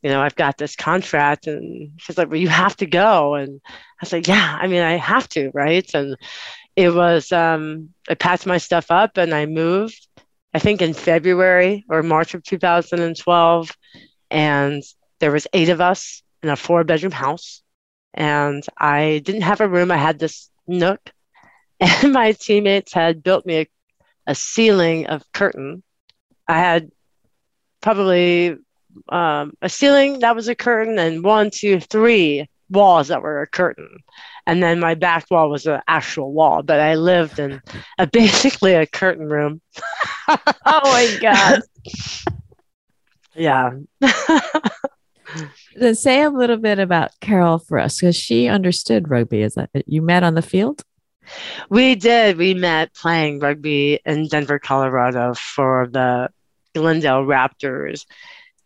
you 0.04 0.10
know, 0.10 0.20
I've 0.20 0.36
got 0.36 0.58
this 0.58 0.76
contract. 0.76 1.46
And 1.48 1.92
she's 1.98 2.18
like, 2.18 2.30
well, 2.30 2.40
you 2.40 2.50
have 2.50 2.76
to 2.78 2.86
go. 2.88 3.36
And 3.36 3.62
I 3.68 4.02
was 4.02 4.12
like, 4.12 4.28
yeah, 4.28 4.58
I 4.60 4.68
mean, 4.68 4.82
I 4.82 4.94
have 4.94 5.30
to, 5.30 5.52
right? 5.54 5.88
And 5.94 6.18
it 6.76 6.94
was 6.94 7.32
um, 7.32 7.90
I 8.10 8.16
packed 8.16 8.46
my 8.46 8.58
stuff 8.58 8.88
up 8.90 9.18
and 9.18 9.34
I 9.34 9.46
moved. 9.46 10.08
I 10.54 10.60
think 10.60 10.82
in 10.82 10.94
February 10.94 11.86
or 11.90 12.04
March 12.04 12.34
of 12.34 12.44
2012, 12.44 13.72
and 14.30 14.84
there 15.20 15.32
was 15.32 15.48
eight 15.54 15.70
of 15.70 15.80
us 15.80 16.24
in 16.44 16.50
a 16.50 16.56
four 16.56 16.84
bedroom 16.84 17.12
house, 17.12 17.61
and 18.14 18.64
I 18.78 19.22
didn't 19.24 19.42
have 19.44 19.62
a 19.62 19.68
room. 19.68 19.92
I 19.92 19.98
had 19.98 20.20
this 20.20 20.50
nook, 20.68 21.02
and 21.80 22.14
my 22.14 22.34
teammates 22.34 22.94
had 22.94 23.24
built 23.24 23.46
me 23.46 23.62
a, 23.62 23.68
a 24.28 24.36
ceiling 24.36 25.08
of 25.08 25.30
curtain. 25.32 25.84
I 26.48 26.60
had 26.60 26.92
probably 27.82 28.58
um, 29.10 29.54
a 29.62 29.70
ceiling 29.70 30.20
that 30.20 30.36
was 30.36 30.48
a 30.48 30.56
curtain, 30.56 31.00
and 31.00 31.24
one, 31.24 31.50
two, 31.52 31.80
three 31.80 32.48
walls 32.72 33.10
that 33.10 33.22
were 33.22 33.42
a 33.42 33.48
curtain 33.48 33.90
and 34.48 34.64
then 34.64 34.80
my 34.80 34.96
back 34.96 35.26
wall 35.30 35.50
was 35.50 35.66
an 35.66 35.82
actual 35.88 36.32
wall 36.32 36.64
but 36.64 36.80
i 36.80 36.96
lived 36.96 37.38
in 37.38 37.62
a 38.00 38.08
basically 38.12 38.74
a 38.74 38.86
curtain 38.88 39.28
room 39.28 39.62
oh 40.30 40.38
my 40.66 41.18
god 41.22 41.62
yeah 43.36 43.72
then 45.76 45.96
say 45.96 46.22
a 46.22 46.30
little 46.30 46.58
bit 46.58 46.80
about 46.80 47.12
carol 47.20 47.60
for 47.60 47.80
us 47.80 48.00
because 48.00 48.16
she 48.16 48.48
understood 48.48 49.10
rugby 49.10 49.42
is 49.42 49.56
that 49.56 49.70
you 49.86 50.02
met 50.02 50.24
on 50.24 50.36
the 50.36 50.42
field 50.42 50.84
we 51.70 51.96
did 51.96 52.38
we 52.38 52.54
met 52.54 52.94
playing 52.94 53.40
rugby 53.40 54.00
in 54.06 54.28
denver 54.28 54.60
colorado 54.60 55.34
for 55.34 55.88
the 55.92 56.30
glendale 56.74 57.24
raptors 57.24 58.06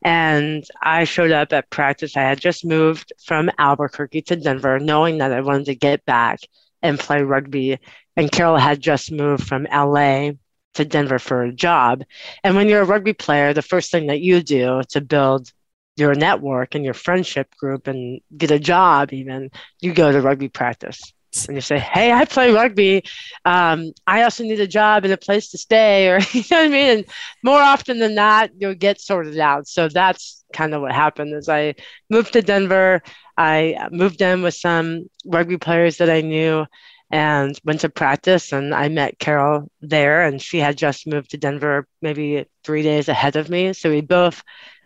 and 0.05 0.63
I 0.83 1.05
showed 1.05 1.31
up 1.31 1.51
at 1.51 1.71
practice. 1.71 2.15
I 2.15 2.21
had 2.21 2.39
just 2.39 2.63
moved 2.63 3.11
from 3.25 3.49
Albuquerque 3.57 4.21
to 4.23 4.35
Denver, 4.35 4.79
knowing 4.79 5.17
that 5.17 5.33
I 5.33 5.41
wanted 5.41 5.65
to 5.65 5.75
get 5.75 6.05
back 6.05 6.41
and 6.83 6.99
play 6.99 7.23
rugby. 7.23 7.79
And 8.15 8.31
Carol 8.31 8.57
had 8.57 8.79
just 8.79 9.11
moved 9.11 9.47
from 9.47 9.67
LA 9.73 10.33
to 10.75 10.85
Denver 10.85 11.17
for 11.17 11.41
a 11.41 11.51
job. 11.51 12.03
And 12.43 12.55
when 12.55 12.69
you're 12.69 12.83
a 12.83 12.85
rugby 12.85 13.13
player, 13.13 13.51
the 13.51 13.63
first 13.63 13.89
thing 13.89 14.05
that 14.07 14.21
you 14.21 14.43
do 14.43 14.83
to 14.89 15.01
build 15.01 15.51
your 15.95 16.13
network 16.15 16.75
and 16.75 16.83
your 16.83 16.93
friendship 16.93 17.55
group 17.55 17.87
and 17.87 18.21
get 18.35 18.51
a 18.51 18.59
job, 18.59 19.13
even, 19.13 19.51
you 19.81 19.93
go 19.93 20.11
to 20.11 20.21
rugby 20.21 20.49
practice 20.49 21.01
and 21.47 21.57
you 21.57 21.61
say, 21.61 21.77
"Hey, 21.77 22.11
I 22.11 22.25
play 22.25 22.51
rugby. 22.51 23.03
Um, 23.43 23.91
I 24.07 24.23
also 24.23 24.43
need 24.43 24.59
a 24.59 24.67
job 24.67 25.03
and 25.03 25.13
a 25.13 25.17
place 25.17 25.51
to 25.51 25.57
stay," 25.57 26.09
or 26.09 26.19
you 26.31 26.43
know 26.49 26.57
what 26.57 26.65
I 26.65 26.67
mean. 26.69 26.97
And 26.97 27.05
more 27.43 27.61
often 27.61 27.99
than 27.99 28.15
not, 28.15 28.51
you'll 28.57 28.75
get 28.75 29.01
sorted 29.01 29.37
out. 29.39 29.67
So 29.67 29.89
that's 29.89 30.43
kind 30.53 30.73
of 30.73 30.81
what 30.81 30.93
happened. 30.93 31.33
As 31.33 31.49
I 31.49 31.75
moved 32.09 32.33
to 32.33 32.41
Denver, 32.41 33.01
I 33.37 33.87
moved 33.91 34.21
in 34.21 34.41
with 34.41 34.53
some 34.53 35.09
rugby 35.25 35.57
players 35.57 35.97
that 35.97 36.09
I 36.09 36.21
knew, 36.21 36.65
and 37.11 37.59
went 37.63 37.81
to 37.81 37.89
practice. 37.89 38.53
And 38.53 38.73
I 38.73 38.87
met 38.89 39.19
Carol 39.19 39.69
there, 39.81 40.23
and 40.25 40.41
she 40.41 40.59
had 40.59 40.77
just 40.77 41.07
moved 41.07 41.31
to 41.31 41.37
Denver, 41.37 41.87
maybe 42.01 42.45
three 42.63 42.83
days 42.83 43.09
ahead 43.09 43.35
of 43.35 43.49
me. 43.49 43.73
So 43.73 43.89
we 43.89 44.01
both 44.01 44.41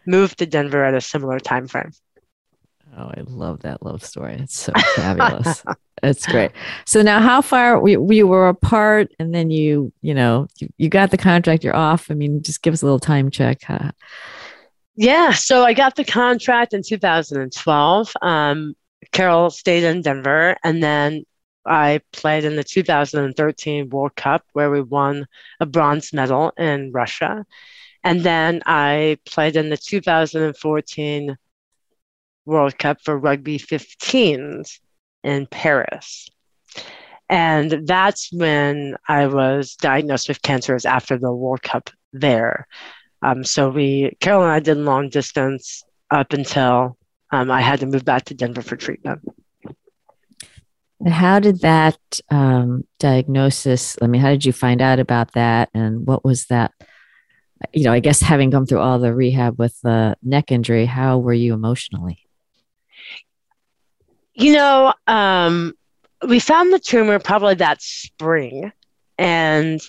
moved 0.06 0.39
to 0.39 0.45
Denver 0.45 0.84
at 0.84 0.93
a 0.93 1.02
similar 1.02 1.39
time 1.39 1.68
frame. 1.68 1.91
Oh, 2.97 3.12
I 3.16 3.22
love 3.26 3.62
that 3.62 3.84
love 3.84 4.04
story. 4.04 4.36
It's 4.36 4.60
so 4.60 4.74
fabulous. 4.95 5.64
It's 6.02 6.26
great. 6.26 6.52
So 6.86 7.02
now, 7.02 7.20
how 7.20 7.41
far 7.41 7.78
we, 7.80 7.97
we 7.97 8.24
were 8.24 8.47
apart, 8.47 9.12
and 9.20 9.36
then 9.36 9.52
you, 9.52 9.91
you 10.02 10.14
know, 10.14 10.47
you, 10.58 10.70
you 10.78 10.88
got 10.88 11.12
the 11.12 11.18
contract. 11.18 11.62
You're 11.62 11.76
off. 11.76 12.10
I 12.10 12.14
mean, 12.14 12.41
just 12.41 12.62
give 12.62 12.74
us 12.74 12.82
a 12.82 12.86
little 12.86 13.00
time 13.00 13.30
check. 13.30 13.64
Huh? 13.64 13.91
Yeah. 14.95 15.34
So 15.34 15.64
I 15.64 15.74
got 15.74 15.97
the 15.97 16.06
contract 16.06 16.74
in 16.74 16.84
2012. 16.84 18.14
Um, 18.22 18.76
Carol 19.12 19.50
stayed 19.50 19.84
in 19.84 20.02
Denver, 20.02 20.56
and 20.64 20.82
then 20.82 21.26
I 21.66 22.02
played 22.14 22.45
in 22.45 22.56
the 22.56 22.64
2013 22.64 23.89
World 23.89 24.16
Cup 24.16 24.43
where 24.54 24.72
we 24.72 24.82
won 24.82 25.26
a 25.60 25.66
bronze 25.66 26.14
medal 26.14 26.52
in 26.58 26.91
Russia. 26.91 27.45
And 28.04 28.22
then 28.22 28.62
I 28.66 29.18
played 29.26 29.56
in 29.56 29.70
the 29.70 29.78
2014 29.78 31.38
World 32.45 32.78
Cup 32.78 33.00
for 33.04 33.18
rugby 33.18 33.60
15s 33.60 34.80
in 35.24 35.47
Paris. 35.47 36.30
And 37.30 37.86
that's 37.86 38.30
when 38.34 38.95
I 39.08 39.28
was 39.28 39.76
diagnosed 39.76 40.30
with 40.30 40.41
cancer, 40.41 40.78
after 40.86 41.18
the 41.18 41.32
World 41.32 41.62
Cup 41.62 41.89
there. 42.12 42.68
Um, 43.22 43.43
so 43.43 43.70
we, 43.70 44.18
Carol 44.20 44.43
and 44.43 44.52
I 44.52 44.60
did 44.60 44.78
long 44.78 45.10
distance 45.10 45.84
up 46.10 46.34
until 46.34 46.97
um, 47.32 47.52
I 47.52 47.62
had 47.62 47.82
to 47.82 47.86
move 47.86 48.06
back 48.06 48.26
to 48.26 48.34
Denver 48.34 48.62
for 48.62 48.76
treatment. 48.76 49.22
And 51.02 51.14
how 51.14 51.39
did 51.39 51.62
that 51.62 51.97
um, 52.30 52.86
diagnosis? 53.00 53.97
I 54.02 54.08
mean, 54.08 54.22
how 54.22 54.30
did 54.30 54.45
you 54.45 54.52
find 54.52 54.82
out 54.82 55.00
about 55.00 55.34
that, 55.34 55.70
and 55.74 56.06
what 56.06 56.26
was 56.26 56.47
that? 56.47 56.74
You 57.74 57.84
know, 57.84 57.93
I 57.93 57.99
guess 57.99 58.22
having 58.22 58.49
gone 58.49 58.66
through 58.66 58.80
all 58.80 58.99
the 58.99 59.14
rehab 59.14 59.60
with 59.60 59.80
the 59.82 60.16
neck 60.24 60.51
injury, 60.51 60.86
how 60.86 61.20
were 61.20 61.34
you 61.34 61.53
emotionally? 61.53 62.26
You 64.34 64.53
know, 64.53 64.93
um, 65.07 65.74
we 66.28 66.39
found 66.39 66.72
the 66.72 66.80
tumor 66.80 67.20
probably 67.20 67.55
that 67.55 67.82
spring, 67.82 68.72
and 69.18 69.82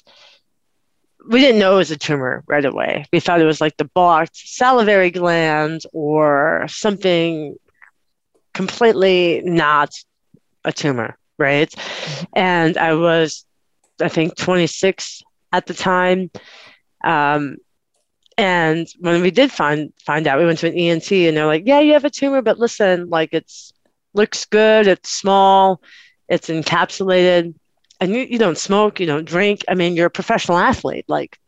we 1.29 1.41
didn't 1.41 1.61
know 1.61 1.75
it 1.75 1.79
was 1.79 1.91
a 1.91 1.97
tumor 1.97 2.43
right 2.47 2.65
away. 2.65 3.07
We 3.13 3.21
thought 3.21 3.41
it 3.41 3.47
was 3.47 3.61
like 3.61 3.77
the 3.77 3.85
blocked 3.85 4.37
salivary 4.37 5.11
gland 5.11 5.83
or 5.93 6.67
something 6.69 7.57
completely 8.55 9.43
not 9.45 9.95
a 10.65 10.73
tumor, 10.73 11.17
right? 11.39 11.73
And 12.35 12.77
I 12.77 12.95
was, 12.95 13.45
I 14.01 14.09
think, 14.09 14.37
26 14.37 15.23
at 15.53 15.67
the 15.67 15.75
time. 15.75 16.31
Um, 17.05 17.57
and 18.37 18.89
when 18.99 19.21
we 19.23 19.31
did 19.31 19.53
find 19.53 19.93
find 20.05 20.27
out, 20.27 20.39
we 20.39 20.47
went 20.47 20.59
to 20.61 20.69
an 20.69 20.75
ENT, 20.75 21.11
and 21.13 21.37
they're 21.37 21.47
like, 21.47 21.65
"Yeah, 21.67 21.81
you 21.81 21.93
have 21.93 22.05
a 22.05 22.11
tumor, 22.11 22.43
but 22.43 22.59
listen, 22.59 23.11
like 23.11 23.31
it's 23.33 23.73
looks 24.15 24.45
good, 24.47 24.87
it's 24.87 25.11
small, 25.11 25.83
it's 26.29 26.49
encapsulated, 26.49 27.55
and 28.01 28.15
you, 28.15 28.23
you 28.23 28.39
don't 28.39 28.59
smoke, 28.59 28.99
you 28.99 29.07
don't 29.07 29.27
drink. 29.27 29.65
I 29.69 29.75
mean, 29.75 29.95
you're 29.95 30.07
a 30.07 30.11
professional 30.11 30.59
athlete. 30.59 31.05
Like, 31.07 31.39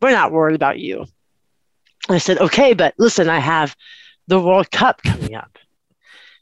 we're 0.00 0.10
not 0.10 0.32
worried 0.32 0.56
about 0.56 0.78
you." 0.78 1.06
I 2.08 2.18
said, 2.18 2.38
"Okay, 2.38 2.74
but 2.74 2.94
listen, 2.98 3.30
I 3.30 3.38
have 3.38 3.74
the 4.28 4.40
World 4.40 4.70
Cup 4.70 5.02
coming 5.02 5.34
up, 5.34 5.58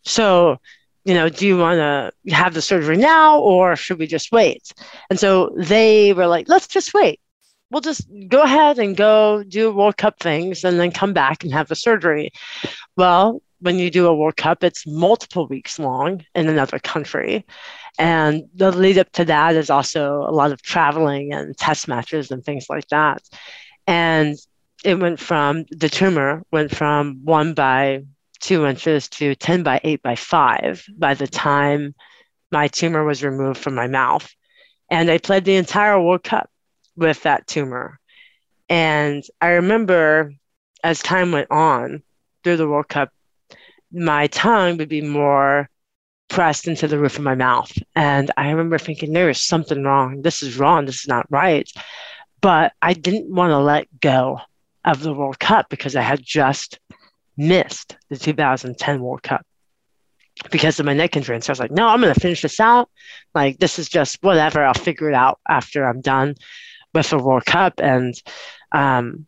so 0.05 0.59
you 1.05 1.15
know, 1.15 1.29
do 1.29 1.47
you 1.47 1.59
want 1.59 1.79
to 1.79 2.35
have 2.35 2.55
the 2.55 2.63
surgery 2.63 2.97
now 2.97 3.41
or 3.41 3.75
should 3.75 3.99
we 3.99 4.07
just 4.07 4.31
wait? 4.31 4.73
And 5.11 5.19
so 5.19 5.53
they 5.57 6.13
were 6.13 6.27
like, 6.27 6.49
let's 6.49 6.69
just 6.69 6.95
wait. 6.95 7.21
We'll 7.73 7.81
just 7.81 8.07
go 8.29 8.43
ahead 8.43 8.79
and 8.79 8.95
go 8.95 9.43
do 9.43 9.73
World 9.73 9.97
Cup 9.97 10.21
things 10.21 10.63
and 10.63 10.79
then 10.79 10.93
come 10.93 11.15
back 11.15 11.43
and 11.43 11.53
have 11.55 11.69
the 11.69 11.75
surgery. 11.75 12.31
Well, 12.99 13.41
when 13.61 13.79
you 13.79 13.91
do 13.91 14.07
a 14.07 14.15
World 14.15 14.37
Cup, 14.37 14.63
it's 14.63 14.87
multiple 14.87 15.47
weeks 15.49 15.79
long 15.79 16.23
in 16.35 16.49
another 16.49 16.79
country. 16.79 17.47
And 17.99 18.45
the 18.55 18.73
lead 18.73 18.99
up 18.99 19.11
to 19.13 19.25
that 19.25 19.55
is 19.55 19.71
also 19.71 20.19
a 20.19 20.33
lot 20.33 20.53
of 20.53 20.61
traveling 20.61 21.33
and 21.33 21.57
test 21.57 21.89
matches 21.89 22.31
and 22.31 22.45
things 22.45 22.67
like 22.69 22.89
that. 22.89 23.23
And 23.87 24.37
it 24.85 24.99
went 24.99 25.19
from 25.19 25.65
the 25.71 25.89
tumor 25.89 26.43
went 26.53 26.75
from 26.75 27.21
one 27.25 27.55
by 27.55 28.03
two 28.41 28.67
inches 28.67 29.09
to 29.09 29.35
10 29.35 29.63
by 29.63 29.81
8 29.83 30.03
by 30.03 30.17
5 30.17 30.85
by 30.99 31.15
the 31.15 31.29
time 31.29 31.95
my 32.51 32.69
tumor 32.69 33.05
was 33.05 33.25
removed 33.25 33.61
from 33.61 33.75
my 33.75 33.87
mouth. 33.87 34.35
And 34.91 35.11
I 35.11 35.19
played 35.19 35.45
the 35.45 35.57
entire 35.57 35.99
World 35.99 36.25
Cup 36.25 36.51
with 36.97 37.23
that 37.23 37.47
tumor. 37.47 37.99
And 38.69 39.23
I 39.41 39.49
remember 39.49 40.33
as 40.83 41.03
time 41.03 41.33
went 41.33 41.51
on 41.51 42.03
through 42.43 42.57
the 42.57 42.69
World 42.69 42.89
Cup, 42.89 43.11
my 43.93 44.27
tongue 44.29 44.79
would 44.79 44.89
be 44.89 45.03
more 45.03 45.69
pressed 46.29 46.67
into 46.67 46.89
the 46.89 46.99
roof 46.99 47.19
of 47.19 47.25
my 47.25 47.35
mouth. 47.35 47.71
And 47.95 48.31
I 48.37 48.51
remember 48.51 48.79
thinking, 48.79 49.13
there 49.13 49.29
is 49.29 49.43
something 49.43 49.83
wrong. 49.85 50.23
This 50.23 50.43
is 50.43 50.57
wrong. 50.57 50.87
This 50.87 51.01
is 51.01 51.09
not 51.09 51.27
right. 51.31 51.71
But 52.41 52.73
I 52.81 52.95
didn't 52.95 53.33
want 53.33 53.51
to 53.51 53.59
let 53.59 53.87
go 54.01 54.41
of 54.85 55.03
the 55.03 55.13
World 55.13 55.39
Cup 55.39 55.69
because 55.69 55.95
I 55.95 56.03
had 56.03 56.23
just 56.23 56.81
missed 57.37 57.97
the 58.09 58.17
2010 58.17 59.01
World 59.01 59.23
Cup 59.23 59.47
because 60.51 60.81
of 60.81 60.87
my 60.87 60.95
neck 60.95 61.17
injury. 61.17 61.37
And 61.37 61.45
so 61.45 61.51
I 61.51 61.53
was 61.53 61.61
like, 61.61 61.71
no, 61.71 61.87
I'm 61.87 62.01
going 62.01 62.13
to 62.15 62.19
finish 62.19 62.43
this 62.43 62.59
out. 62.59 62.91
Like, 63.35 63.59
this 63.59 63.79
is 63.79 63.89
just 63.89 64.23
whatever. 64.23 64.65
I'll 64.65 64.75
figure 64.75 65.09
it 65.09 65.15
out 65.15 65.39
after 65.49 65.87
I'm 65.87 66.01
done 66.01 66.35
with 66.95 67.11
the 67.11 67.19
World 67.19 67.45
Cup. 67.45 67.75
And 67.79 68.15
um, 68.73 69.27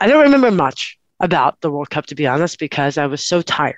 I 0.00 0.06
don't 0.06 0.24
remember 0.24 0.50
much 0.50 0.98
about 1.20 1.60
the 1.60 1.70
World 1.70 1.90
Cup, 1.90 2.06
to 2.06 2.14
be 2.14 2.26
honest, 2.26 2.58
because 2.58 2.98
I 2.98 3.06
was 3.06 3.24
so 3.24 3.42
tired. 3.42 3.76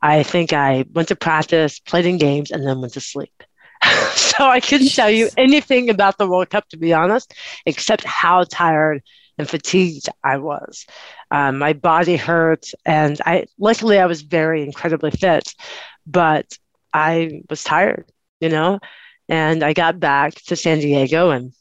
I 0.00 0.22
think 0.22 0.52
I 0.52 0.84
went 0.92 1.08
to 1.08 1.16
practice, 1.16 1.78
played 1.78 2.06
in 2.06 2.18
games, 2.18 2.50
and 2.50 2.66
then 2.66 2.80
went 2.80 2.94
to 2.94 3.00
sleep. 3.00 3.42
so 4.14 4.44
I 4.44 4.60
couldn't 4.60 4.94
tell 4.94 5.10
you 5.10 5.28
anything 5.36 5.90
about 5.90 6.18
the 6.18 6.26
World 6.26 6.50
Cup, 6.50 6.68
to 6.68 6.76
be 6.76 6.92
honest, 6.92 7.34
except 7.66 8.04
how 8.04 8.44
tired 8.44 9.02
and 9.38 9.48
fatigued 9.48 10.08
I 10.22 10.38
was. 10.38 10.86
Um, 11.30 11.58
my 11.58 11.72
body 11.72 12.16
hurt, 12.16 12.66
and 12.84 13.20
I 13.24 13.46
luckily 13.58 13.98
I 13.98 14.06
was 14.06 14.22
very 14.22 14.62
incredibly 14.62 15.10
fit, 15.10 15.54
but 16.06 16.58
I 16.92 17.42
was 17.48 17.64
tired, 17.64 18.10
you 18.40 18.48
know. 18.48 18.78
And 19.28 19.62
I 19.62 19.72
got 19.72 19.98
back 19.98 20.34
to 20.46 20.56
San 20.56 20.80
Diego 20.80 21.30
and 21.30 21.52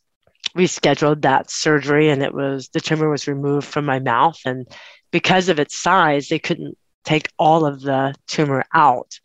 rescheduled 0.55 1.21
that 1.21 1.49
surgery, 1.49 2.09
and 2.09 2.21
it 2.21 2.33
was 2.33 2.69
the 2.69 2.81
tumor 2.81 3.09
was 3.09 3.27
removed 3.27 3.67
from 3.67 3.85
my 3.85 3.99
mouth, 3.99 4.39
and 4.45 4.67
because 5.11 5.49
of 5.49 5.59
its 5.59 5.77
size, 5.77 6.27
they 6.27 6.39
couldn't 6.39 6.77
take 7.03 7.29
all 7.37 7.65
of 7.65 7.81
the 7.81 8.13
tumor 8.27 8.63
out, 8.73 9.19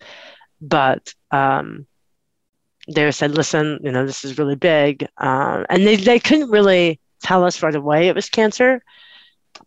but 0.60 1.12
um, 1.30 1.86
they 2.88 3.10
said, 3.10 3.32
listen, 3.32 3.80
you 3.82 3.90
know, 3.90 4.06
this 4.06 4.24
is 4.24 4.38
really 4.38 4.54
big. 4.54 5.06
Um, 5.18 5.66
and 5.68 5.86
they, 5.86 5.96
they 5.96 6.20
couldn't 6.20 6.50
really 6.50 7.00
tell 7.22 7.44
us 7.44 7.62
right 7.62 7.74
away 7.74 8.08
it 8.08 8.14
was 8.14 8.28
cancer. 8.28 8.82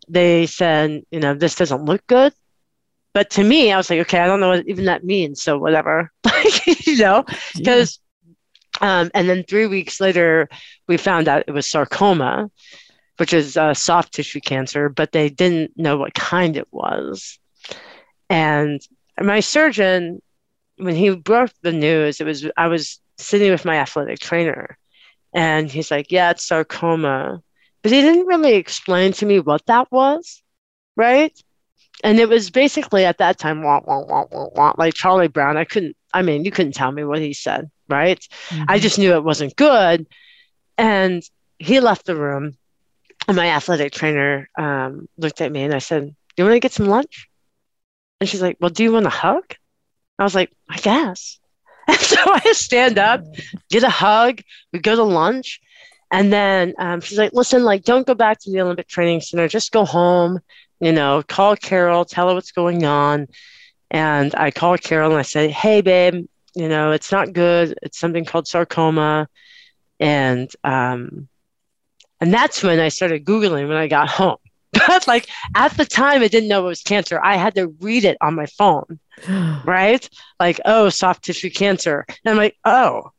They 0.07 0.45
said, 0.45 1.03
you 1.11 1.19
know, 1.19 1.33
this 1.33 1.55
doesn't 1.55 1.85
look 1.85 2.05
good. 2.07 2.33
But 3.13 3.31
to 3.31 3.43
me, 3.43 3.71
I 3.71 3.77
was 3.77 3.89
like, 3.89 3.99
okay, 4.01 4.19
I 4.19 4.27
don't 4.27 4.39
know 4.39 4.49
what 4.49 4.67
even 4.67 4.85
that 4.85 5.03
means. 5.03 5.41
So 5.41 5.57
whatever, 5.57 6.11
you 6.65 6.97
know, 6.97 7.25
because. 7.55 7.99
Um, 8.81 9.11
and 9.13 9.27
then 9.29 9.43
three 9.43 9.67
weeks 9.67 9.99
later, 9.99 10.49
we 10.87 10.97
found 10.97 11.27
out 11.27 11.43
it 11.47 11.51
was 11.51 11.69
sarcoma, 11.69 12.49
which 13.17 13.33
is 13.33 13.57
a 13.57 13.75
soft 13.75 14.13
tissue 14.13 14.39
cancer, 14.39 14.89
but 14.89 15.11
they 15.11 15.29
didn't 15.29 15.77
know 15.77 15.97
what 15.97 16.13
kind 16.13 16.55
it 16.55 16.67
was. 16.71 17.39
And 18.29 18.81
my 19.19 19.39
surgeon, 19.41 20.21
when 20.77 20.95
he 20.95 21.15
broke 21.15 21.51
the 21.61 21.73
news, 21.73 22.21
it 22.21 22.25
was 22.25 22.47
I 22.55 22.67
was 22.67 23.01
sitting 23.17 23.51
with 23.51 23.65
my 23.65 23.77
athletic 23.77 24.19
trainer, 24.19 24.77
and 25.33 25.69
he's 25.69 25.91
like, 25.91 26.11
Yeah, 26.11 26.31
it's 26.31 26.47
sarcoma. 26.47 27.41
But 27.81 27.91
he 27.91 28.01
didn't 28.01 28.27
really 28.27 28.55
explain 28.55 29.13
to 29.13 29.25
me 29.25 29.39
what 29.39 29.65
that 29.67 29.89
was, 29.91 30.41
right? 30.95 31.37
And 32.03 32.19
it 32.19 32.29
was 32.29 32.49
basically 32.49 33.05
at 33.05 33.17
that 33.17 33.37
time, 33.37 33.61
wah, 33.61 33.81
wah, 33.85 33.99
wah, 34.05 34.25
wah, 34.31 34.49
wah, 34.55 34.73
like 34.77 34.93
Charlie 34.93 35.27
Brown. 35.27 35.57
I 35.57 35.65
couldn't, 35.65 35.95
I 36.13 36.21
mean, 36.21 36.45
you 36.45 36.51
couldn't 36.51 36.73
tell 36.73 36.91
me 36.91 37.03
what 37.03 37.19
he 37.19 37.33
said, 37.33 37.69
right? 37.89 38.19
Mm-hmm. 38.49 38.65
I 38.67 38.79
just 38.79 38.97
knew 38.97 39.13
it 39.13 39.23
wasn't 39.23 39.55
good. 39.55 40.07
And 40.77 41.23
he 41.57 41.79
left 41.79 42.05
the 42.05 42.15
room. 42.15 42.57
And 43.27 43.35
my 43.35 43.49
athletic 43.49 43.91
trainer 43.91 44.49
um, 44.57 45.07
looked 45.17 45.41
at 45.41 45.51
me 45.51 45.63
and 45.63 45.73
I 45.73 45.79
said, 45.79 46.05
Do 46.05 46.13
you 46.37 46.45
want 46.45 46.55
to 46.55 46.59
get 46.61 46.71
some 46.71 46.87
lunch? 46.87 47.27
And 48.19 48.29
she's 48.29 48.41
like, 48.41 48.57
Well, 48.59 48.69
do 48.69 48.81
you 48.83 48.93
want 48.93 49.05
a 49.05 49.09
hug? 49.09 49.43
I 50.17 50.23
was 50.23 50.35
like, 50.35 50.51
I 50.69 50.77
guess. 50.77 51.39
And 51.87 51.97
so 51.99 52.17
I 52.25 52.51
stand 52.53 52.99
up, 52.99 53.23
get 53.69 53.83
a 53.83 53.89
hug, 53.89 54.41
we 54.71 54.79
go 54.79 54.95
to 54.95 55.03
lunch. 55.03 55.59
And 56.11 56.33
then 56.33 56.73
um, 56.79 57.01
she's 57.01 57.17
like, 57.17 57.33
listen, 57.33 57.63
like, 57.63 57.83
don't 57.83 58.05
go 58.05 58.15
back 58.15 58.39
to 58.39 58.51
the 58.51 58.61
Olympic 58.61 58.87
Training 58.87 59.21
Center. 59.21 59.47
Just 59.47 59.71
go 59.71 59.85
home, 59.85 60.39
you 60.79 60.91
know, 60.91 61.23
call 61.27 61.55
Carol, 61.55 62.05
tell 62.05 62.29
her 62.29 62.35
what's 62.35 62.51
going 62.51 62.85
on. 62.85 63.27
And 63.91 64.33
I 64.35 64.51
called 64.51 64.81
Carol 64.81 65.11
and 65.11 65.19
I 65.19 65.23
said, 65.23 65.51
hey, 65.51 65.81
babe, 65.81 66.25
you 66.55 66.69
know, 66.69 66.91
it's 66.91 67.11
not 67.11 67.33
good. 67.33 67.77
It's 67.81 67.99
something 67.99 68.25
called 68.25 68.47
sarcoma. 68.47 69.27
And, 69.99 70.49
um, 70.63 71.27
and 72.21 72.33
that's 72.33 72.63
when 72.63 72.79
I 72.79 72.89
started 72.89 73.25
Googling 73.25 73.67
when 73.67 73.77
I 73.77 73.87
got 73.87 74.09
home. 74.19 74.37
But 74.71 75.07
like 75.07 75.27
at 75.55 75.75
the 75.77 75.85
time, 75.85 76.21
I 76.21 76.27
didn't 76.27 76.49
know 76.49 76.65
it 76.65 76.69
was 76.69 76.83
cancer. 76.83 77.19
I 77.23 77.37
had 77.37 77.55
to 77.55 77.67
read 77.79 78.05
it 78.05 78.17
on 78.21 78.35
my 78.35 78.45
phone, 78.45 78.99
right? 79.65 80.07
Like, 80.39 80.59
oh, 80.65 80.89
soft 80.89 81.23
tissue 81.23 81.49
cancer. 81.49 82.05
And 82.07 82.31
I'm 82.31 82.37
like, 82.37 82.55
oh, 82.65 83.11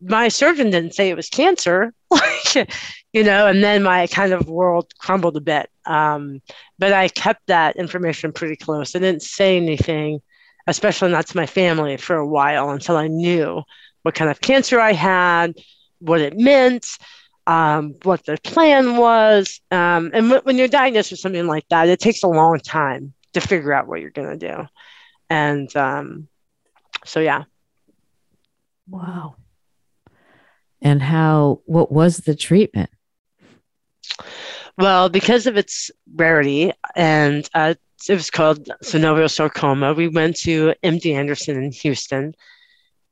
my 0.00 0.28
surgeon 0.28 0.70
didn't 0.70 0.94
say 0.94 1.08
it 1.08 1.16
was 1.16 1.28
cancer, 1.28 1.92
like, 2.10 2.70
you 3.12 3.22
know, 3.22 3.46
and 3.46 3.62
then 3.62 3.82
my 3.82 4.06
kind 4.08 4.32
of 4.32 4.48
world 4.48 4.92
crumbled 4.98 5.36
a 5.36 5.40
bit. 5.40 5.68
Um, 5.84 6.40
but 6.78 6.92
I 6.92 7.08
kept 7.08 7.46
that 7.48 7.76
information 7.76 8.32
pretty 8.32 8.56
close. 8.56 8.94
I 8.94 8.98
didn't 8.98 9.22
say 9.22 9.56
anything, 9.56 10.20
especially 10.66 11.10
not 11.10 11.26
to 11.28 11.36
my 11.36 11.46
family, 11.46 11.96
for 11.96 12.16
a 12.16 12.26
while 12.26 12.70
until 12.70 12.96
I 12.96 13.08
knew 13.08 13.62
what 14.02 14.14
kind 14.14 14.30
of 14.30 14.40
cancer 14.40 14.80
I 14.80 14.92
had, 14.92 15.54
what 15.98 16.20
it 16.20 16.38
meant, 16.38 16.86
um, 17.46 17.94
what 18.02 18.24
the 18.24 18.38
plan 18.42 18.96
was. 18.96 19.60
Um, 19.70 20.10
and 20.12 20.28
w- 20.28 20.42
when 20.42 20.58
you're 20.58 20.68
diagnosed 20.68 21.10
with 21.10 21.20
something 21.20 21.46
like 21.46 21.68
that, 21.70 21.88
it 21.88 22.00
takes 22.00 22.22
a 22.22 22.28
long 22.28 22.58
time 22.58 23.14
to 23.34 23.40
figure 23.40 23.72
out 23.72 23.86
what 23.86 24.00
you're 24.00 24.10
going 24.10 24.38
to 24.38 24.48
do. 24.48 24.66
And 25.30 25.74
um, 25.76 26.28
so, 27.04 27.20
yeah. 27.20 27.44
Wow 28.88 29.36
and 30.82 31.00
how 31.00 31.60
what 31.64 31.90
was 31.90 32.18
the 32.18 32.34
treatment 32.34 32.90
well 34.78 35.08
because 35.08 35.46
of 35.46 35.56
its 35.56 35.90
rarity 36.14 36.72
and 36.96 37.48
uh, 37.54 37.74
it 38.08 38.14
was 38.14 38.30
called 38.30 38.68
synovial 38.82 39.30
sarcoma 39.30 39.92
we 39.94 40.08
went 40.08 40.36
to 40.36 40.74
md 40.82 41.14
anderson 41.14 41.56
in 41.56 41.72
houston 41.72 42.34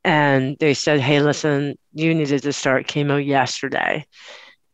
and 0.03 0.57
they 0.59 0.73
said, 0.73 0.99
"Hey, 0.99 1.21
listen, 1.21 1.77
you 1.93 2.13
needed 2.13 2.41
to 2.43 2.53
start 2.53 2.87
chemo 2.87 3.23
yesterday." 3.23 4.05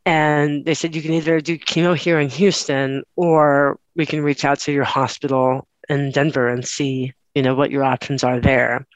And 0.05 0.63
they 0.63 0.73
said 0.73 0.95
you 0.95 1.01
can 1.01 1.13
either 1.13 1.41
do 1.41 1.57
chemo 1.57 1.95
here 1.95 2.19
in 2.19 2.29
Houston, 2.29 3.03
or 3.15 3.79
we 3.95 4.05
can 4.05 4.23
reach 4.23 4.45
out 4.45 4.59
to 4.61 4.71
your 4.71 4.85
hospital 4.85 5.67
in 5.89 6.11
Denver 6.11 6.47
and 6.47 6.65
see, 6.65 7.13
you 7.35 7.41
know, 7.41 7.55
what 7.55 7.71
your 7.71 7.83
options 7.83 8.23
are 8.23 8.39
there. 8.39 8.87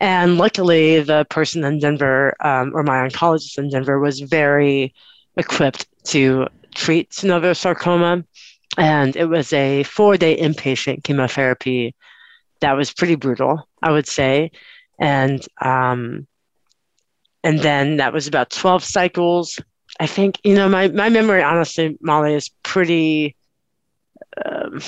And 0.00 0.36
luckily, 0.36 1.00
the 1.00 1.24
person 1.30 1.64
in 1.64 1.78
Denver, 1.78 2.34
um, 2.40 2.72
or 2.74 2.82
my 2.82 3.08
oncologist 3.08 3.56
in 3.58 3.70
Denver, 3.70 3.98
was 3.98 4.20
very 4.20 4.94
equipped 5.38 5.86
to 6.08 6.46
treat 6.74 7.10
synovial 7.10 7.56
sarcoma. 7.56 8.24
And 8.76 9.14
it 9.14 9.26
was 9.26 9.52
a 9.52 9.84
four 9.84 10.16
day 10.16 10.36
inpatient 10.36 11.04
chemotherapy 11.04 11.94
that 12.60 12.72
was 12.76 12.92
pretty 12.92 13.14
brutal, 13.14 13.68
I 13.82 13.92
would 13.92 14.06
say. 14.06 14.50
And 14.98 15.44
um, 15.60 16.26
and 17.44 17.58
then 17.60 17.98
that 17.98 18.12
was 18.12 18.26
about 18.26 18.50
12 18.50 18.82
cycles. 18.82 19.60
I 20.00 20.06
think, 20.06 20.40
you 20.44 20.54
know, 20.54 20.68
my, 20.68 20.88
my 20.88 21.10
memory, 21.10 21.42
honestly, 21.42 21.96
Molly, 22.00 22.34
is 22.34 22.48
pretty, 22.62 23.36
um, 24.44 24.80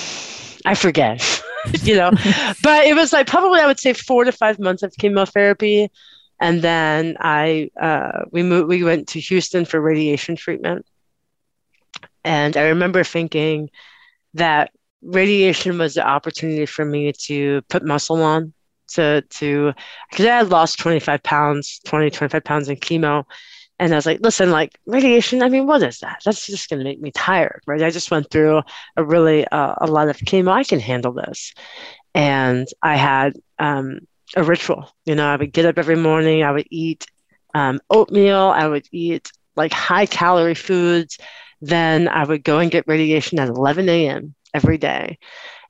I 0.65 0.75
forget, 0.75 1.43
you 1.83 1.97
know, 1.97 2.11
but 2.63 2.87
it 2.87 2.97
was 2.97 3.13
like 3.13 3.27
probably, 3.27 3.61
I 3.61 3.67
would 3.67 3.79
say, 3.79 3.93
four 3.93 4.25
to 4.25 4.33
five 4.33 4.59
months 4.59 4.83
of 4.83 4.95
chemotherapy. 4.99 5.91
And 6.41 6.63
then 6.63 7.19
I, 7.21 7.71
uh, 7.79 8.25
we 8.31 8.43
moved, 8.43 8.69
we 8.69 8.83
went 8.83 9.09
to 9.09 9.21
Houston 9.21 9.67
for 9.67 9.79
radiation 9.79 10.35
treatment. 10.35 10.87
And 12.27 12.57
I 12.57 12.69
remember 12.71 13.05
thinking 13.05 13.71
that 14.35 14.73
radiation 15.01 15.79
was 15.79 15.95
the 15.95 16.07
opportunity 16.07 16.67
for 16.67 16.85
me 16.85 17.13
to 17.13 17.63
put 17.71 17.85
muscle 17.85 18.21
on 18.21 18.53
to 18.89 19.23
to 19.23 19.73
because 20.11 20.27
I 20.27 20.39
had 20.39 20.51
lost 20.51 20.81
25 20.81 21.23
pounds 21.23 21.81
20 21.87 22.11
25 22.11 22.45
pounds 22.45 22.69
in 22.69 22.77
chemo. 22.77 23.25
And 23.79 23.93
I 23.93 23.97
was 23.97 24.07
like 24.07 24.21
listen 24.21 24.51
like 24.51 24.77
radiation 24.87 25.41
I 25.41 25.49
mean 25.49 25.69
what 25.69 25.85
is 25.85 26.01
that? 26.01 26.21
That's 26.25 26.47
just 26.47 26.69
going 26.69 26.81
to 26.81 26.85
make 26.85 27.01
me 27.01 27.13
tired 27.13 27.63
right? 27.65 27.83
I 27.83 27.91
just 27.91 28.11
went 28.11 28.29
through 28.29 28.63
a 28.97 29.05
really 29.05 29.47
uh, 29.47 29.75
a 29.79 29.87
lot 29.87 30.09
of 30.09 30.17
chemo. 30.19 30.51
I 30.51 30.65
can 30.65 30.81
handle 30.81 31.13
this. 31.13 31.55
And 32.13 32.67
I 32.83 32.97
had 32.97 33.35
um, 33.61 34.01
a 34.35 34.43
ritual. 34.43 34.91
You 35.05 35.15
know 35.15 35.29
I 35.29 35.37
would 35.37 35.53
get 35.53 35.67
up 35.67 35.79
every 35.79 35.97
morning 35.97 36.43
I 36.43 36.51
would 36.51 36.67
eat 36.73 37.07
um, 37.55 37.79
oatmeal 37.89 38.53
I 38.53 38.67
would 38.67 38.89
eat 38.91 39.31
like 39.55 39.73
high 39.73 40.07
calorie 40.07 40.57
foods 40.57 41.19
then 41.61 42.09
I 42.09 42.25
would 42.25 42.45
go 42.45 42.59
and 42.59 42.71
get 42.71 42.87
radiation 42.87 43.39
at 43.39 43.49
11 43.49 43.89
a.m 43.89 44.35
every 44.57 44.79
day 44.79 45.19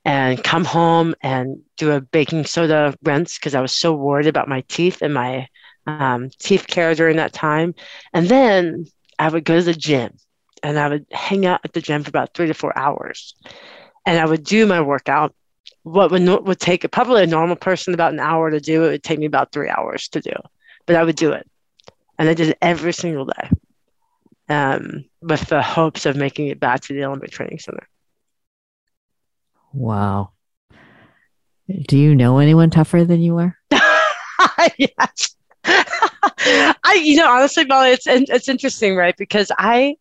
and 0.05 0.43
come 0.43 0.65
home 0.65 1.15
and 1.21 1.61
do 1.77 1.91
a 1.91 2.01
baking 2.01 2.45
soda 2.45 2.95
rinse 3.03 3.39
because 3.39 3.57
I 3.57 3.61
was 3.61 3.75
so 3.75 3.93
worried 3.93 4.29
about 4.29 4.49
my 4.49 4.63
teeth 4.69 5.03
and 5.03 5.13
my 5.13 5.49
um, 5.89 6.31
teeth 6.39 6.69
care 6.69 6.95
during 6.95 7.17
that 7.17 7.33
time. 7.33 7.75
And 8.15 8.29
then 8.29 8.87
I 9.19 9.29
would 9.29 9.45
go 9.45 9.57
to 9.57 9.65
the 9.65 9.75
gym 9.75 10.17
and 10.63 10.79
I 10.79 10.89
would 10.89 11.07
hang 11.11 11.45
out 11.45 11.61
at 11.65 11.73
the 11.73 11.81
gym 11.81 12.05
for 12.05 12.11
about 12.11 12.35
three 12.35 12.47
to 12.47 12.55
four 12.55 12.77
hours. 12.79 13.35
And 14.07 14.21
I 14.21 14.27
would 14.27 14.45
do 14.45 14.65
my 14.65 14.81
workout. 14.81 15.35
What 15.83 16.13
would, 16.13 16.23
would 16.47 16.61
take 16.61 16.89
probably 16.93 17.25
a 17.25 17.27
normal 17.27 17.57
person 17.57 17.93
about 17.93 18.13
an 18.13 18.21
hour 18.21 18.51
to 18.51 18.61
do, 18.61 18.85
it 18.85 18.91
would 18.91 19.03
take 19.03 19.19
me 19.19 19.27
about 19.27 19.51
three 19.51 19.69
hours 19.69 20.07
to 20.11 20.21
do. 20.21 20.33
But 20.87 20.95
I 20.95 21.03
would 21.03 21.17
do 21.17 21.33
it. 21.33 21.49
And 22.19 22.29
I 22.29 22.35
did 22.35 22.51
it 22.51 22.59
every 22.63 22.93
single 22.93 23.25
day 23.25 23.51
um, 24.49 25.05
with 25.21 25.47
the 25.49 25.63
hopes 25.63 26.07
of 26.07 26.17
making 26.17 26.49
it 26.49 26.61
back 26.61 26.81
to 26.83 26.95
the 26.95 27.05
Olympic 27.05 27.31
Training 27.31 27.59
Center. 27.59 27.87
Wow. 29.73 30.31
Do 31.89 31.99
you 31.99 32.15
know 32.15 32.39
anyone 32.39 32.71
tougher 32.71 33.05
than 33.05 33.21
you 33.21 33.39
are? 33.39 33.59
yes. 34.79 35.37
I, 35.65 37.01
you 37.03 37.17
know, 37.17 37.29
honestly, 37.29 37.65
Molly, 37.65 37.91
it's 37.91 38.07
it's 38.07 38.49
interesting, 38.49 38.95
right? 38.95 39.17
Because 39.17 39.51
I, 39.59 39.97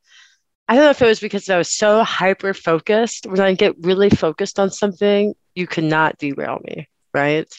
I 0.67 0.75
don't 0.75 0.83
know 0.83 0.91
if 0.91 1.01
it 1.01 1.07
was 1.07 1.19
because 1.19 1.49
I 1.49 1.57
was 1.57 1.71
so 1.71 2.03
hyper 2.03 2.53
focused. 2.53 3.25
When 3.25 3.39
I 3.39 3.53
get 3.53 3.75
really 3.79 4.09
focused 4.09 4.59
on 4.59 4.69
something, 4.69 5.33
you 5.55 5.65
cannot 5.65 6.19
derail 6.19 6.59
me, 6.63 6.87
right? 7.13 7.51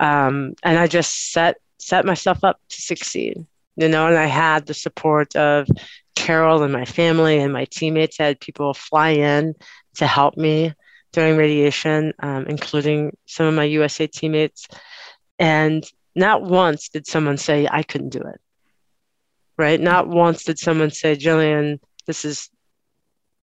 Um, 0.00 0.54
and 0.62 0.78
I 0.78 0.86
just 0.86 1.32
set 1.32 1.56
set 1.78 2.06
myself 2.06 2.42
up 2.42 2.58
to 2.70 2.80
succeed, 2.80 3.46
you 3.76 3.88
know. 3.88 4.06
And 4.06 4.16
I 4.16 4.26
had 4.26 4.66
the 4.66 4.74
support 4.74 5.36
of 5.36 5.68
Carol 6.16 6.64
and 6.64 6.72
my 6.72 6.84
family 6.84 7.38
and 7.38 7.52
my 7.52 7.66
teammates. 7.66 8.18
Had 8.18 8.40
people 8.40 8.74
fly 8.74 9.10
in 9.10 9.54
to 9.96 10.06
help 10.06 10.36
me 10.36 10.74
during 11.12 11.36
radiation, 11.36 12.12
um, 12.18 12.46
including 12.48 13.16
some 13.26 13.46
of 13.46 13.54
my 13.54 13.64
USA 13.64 14.06
teammates. 14.06 14.66
And 15.38 15.84
not 16.14 16.42
once 16.42 16.88
did 16.88 17.06
someone 17.06 17.36
say, 17.36 17.68
I 17.70 17.82
couldn't 17.82 18.10
do 18.10 18.20
it. 18.20 18.40
Right? 19.56 19.80
Not 19.80 20.08
once 20.08 20.44
did 20.44 20.58
someone 20.58 20.90
say, 20.90 21.16
Jillian, 21.16 21.78
this 22.06 22.24
is 22.24 22.50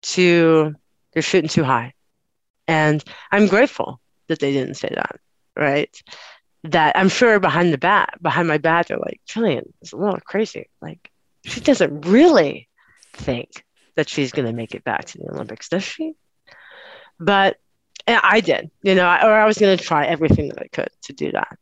too, 0.01 0.75
you're 1.15 1.21
shooting 1.21 1.49
too 1.49 1.63
high. 1.63 1.93
And 2.67 3.03
I'm 3.31 3.47
grateful 3.47 3.99
that 4.27 4.39
they 4.39 4.53
didn't 4.53 4.75
say 4.75 4.91
that. 4.93 5.19
Right? 5.55 6.01
That 6.63 6.95
I'm 6.95 7.09
sure 7.09 7.39
behind 7.39 7.73
the 7.73 7.77
bat, 7.77 8.13
behind 8.21 8.47
my 8.47 8.57
back, 8.57 8.87
they're 8.87 8.97
like, 8.97 9.21
Jillian, 9.27 9.63
it's 9.81 9.93
a 9.93 9.97
little 9.97 10.19
crazy. 10.19 10.69
Like, 10.81 11.11
she 11.47 11.61
doesn't 11.61 12.01
really 12.01 12.67
think 13.13 13.63
that 13.95 14.09
she's 14.09 14.31
going 14.31 14.45
to 14.45 14.53
make 14.53 14.75
it 14.75 14.83
back 14.83 15.05
to 15.05 15.17
the 15.17 15.31
Olympics, 15.31 15.69
does 15.69 15.83
she? 15.83 16.13
But 17.19 17.57
I 18.07 18.41
did, 18.41 18.69
you 18.83 18.95
know, 18.95 19.05
or 19.05 19.33
I 19.33 19.45
was 19.45 19.57
going 19.57 19.77
to 19.77 19.83
try 19.83 20.05
everything 20.05 20.49
that 20.49 20.61
I 20.61 20.67
could 20.67 20.89
to 21.03 21.13
do 21.13 21.31
that. 21.31 21.57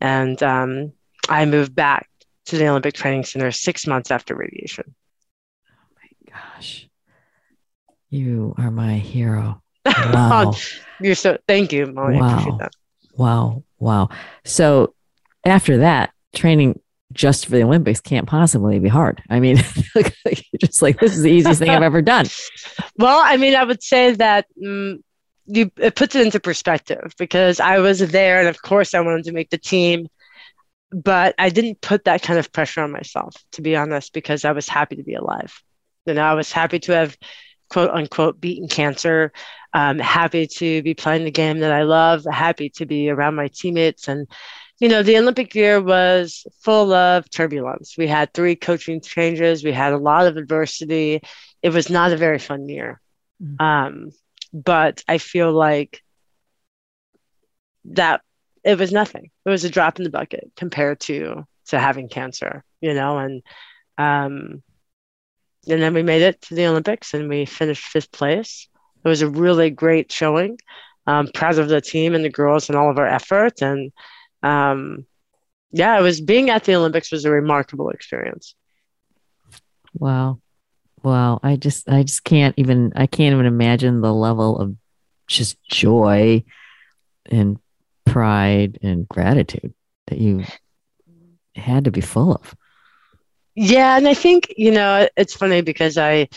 And 0.00 0.42
um, 0.42 0.92
I 1.28 1.44
moved 1.44 1.74
back 1.74 2.08
to 2.46 2.56
the 2.56 2.68
Olympic 2.68 2.94
Training 2.94 3.24
Center 3.24 3.50
six 3.52 3.86
months 3.86 4.10
after 4.10 4.34
radiation. 4.34 4.94
Oh 5.70 5.96
my 5.96 6.32
gosh. 6.32 6.88
You 8.10 8.54
are 8.58 8.70
my 8.70 8.94
hero. 8.94 9.62
Wow. 9.86 10.54
You're 11.00 11.14
so, 11.14 11.38
thank 11.46 11.72
you, 11.72 11.86
Molly. 11.86 12.16
Wow. 12.16 12.58
Wow. 13.14 13.64
Wow. 13.78 14.08
So 14.44 14.94
after 15.44 15.78
that, 15.78 16.12
training 16.34 16.80
just 17.16 17.46
for 17.46 17.52
the 17.52 17.62
Olympics 17.62 18.00
can't 18.00 18.26
possibly 18.26 18.78
be 18.78 18.88
hard. 18.88 19.22
I 19.28 19.40
mean, 19.40 19.56
just 20.60 20.82
like 20.82 21.00
this 21.00 21.16
is 21.16 21.22
the 21.22 21.30
easiest 21.30 21.58
thing 21.58 21.70
I've 21.70 21.82
ever 21.82 22.02
done. 22.02 22.26
Well, 22.98 23.20
I 23.22 23.36
mean, 23.36 23.54
I 23.54 23.62
would 23.62 23.82
say 23.82 24.12
that 24.12 24.46
um, 24.64 25.04
you 25.44 25.70
it 25.76 25.96
puts 25.96 26.14
it 26.14 26.24
into 26.24 26.40
perspective 26.40 27.12
because 27.18 27.60
I 27.60 27.78
was 27.78 27.98
there, 27.98 28.38
and 28.38 28.48
of 28.48 28.62
course, 28.62 28.94
I 28.94 29.00
wanted 29.00 29.24
to 29.24 29.32
make 29.32 29.50
the 29.50 29.58
team, 29.58 30.08
but 30.90 31.34
I 31.38 31.50
didn't 31.50 31.82
put 31.82 32.04
that 32.04 32.22
kind 32.22 32.38
of 32.38 32.52
pressure 32.52 32.80
on 32.80 32.92
myself, 32.92 33.34
to 33.52 33.60
be 33.60 33.76
honest, 33.76 34.14
because 34.14 34.46
I 34.46 34.52
was 34.52 34.66
happy 34.66 34.96
to 34.96 35.02
be 35.02 35.12
alive. 35.12 35.52
You 36.06 36.14
know, 36.14 36.22
I 36.22 36.32
was 36.32 36.50
happy 36.50 36.78
to 36.80 36.92
have 36.92 37.18
quote 37.68 37.90
unquote 37.90 38.40
beaten 38.40 38.68
cancer. 38.68 39.32
Um, 39.74 39.98
happy 39.98 40.46
to 40.46 40.82
be 40.82 40.94
playing 40.94 41.24
the 41.24 41.30
game 41.30 41.58
that 41.58 41.72
I 41.72 41.82
love. 41.82 42.24
Happy 42.24 42.70
to 42.76 42.86
be 42.86 43.10
around 43.10 43.34
my 43.34 43.48
teammates 43.48 44.08
and 44.08 44.26
you 44.78 44.88
know, 44.88 45.02
the 45.02 45.16
Olympic 45.16 45.54
year 45.54 45.80
was 45.80 46.46
full 46.60 46.92
of 46.92 47.30
turbulence. 47.30 47.96
We 47.96 48.06
had 48.06 48.32
three 48.32 48.56
coaching 48.56 49.00
changes. 49.00 49.64
We 49.64 49.72
had 49.72 49.92
a 49.92 49.98
lot 49.98 50.26
of 50.26 50.36
adversity. 50.36 51.22
It 51.62 51.70
was 51.70 51.88
not 51.88 52.12
a 52.12 52.16
very 52.16 52.38
fun 52.38 52.68
year. 52.68 53.00
Mm-hmm. 53.42 53.62
Um, 53.62 54.10
but 54.52 55.02
I 55.08 55.18
feel 55.18 55.52
like 55.52 56.02
that 57.86 58.20
it 58.64 58.78
was 58.78 58.92
nothing. 58.92 59.30
It 59.44 59.50
was 59.50 59.64
a 59.64 59.70
drop 59.70 59.98
in 59.98 60.04
the 60.04 60.10
bucket 60.10 60.50
compared 60.56 61.00
to 61.00 61.46
to 61.68 61.78
having 61.78 62.08
cancer, 62.08 62.64
you 62.80 62.94
know, 62.94 63.18
and 63.18 63.42
um, 63.98 64.62
and 65.68 65.82
then 65.82 65.94
we 65.94 66.02
made 66.02 66.22
it 66.22 66.40
to 66.42 66.54
the 66.54 66.66
Olympics 66.66 67.14
and 67.14 67.28
we 67.28 67.44
finished 67.44 67.82
fifth 67.82 68.12
place. 68.12 68.68
It 69.04 69.08
was 69.08 69.22
a 69.22 69.28
really 69.28 69.70
great 69.70 70.12
showing. 70.12 70.58
Um, 71.08 71.28
proud 71.32 71.58
of 71.58 71.68
the 71.68 71.80
team 71.80 72.16
and 72.16 72.24
the 72.24 72.30
girls 72.30 72.68
and 72.68 72.76
all 72.76 72.90
of 72.90 72.98
our 72.98 73.06
effort 73.06 73.62
and 73.62 73.92
um, 74.46 75.06
yeah, 75.72 75.98
it 75.98 76.02
was 76.02 76.20
being 76.20 76.50
at 76.50 76.64
the 76.64 76.74
Olympics 76.74 77.10
was 77.10 77.24
a 77.24 77.30
remarkable 77.30 77.90
experience. 77.90 78.54
Wow. 79.94 80.40
Wow. 81.02 81.40
I 81.42 81.56
just 81.56 81.88
I 81.88 82.02
just 82.02 82.24
can't 82.24 82.54
even 82.56 82.92
I 82.96 83.06
can't 83.06 83.34
even 83.34 83.46
imagine 83.46 84.00
the 84.00 84.14
level 84.14 84.58
of 84.58 84.76
just 85.26 85.62
joy 85.64 86.44
and 87.26 87.58
pride 88.04 88.78
and 88.82 89.08
gratitude 89.08 89.74
that 90.06 90.18
you 90.18 90.44
had 91.56 91.84
to 91.84 91.90
be 91.90 92.00
full 92.00 92.32
of. 92.32 92.54
Yeah, 93.54 93.96
and 93.96 94.06
I 94.06 94.14
think, 94.14 94.52
you 94.56 94.70
know, 94.70 95.08
it's 95.16 95.34
funny 95.34 95.62
because 95.62 95.96
I, 95.96 96.28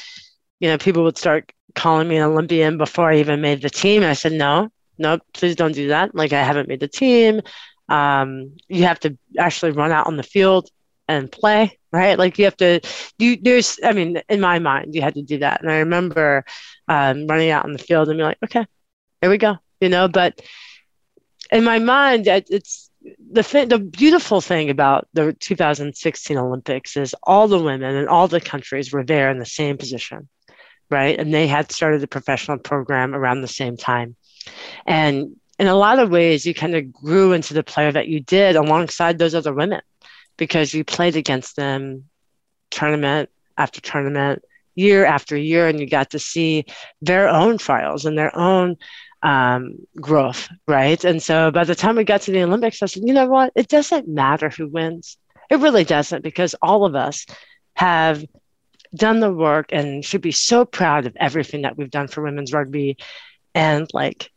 you 0.60 0.70
know, 0.70 0.78
people 0.78 1.04
would 1.04 1.18
start 1.18 1.52
calling 1.76 2.08
me 2.08 2.16
an 2.16 2.24
Olympian 2.24 2.78
before 2.78 3.12
I 3.12 3.18
even 3.18 3.42
made 3.42 3.62
the 3.62 3.70
team. 3.70 4.04
I 4.04 4.14
said, 4.14 4.32
no, 4.32 4.70
no, 4.98 5.20
please 5.34 5.56
don't 5.56 5.74
do 5.74 5.90
that. 5.90 6.16
Like 6.16 6.34
I 6.34 6.44
haven't 6.44 6.70
made 6.70 6.80
the 6.80 6.88
team. 6.88 7.42
Um, 7.90 8.58
you 8.68 8.84
have 8.84 9.00
to 9.02 9.18
actually 9.38 9.72
run 9.72 9.92
out 9.92 10.08
on 10.08 10.18
the 10.18 10.24
field 10.24 10.70
and 11.08 11.32
play, 11.32 11.80
right? 11.92 12.18
Like 12.18 12.38
you 12.38 12.46
have 12.46 12.58
to, 12.58 12.82
you 13.18 13.38
there's, 13.42 13.80
I 13.84 13.94
mean, 13.94 14.22
in 14.30 14.40
my 14.40 14.60
mind, 14.60 14.94
you 14.94 15.02
had 15.02 15.16
to 15.16 15.24
do 15.24 15.40
that. 15.40 15.62
And 15.62 15.72
I 15.72 15.80
remember 15.80 16.46
um, 16.88 17.26
running 17.28 17.50
out 17.50 17.66
on 17.66 17.74
the 17.74 17.80
field 17.80 18.10
and 18.10 18.18
be 18.18 18.24
like, 18.24 18.38
okay, 18.44 18.66
here 19.22 19.30
we 19.30 19.38
go, 19.38 19.58
you 19.82 19.90
know. 19.90 20.08
But 20.08 20.40
in 21.52 21.64
my 21.64 21.80
mind, 21.80 22.28
it's 22.28 22.90
the 23.32 23.44
th- 23.44 23.70
the 23.70 23.80
beautiful 23.80 24.42
thing 24.42 24.70
about 24.70 25.08
the 25.14 25.34
2016 25.34 26.38
Olympics 26.38 26.98
is 26.98 27.16
all 27.24 27.48
the 27.48 27.62
women 27.62 27.96
and 27.96 28.08
all 28.08 28.28
the 28.28 28.42
countries 28.42 28.92
were 28.92 29.04
there 29.04 29.32
in 29.32 29.40
the 29.40 29.46
same 29.46 29.78
position, 29.78 30.28
right? 30.90 31.18
And 31.18 31.34
they 31.34 31.48
had 31.48 31.72
started 31.72 32.02
the 32.02 32.08
professional 32.08 32.58
program 32.58 33.16
around 33.16 33.42
the 33.42 33.48
same 33.48 33.78
time, 33.78 34.16
and 34.86 35.36
in 35.60 35.68
a 35.68 35.76
lot 35.76 36.00
of 36.00 36.10
ways, 36.10 36.46
you 36.46 36.54
kind 36.54 36.76
of 36.76 36.92
grew 36.92 37.34
into 37.34 37.54
the 37.54 37.64
player 37.64 37.92
that 37.92 38.08
you 38.08 38.22
did 38.22 38.56
alongside 38.56 39.18
those 39.18 39.36
other 39.36 39.54
women 39.54 39.82
because 40.38 40.74
you 40.74 40.86
played 40.86 41.18
against 41.18 41.58
them 41.58 42.06
tournament 42.72 43.30
after 43.58 43.82
tournament, 43.82 44.42
year 44.76 45.06
after 45.06 45.36
year, 45.36 45.68
and 45.68 45.80
you 45.80 45.86
got 45.86 46.12
to 46.12 46.20
see 46.20 46.66
their 47.02 47.28
own 47.28 47.58
trials 47.58 48.06
and 48.06 48.18
their 48.18 48.36
own 48.38 48.78
um, 49.22 49.76
growth, 49.98 50.48
right? 50.66 51.04
And 51.04 51.22
so 51.22 51.52
by 51.52 51.66
the 51.66 51.76
time 51.76 51.98
we 51.98 52.06
got 52.06 52.22
to 52.22 52.32
the 52.32 52.44
Olympics, 52.44 52.82
I 52.82 52.86
said, 52.86 53.04
you 53.06 53.14
know 53.14 53.28
what? 53.28 53.52
It 53.54 53.68
doesn't 53.68 54.08
matter 54.08 54.50
who 54.50 54.68
wins. 54.68 55.18
It 55.50 55.60
really 55.60 55.84
doesn't 55.84 56.24
because 56.24 56.56
all 56.62 56.86
of 56.86 56.96
us 56.96 57.26
have 57.74 58.24
done 58.96 59.20
the 59.20 59.34
work 59.34 59.72
and 59.74 60.06
should 60.06 60.22
be 60.22 60.32
so 60.32 60.64
proud 60.64 61.06
of 61.06 61.18
everything 61.20 61.64
that 61.64 61.78
we've 61.78 61.92
done 61.92 62.08
for 62.08 62.24
women's 62.24 62.54
rugby. 62.54 62.98
And 63.54 63.88
like, 63.94 64.32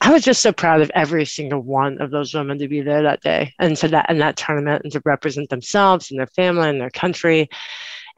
I 0.00 0.12
was 0.12 0.24
just 0.24 0.42
so 0.42 0.52
proud 0.52 0.82
of 0.82 0.90
every 0.94 1.24
single 1.24 1.60
one 1.60 2.00
of 2.00 2.10
those 2.10 2.34
women 2.34 2.58
to 2.58 2.68
be 2.68 2.82
there 2.82 3.02
that 3.02 3.22
day 3.22 3.54
and 3.58 3.76
to 3.78 3.88
that 3.88 4.10
in 4.10 4.18
that 4.18 4.36
tournament 4.36 4.82
and 4.84 4.92
to 4.92 5.02
represent 5.04 5.48
themselves 5.48 6.10
and 6.10 6.20
their 6.20 6.26
family 6.28 6.68
and 6.68 6.80
their 6.80 6.90
country. 6.90 7.48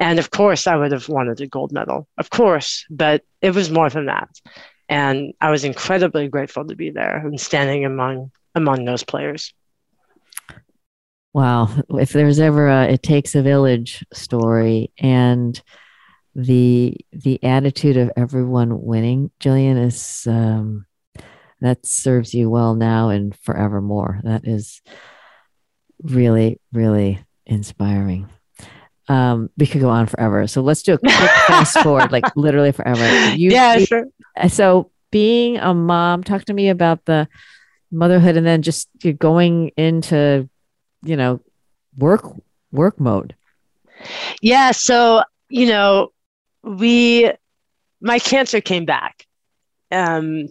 And 0.01 0.19
of 0.19 0.31
course, 0.31 0.67
I 0.67 0.77
would 0.77 0.93
have 0.93 1.09
wanted 1.09 1.41
a 1.41 1.47
gold 1.47 1.73
medal, 1.73 2.09
of 2.19 2.31
course, 2.31 2.85
but 2.91 3.25
it 3.41 3.55
was 3.55 3.71
more 3.71 3.91
than 3.91 4.07
that. 4.07 4.29
And 4.89 5.35
I 5.41 5.51
was 5.51 5.65
incredibly 5.65 6.29
grateful 6.29 6.67
to 6.67 6.77
be 6.77 6.91
there 6.91 7.19
and 7.19 7.41
standing 7.41 7.85
among 7.85 8.31
among 8.55 8.85
those 8.85 9.05
players. 9.05 9.53
Wow. 11.33 11.69
If 11.91 12.13
there's 12.13 12.41
ever 12.41 12.69
a 12.69 12.85
it 12.87 13.03
takes 13.03 13.35
a 13.35 13.43
village 13.43 14.05
story 14.13 14.91
and 14.99 15.61
the 16.35 16.97
the 17.13 17.43
attitude 17.45 17.97
of 17.97 18.11
everyone 18.17 18.83
winning, 18.83 19.31
Jillian, 19.41 19.85
is 19.85 20.27
um, 20.27 20.87
that 21.61 21.85
serves 21.85 22.35
you 22.35 22.49
well 22.49 22.75
now 22.75 23.09
and 23.09 23.37
forevermore. 23.37 24.21
That 24.25 24.47
is 24.47 24.81
really, 26.03 26.61
really 26.73 27.21
inspiring. 27.47 28.29
Um, 29.09 29.51
we 29.57 29.67
could 29.67 29.81
go 29.81 29.89
on 29.89 30.07
forever. 30.07 30.47
So 30.47 30.61
let's 30.61 30.83
do 30.83 30.95
a 30.95 30.99
quick 30.99 31.13
fast 31.13 31.79
forward, 31.83 32.13
like 32.13 32.25
literally 32.37 32.73
forever. 32.73 33.35
You, 33.35 33.51
yeah, 33.51 33.79
sure. 33.79 34.07
So 34.49 34.91
being 35.11 35.57
a 35.57 35.73
mom, 35.75 36.23
talk 36.23 36.45
to 36.45 36.55
me 36.55 36.69
about 36.69 37.05
the 37.07 37.27
motherhood 37.91 38.37
and 38.37 38.47
then 38.47 38.63
just 38.63 38.89
going 39.19 39.71
into, 39.77 40.49
you 41.03 41.17
know, 41.17 41.41
work 41.97 42.25
work 42.71 43.01
mode. 43.01 43.35
Yeah. 44.43 44.73
So, 44.73 45.23
you 45.49 45.67
know, 45.67 46.13
we 46.63 47.33
my 48.01 48.19
cancer 48.19 48.61
came 48.61 48.85
back 48.85 49.25
um 49.91 50.49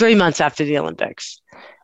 three 0.00 0.14
months 0.14 0.40
after 0.40 0.64
the 0.64 0.78
Olympics. 0.78 1.42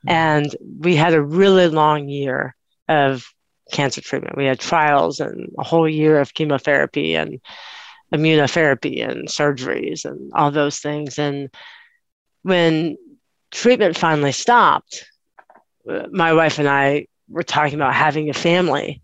And 0.09 0.57
we 0.79 0.97
had 0.97 1.13
a 1.13 1.21
really 1.21 1.69
long 1.69 2.09
year 2.09 2.57
of 2.89 3.27
cancer 3.71 4.01
treatment. 4.01 4.39
We 4.39 4.47
had 4.47 4.59
trials 4.59 5.21
and 5.21 5.53
a 5.59 5.63
whole 5.63 5.87
year 5.87 6.19
of 6.19 6.33
chemotherapy 6.33 7.15
and 7.15 7.41
immunotherapy 8.15 9.07
and 9.07 9.29
surgeries 9.29 10.07
and 10.07 10.33
all 10.33 10.51
those 10.51 10.79
things. 10.79 11.19
And 11.19 11.51
when 12.43 12.97
treatment 13.51 13.99
finally 13.99 14.33
stopped, 14.33 15.05
my 16.11 16.33
wife 16.33 16.59
and 16.59 16.69
I 16.69 17.09
were 17.29 17.43
talking 17.43 17.75
about 17.75 17.95
having 17.95 18.31
a 18.31 18.35
family. 18.35 19.03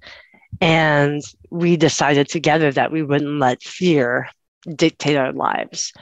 And 0.63 1.23
we 1.51 1.77
decided 1.77 2.31
together 2.31 2.73
that 2.73 2.93
we 2.93 3.03
wouldn't 3.03 3.41
let 3.41 3.63
fear 3.63 4.31
dictate 4.75 5.19
our 5.19 5.33
lives. 5.33 5.93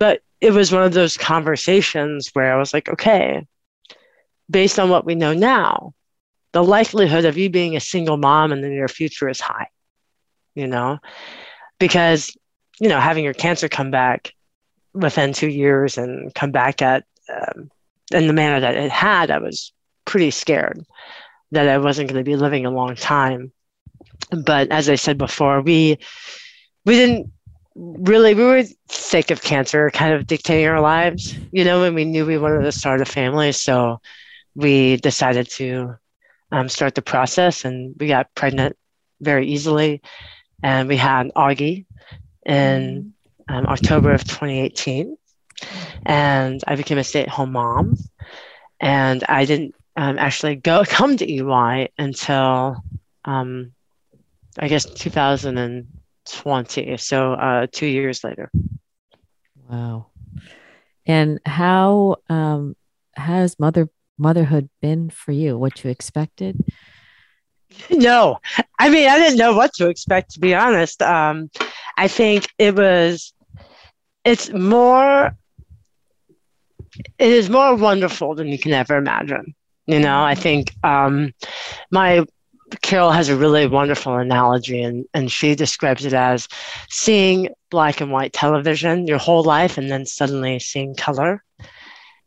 But 0.00 0.22
it 0.40 0.52
was 0.52 0.72
one 0.72 0.82
of 0.82 0.92
those 0.92 1.16
conversations 1.16 2.30
where 2.32 2.52
I 2.54 2.58
was 2.58 2.74
like, 2.74 2.88
okay, 2.88 3.46
based 4.50 4.78
on 4.78 4.90
what 4.90 5.04
we 5.04 5.14
know 5.14 5.32
now, 5.32 5.94
the 6.52 6.62
likelihood 6.62 7.24
of 7.24 7.36
you 7.36 7.50
being 7.50 7.76
a 7.76 7.80
single 7.80 8.16
mom 8.16 8.52
in 8.52 8.60
the 8.60 8.68
near 8.68 8.88
future 8.88 9.28
is 9.28 9.40
high, 9.40 9.68
you 10.54 10.66
know, 10.66 10.98
because, 11.78 12.36
you 12.78 12.88
know, 12.88 13.00
having 13.00 13.24
your 13.24 13.34
cancer 13.34 13.68
come 13.68 13.90
back 13.90 14.32
within 14.94 15.32
two 15.32 15.48
years 15.48 15.98
and 15.98 16.34
come 16.34 16.50
back 16.50 16.80
at, 16.82 17.04
um, 17.28 17.70
in 18.12 18.26
the 18.26 18.32
manner 18.32 18.60
that 18.60 18.76
it 18.76 18.90
had, 18.90 19.30
I 19.30 19.38
was 19.38 19.72
pretty 20.04 20.30
scared 20.30 20.84
that 21.50 21.68
I 21.68 21.78
wasn't 21.78 22.08
going 22.08 22.22
to 22.22 22.28
be 22.28 22.36
living 22.36 22.64
a 22.64 22.70
long 22.70 22.94
time. 22.94 23.52
But 24.30 24.70
as 24.70 24.88
I 24.88 24.94
said 24.94 25.18
before, 25.18 25.60
we, 25.60 25.98
we 26.84 26.94
didn't 26.94 27.32
really 27.78 28.34
we 28.34 28.42
were 28.42 28.62
sick 28.88 29.30
of 29.30 29.42
cancer 29.42 29.90
kind 29.90 30.14
of 30.14 30.26
dictating 30.26 30.66
our 30.66 30.80
lives 30.80 31.36
you 31.52 31.64
know 31.64 31.84
and 31.84 31.94
we 31.94 32.04
knew 32.04 32.24
we 32.24 32.38
wanted 32.38 32.62
to 32.62 32.72
start 32.72 33.00
a 33.00 33.04
family 33.04 33.52
so 33.52 34.00
we 34.56 34.96
decided 34.96 35.48
to 35.50 35.94
um, 36.50 36.68
start 36.68 36.94
the 36.94 37.02
process, 37.02 37.64
and 37.64 37.94
we 37.98 38.08
got 38.08 38.34
pregnant 38.34 38.76
very 39.20 39.46
easily. 39.46 40.02
And 40.62 40.88
we 40.88 40.96
had 40.96 41.30
Augie 41.36 41.84
in 42.44 43.12
um, 43.48 43.66
October 43.66 44.12
of 44.12 44.24
2018, 44.24 45.16
and 46.06 46.62
I 46.66 46.76
became 46.76 46.98
a 46.98 47.04
stay-at-home 47.04 47.52
mom. 47.52 47.96
And 48.80 49.22
I 49.28 49.44
didn't 49.44 49.74
um, 49.96 50.18
actually 50.18 50.56
go 50.56 50.84
come 50.88 51.16
to 51.16 51.30
EY 51.30 51.90
until 51.98 52.82
um, 53.24 53.72
I 54.58 54.68
guess 54.68 54.86
2020, 56.26 56.96
so 56.96 57.32
uh, 57.32 57.66
two 57.70 57.86
years 57.86 58.22
later. 58.24 58.50
Wow. 59.68 60.06
And 61.06 61.40
how 61.46 62.16
um, 62.28 62.76
has 63.14 63.58
mother 63.58 63.88
motherhood 64.18 64.68
been 64.80 65.10
for 65.10 65.32
you? 65.32 65.58
What 65.58 65.84
you 65.84 65.90
expected? 65.90 66.64
No, 67.90 68.38
I 68.78 68.88
mean, 68.88 69.08
I 69.08 69.18
didn't 69.18 69.38
know 69.38 69.54
what 69.56 69.74
to 69.74 69.88
expect, 69.88 70.32
to 70.32 70.40
be 70.40 70.54
honest. 70.54 71.02
Um, 71.02 71.50
I 71.96 72.08
think 72.08 72.48
it 72.58 72.74
was, 72.76 73.34
it's 74.24 74.50
more, 74.52 75.36
it 77.18 77.32
is 77.32 77.50
more 77.50 77.74
wonderful 77.74 78.34
than 78.34 78.48
you 78.48 78.58
can 78.58 78.72
ever 78.72 78.96
imagine. 78.96 79.54
You 79.86 80.00
know, 80.00 80.22
I 80.22 80.34
think 80.34 80.72
um, 80.84 81.32
my 81.90 82.24
Carol 82.82 83.12
has 83.12 83.28
a 83.28 83.36
really 83.36 83.66
wonderful 83.66 84.16
analogy, 84.16 84.82
and, 84.82 85.06
and 85.14 85.30
she 85.30 85.54
describes 85.54 86.04
it 86.04 86.12
as 86.12 86.48
seeing 86.90 87.48
black 87.70 88.00
and 88.00 88.10
white 88.10 88.32
television 88.32 89.06
your 89.06 89.18
whole 89.18 89.44
life 89.44 89.78
and 89.78 89.90
then 89.90 90.04
suddenly 90.04 90.58
seeing 90.58 90.94
color. 90.94 91.42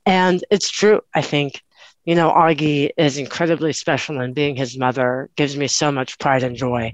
And 0.06 0.44
it's 0.50 0.70
true. 0.70 1.02
I 1.14 1.22
think 1.22 1.62
you 2.10 2.16
know, 2.16 2.32
Augie 2.32 2.90
is 2.98 3.20
incredibly 3.20 3.72
special, 3.72 4.20
and 4.20 4.34
being 4.34 4.56
his 4.56 4.76
mother 4.76 5.30
gives 5.36 5.56
me 5.56 5.68
so 5.68 5.92
much 5.92 6.18
pride 6.18 6.42
and 6.42 6.56
joy. 6.56 6.92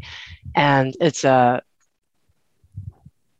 And 0.55 0.93
it's 0.99 1.23
a, 1.23 1.61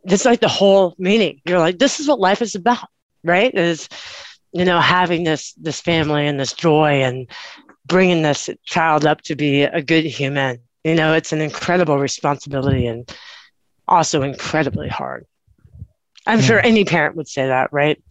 it's 0.05 0.23
like 0.23 0.39
the 0.39 0.47
whole 0.47 0.95
meaning. 0.97 1.41
You're 1.43 1.59
like, 1.59 1.77
this 1.77 1.99
is 1.99 2.07
what 2.07 2.21
life 2.21 2.41
is 2.41 2.55
about, 2.55 2.87
right? 3.25 3.53
Is, 3.53 3.89
you 4.53 4.63
know, 4.63 4.79
having 4.79 5.25
this 5.25 5.51
this 5.53 5.81
family 5.81 6.27
and 6.27 6.39
this 6.39 6.53
joy 6.53 7.01
and 7.01 7.27
bringing 7.85 8.21
this 8.21 8.49
child 8.65 9.05
up 9.05 9.21
to 9.21 9.35
be 9.35 9.63
a 9.63 9.81
good 9.81 10.05
human. 10.05 10.59
You 10.83 10.95
know, 10.95 11.13
it's 11.13 11.33
an 11.33 11.41
incredible 11.41 11.97
responsibility 11.97 12.87
and 12.87 13.09
also 13.87 14.21
incredibly 14.21 14.87
hard. 14.87 15.25
I'm 16.27 16.39
yeah. 16.39 16.45
sure 16.45 16.59
any 16.59 16.85
parent 16.85 17.15
would 17.15 17.27
say 17.27 17.47
that, 17.47 17.71
right? 17.71 18.01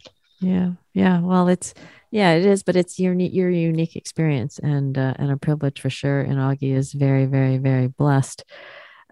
Yeah. 0.41 0.73
Yeah. 0.93 1.21
Well, 1.21 1.49
it's 1.49 1.75
yeah, 2.11 2.35
it 2.35 2.47
is, 2.47 2.63
but 2.63 2.77
it's 2.77 3.01
your 3.01 3.13
your 3.15 3.51
unique 3.51 3.97
experience 3.97 4.61
and 4.61 4.97
uh, 4.97 5.15
and 5.17 5.33
a 5.33 5.37
privilege 5.37 5.81
for 5.81 5.91
sure. 5.91 6.21
And 6.21 6.37
Augie 6.37 6.75
is 6.75 6.93
very, 6.93 7.27
very, 7.27 7.59
very 7.59 7.89
blessed. 7.89 8.45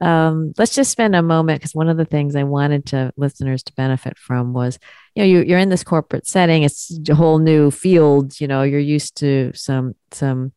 Um, 0.00 0.52
let's 0.58 0.74
just 0.74 0.90
spend 0.90 1.14
a 1.14 1.22
moment 1.22 1.60
because 1.60 1.74
one 1.74 1.88
of 1.88 1.96
the 1.96 2.04
things 2.04 2.34
I 2.34 2.42
wanted 2.42 2.86
to 2.86 3.12
listeners 3.16 3.62
to 3.64 3.72
benefit 3.74 4.18
from 4.18 4.52
was, 4.52 4.78
you 5.14 5.22
know, 5.22 5.28
you, 5.28 5.42
you're 5.42 5.58
in 5.58 5.68
this 5.68 5.84
corporate 5.84 6.26
setting. 6.26 6.62
It's 6.62 6.98
a 7.08 7.14
whole 7.14 7.38
new 7.38 7.70
field. 7.70 8.40
You 8.40 8.48
know, 8.48 8.62
you're 8.62 8.80
used 8.80 9.16
to 9.18 9.52
some 9.54 9.94
some 10.10 10.52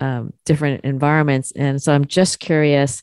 um, 0.00 0.32
different 0.44 0.84
environments, 0.84 1.52
and 1.52 1.80
so 1.80 1.94
I'm 1.94 2.04
just 2.04 2.40
curious 2.40 3.02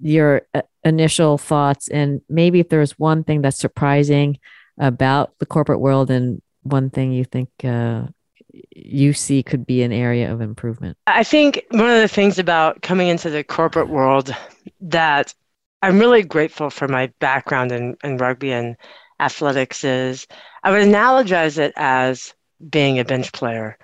your 0.00 0.42
uh, 0.54 0.62
initial 0.84 1.38
thoughts 1.38 1.88
and 1.88 2.20
maybe 2.28 2.60
if 2.60 2.68
there's 2.68 2.98
one 2.98 3.24
thing 3.24 3.42
that's 3.42 3.58
surprising 3.58 4.38
about 4.78 5.38
the 5.38 5.46
corporate 5.46 5.80
world 5.80 6.10
and 6.10 6.42
one 6.62 6.90
thing 6.90 7.12
you 7.12 7.24
think 7.24 7.48
uh, 7.64 8.02
you 8.74 9.12
see 9.12 9.42
could 9.42 9.66
be 9.66 9.82
an 9.82 9.92
area 9.92 10.32
of 10.32 10.40
improvement? 10.40 10.96
I 11.06 11.24
think 11.24 11.64
one 11.70 11.90
of 11.90 12.00
the 12.00 12.08
things 12.08 12.38
about 12.38 12.82
coming 12.82 13.08
into 13.08 13.30
the 13.30 13.44
corporate 13.44 13.88
world 13.88 14.34
that 14.80 15.34
I'm 15.82 15.98
really 15.98 16.22
grateful 16.22 16.70
for 16.70 16.88
my 16.88 17.12
background 17.20 17.72
in, 17.72 17.96
in 18.02 18.16
rugby 18.16 18.52
and 18.52 18.76
athletics 19.20 19.84
is 19.84 20.26
I 20.64 20.70
would 20.70 20.86
analogize 20.86 21.58
it 21.58 21.72
as 21.76 22.34
being 22.70 22.98
a 22.98 23.04
bench 23.04 23.32
player. 23.32 23.78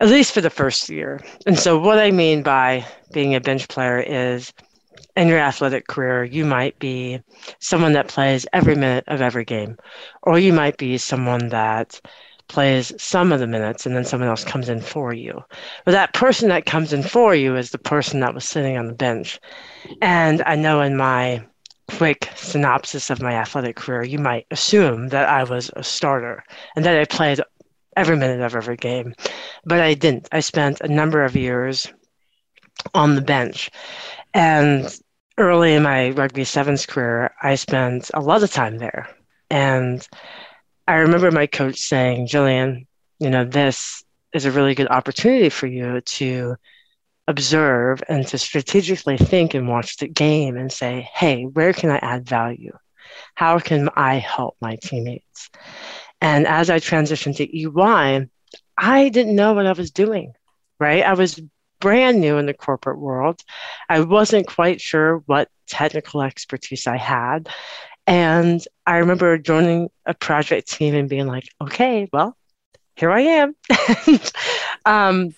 at 0.00 0.08
least 0.08 0.32
for 0.34 0.40
the 0.40 0.50
first 0.50 0.88
year. 0.88 1.20
And 1.46 1.58
so, 1.58 1.78
what 1.78 1.98
I 1.98 2.10
mean 2.10 2.42
by 2.42 2.86
being 3.12 3.34
a 3.34 3.40
bench 3.40 3.68
player 3.68 4.00
is 4.00 4.52
in 5.16 5.28
your 5.28 5.38
athletic 5.38 5.86
career, 5.88 6.24
you 6.24 6.44
might 6.44 6.78
be 6.78 7.20
someone 7.60 7.92
that 7.92 8.08
plays 8.08 8.46
every 8.52 8.74
minute 8.74 9.04
of 9.08 9.20
every 9.22 9.44
game, 9.44 9.76
or 10.22 10.38
you 10.38 10.52
might 10.52 10.76
be 10.78 10.98
someone 10.98 11.48
that 11.50 12.00
plays 12.52 12.92
some 13.02 13.32
of 13.32 13.40
the 13.40 13.46
minutes 13.46 13.86
and 13.86 13.96
then 13.96 14.04
someone 14.04 14.28
else 14.28 14.44
comes 14.44 14.68
in 14.68 14.80
for 14.80 15.14
you. 15.14 15.42
But 15.86 15.92
that 15.92 16.12
person 16.12 16.50
that 16.50 16.66
comes 16.66 16.92
in 16.92 17.02
for 17.02 17.34
you 17.34 17.56
is 17.56 17.70
the 17.70 17.78
person 17.78 18.20
that 18.20 18.34
was 18.34 18.44
sitting 18.44 18.76
on 18.76 18.86
the 18.86 18.92
bench. 18.92 19.40
And 20.02 20.42
I 20.44 20.54
know 20.54 20.82
in 20.82 20.96
my 20.96 21.42
quick 21.88 22.28
synopsis 22.36 23.08
of 23.08 23.22
my 23.22 23.32
athletic 23.32 23.76
career, 23.76 24.02
you 24.02 24.18
might 24.18 24.46
assume 24.50 25.08
that 25.08 25.28
I 25.28 25.44
was 25.44 25.70
a 25.76 25.82
starter 25.82 26.44
and 26.76 26.84
that 26.84 26.98
I 26.98 27.06
played 27.06 27.40
every 27.96 28.16
minute 28.16 28.40
of 28.40 28.54
every 28.54 28.76
game. 28.76 29.14
But 29.64 29.80
I 29.80 29.94
didn't. 29.94 30.28
I 30.30 30.40
spent 30.40 30.80
a 30.82 30.88
number 30.88 31.24
of 31.24 31.34
years 31.34 31.90
on 32.94 33.14
the 33.14 33.22
bench. 33.22 33.70
And 34.34 34.94
early 35.38 35.74
in 35.74 35.82
my 35.82 36.10
rugby 36.10 36.44
sevens 36.44 36.84
career, 36.84 37.34
I 37.42 37.54
spent 37.54 38.10
a 38.12 38.20
lot 38.20 38.42
of 38.42 38.52
time 38.52 38.76
there. 38.76 39.08
And 39.50 40.06
I 40.86 40.96
remember 40.96 41.30
my 41.30 41.46
coach 41.46 41.78
saying, 41.78 42.26
Jillian, 42.26 42.86
you 43.18 43.30
know, 43.30 43.44
this 43.44 44.02
is 44.34 44.44
a 44.44 44.50
really 44.50 44.74
good 44.74 44.88
opportunity 44.88 45.48
for 45.48 45.66
you 45.66 46.00
to 46.00 46.56
observe 47.28 48.02
and 48.08 48.26
to 48.26 48.38
strategically 48.38 49.16
think 49.16 49.54
and 49.54 49.68
watch 49.68 49.96
the 49.98 50.08
game 50.08 50.56
and 50.56 50.72
say, 50.72 51.08
hey, 51.14 51.44
where 51.44 51.72
can 51.72 51.90
I 51.90 51.98
add 51.98 52.28
value? 52.28 52.76
How 53.34 53.58
can 53.58 53.90
I 53.94 54.16
help 54.16 54.56
my 54.60 54.76
teammates? 54.82 55.50
And 56.20 56.46
as 56.46 56.70
I 56.70 56.78
transitioned 56.78 57.36
to 57.36 57.56
EY, 57.56 58.28
I 58.76 59.08
didn't 59.08 59.36
know 59.36 59.52
what 59.52 59.66
I 59.66 59.72
was 59.72 59.90
doing, 59.90 60.32
right? 60.80 61.04
I 61.04 61.14
was 61.14 61.40
brand 61.80 62.20
new 62.20 62.38
in 62.38 62.46
the 62.46 62.54
corporate 62.54 62.98
world. 62.98 63.40
I 63.88 64.00
wasn't 64.00 64.46
quite 64.46 64.80
sure 64.80 65.18
what 65.26 65.48
technical 65.66 66.22
expertise 66.22 66.86
I 66.86 66.96
had. 66.96 67.48
And 68.06 68.62
I 68.86 68.98
remember 68.98 69.38
joining 69.38 69.90
a 70.06 70.14
project 70.14 70.70
team 70.70 70.94
and 70.94 71.08
being 71.08 71.26
like, 71.26 71.48
okay, 71.60 72.08
well, 72.12 72.36
here 72.96 73.10
I 73.10 73.20
am. 73.20 73.54
and, 74.06 74.32
um, 74.84 75.34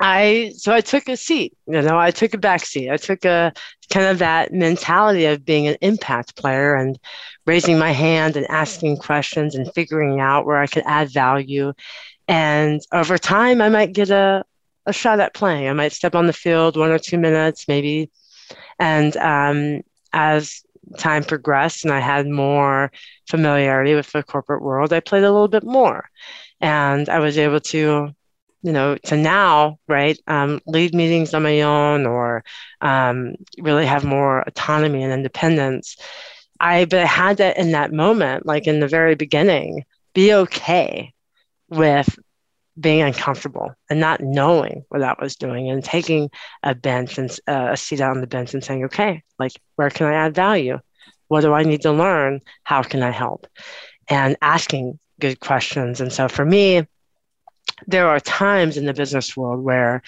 I 0.00 0.52
so 0.56 0.72
I 0.72 0.80
took 0.80 1.08
a 1.08 1.16
seat, 1.16 1.56
you 1.66 1.82
know, 1.82 1.98
I 1.98 2.10
took 2.10 2.32
a 2.32 2.38
back 2.38 2.64
seat. 2.64 2.90
I 2.90 2.96
took 2.96 3.24
a 3.26 3.52
kind 3.92 4.06
of 4.06 4.18
that 4.20 4.52
mentality 4.52 5.26
of 5.26 5.44
being 5.44 5.66
an 5.66 5.76
impact 5.82 6.36
player 6.36 6.74
and 6.74 6.98
raising 7.44 7.78
my 7.78 7.92
hand 7.92 8.36
and 8.36 8.46
asking 8.48 8.96
questions 8.96 9.54
and 9.54 9.72
figuring 9.74 10.18
out 10.18 10.46
where 10.46 10.56
I 10.56 10.66
could 10.66 10.84
add 10.86 11.10
value. 11.10 11.74
And 12.28 12.80
over 12.92 13.18
time, 13.18 13.60
I 13.60 13.68
might 13.68 13.92
get 13.92 14.08
a, 14.08 14.44
a 14.86 14.92
shot 14.92 15.20
at 15.20 15.34
playing. 15.34 15.68
I 15.68 15.72
might 15.74 15.92
step 15.92 16.14
on 16.14 16.26
the 16.26 16.32
field 16.32 16.78
one 16.78 16.90
or 16.90 16.98
two 16.98 17.18
minutes, 17.18 17.68
maybe. 17.68 18.10
And 18.78 19.14
um, 19.18 19.82
as 20.12 20.62
time 20.98 21.24
progressed 21.24 21.84
and 21.84 21.92
I 21.92 22.00
had 22.00 22.26
more 22.26 22.90
familiarity 23.28 23.94
with 23.94 24.10
the 24.12 24.22
corporate 24.22 24.62
world, 24.62 24.92
I 24.92 25.00
played 25.00 25.24
a 25.24 25.32
little 25.32 25.48
bit 25.48 25.64
more. 25.64 26.08
And 26.60 27.08
I 27.08 27.20
was 27.20 27.38
able 27.38 27.60
to, 27.60 28.10
you 28.62 28.72
know, 28.72 28.96
to 29.06 29.16
now, 29.16 29.78
right, 29.88 30.18
um, 30.26 30.60
lead 30.66 30.94
meetings 30.94 31.32
on 31.32 31.42
my 31.42 31.62
own 31.62 32.06
or 32.06 32.44
um, 32.80 33.34
really 33.58 33.86
have 33.86 34.04
more 34.04 34.40
autonomy 34.46 35.02
and 35.02 35.12
independence. 35.12 35.96
I, 36.58 36.84
but 36.84 37.00
I 37.00 37.06
had 37.06 37.38
that 37.38 37.56
in 37.56 37.72
that 37.72 37.92
moment, 37.92 38.44
like 38.44 38.66
in 38.66 38.80
the 38.80 38.88
very 38.88 39.14
beginning, 39.14 39.84
be 40.12 40.34
okay 40.34 41.14
with 41.68 42.18
being 42.80 43.02
uncomfortable 43.02 43.74
and 43.88 44.00
not 44.00 44.20
knowing 44.20 44.84
what 44.88 45.00
that 45.00 45.20
was 45.20 45.36
doing 45.36 45.70
and 45.70 45.84
taking 45.84 46.30
a 46.62 46.74
bench 46.74 47.18
and 47.18 47.30
uh, 47.46 47.68
a 47.72 47.76
seat 47.76 48.00
out 48.00 48.16
on 48.16 48.20
the 48.20 48.26
bench 48.26 48.54
and 48.54 48.64
saying, 48.64 48.84
okay, 48.84 49.22
like, 49.38 49.52
where 49.76 49.90
can 49.90 50.06
I 50.06 50.14
add 50.14 50.34
value? 50.34 50.78
What 51.28 51.42
do 51.42 51.52
I 51.52 51.62
need 51.62 51.82
to 51.82 51.92
learn? 51.92 52.40
How 52.64 52.82
can 52.82 53.02
I 53.02 53.10
help? 53.10 53.46
And 54.08 54.36
asking 54.42 54.98
good 55.20 55.40
questions. 55.40 56.00
And 56.00 56.12
so 56.12 56.28
for 56.28 56.44
me, 56.44 56.86
there 57.86 58.08
are 58.08 58.20
times 58.20 58.76
in 58.76 58.86
the 58.86 58.94
business 58.94 59.36
world 59.36 59.62
where 59.62 60.02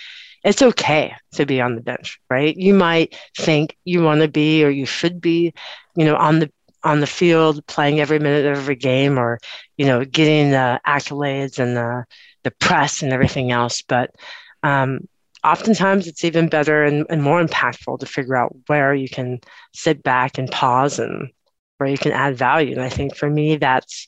it's 0.44 0.62
okay 0.62 1.14
to 1.34 1.46
be 1.46 1.60
on 1.60 1.76
the 1.76 1.80
bench, 1.80 2.18
right? 2.28 2.56
You 2.56 2.74
might 2.74 3.16
think 3.36 3.76
you 3.84 4.02
want 4.02 4.22
to 4.22 4.28
be 4.28 4.64
or 4.64 4.70
you 4.70 4.86
should 4.86 5.20
be, 5.20 5.54
you 5.94 6.04
know, 6.04 6.16
on 6.16 6.40
the 6.40 6.50
on 6.84 6.98
the 6.98 7.06
field 7.06 7.64
playing 7.66 8.00
every 8.00 8.18
minute 8.18 8.44
of 8.44 8.58
every 8.58 8.74
game 8.74 9.16
or, 9.18 9.38
you 9.76 9.86
know, 9.86 10.04
getting 10.04 10.50
the 10.50 10.80
accolades 10.84 11.60
and 11.60 11.76
the 11.76 12.04
the 12.44 12.50
press 12.50 13.02
and 13.02 13.12
everything 13.12 13.50
else. 13.50 13.82
But 13.82 14.14
um, 14.62 15.08
oftentimes 15.44 16.06
it's 16.06 16.24
even 16.24 16.48
better 16.48 16.84
and, 16.84 17.06
and 17.10 17.22
more 17.22 17.42
impactful 17.42 17.98
to 17.98 18.06
figure 18.06 18.36
out 18.36 18.54
where 18.66 18.94
you 18.94 19.08
can 19.08 19.40
sit 19.74 20.02
back 20.02 20.38
and 20.38 20.50
pause 20.50 20.98
and 20.98 21.30
where 21.78 21.90
you 21.90 21.98
can 21.98 22.12
add 22.12 22.36
value. 22.36 22.72
And 22.72 22.82
I 22.82 22.88
think 22.88 23.16
for 23.16 23.28
me, 23.28 23.56
that's 23.56 24.06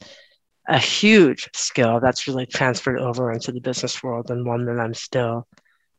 a 0.69 0.79
huge 0.79 1.51
skill 1.55 2.01
that's 2.01 2.27
really 2.27 2.47
transferred 2.47 2.99
over 2.99 3.31
into 3.31 3.53
the 3.53 3.61
business 3.61 4.03
world 4.03 4.31
and 4.31 4.47
one 4.47 4.65
that 4.67 4.81
I'm 4.81 4.95
still 4.95 5.47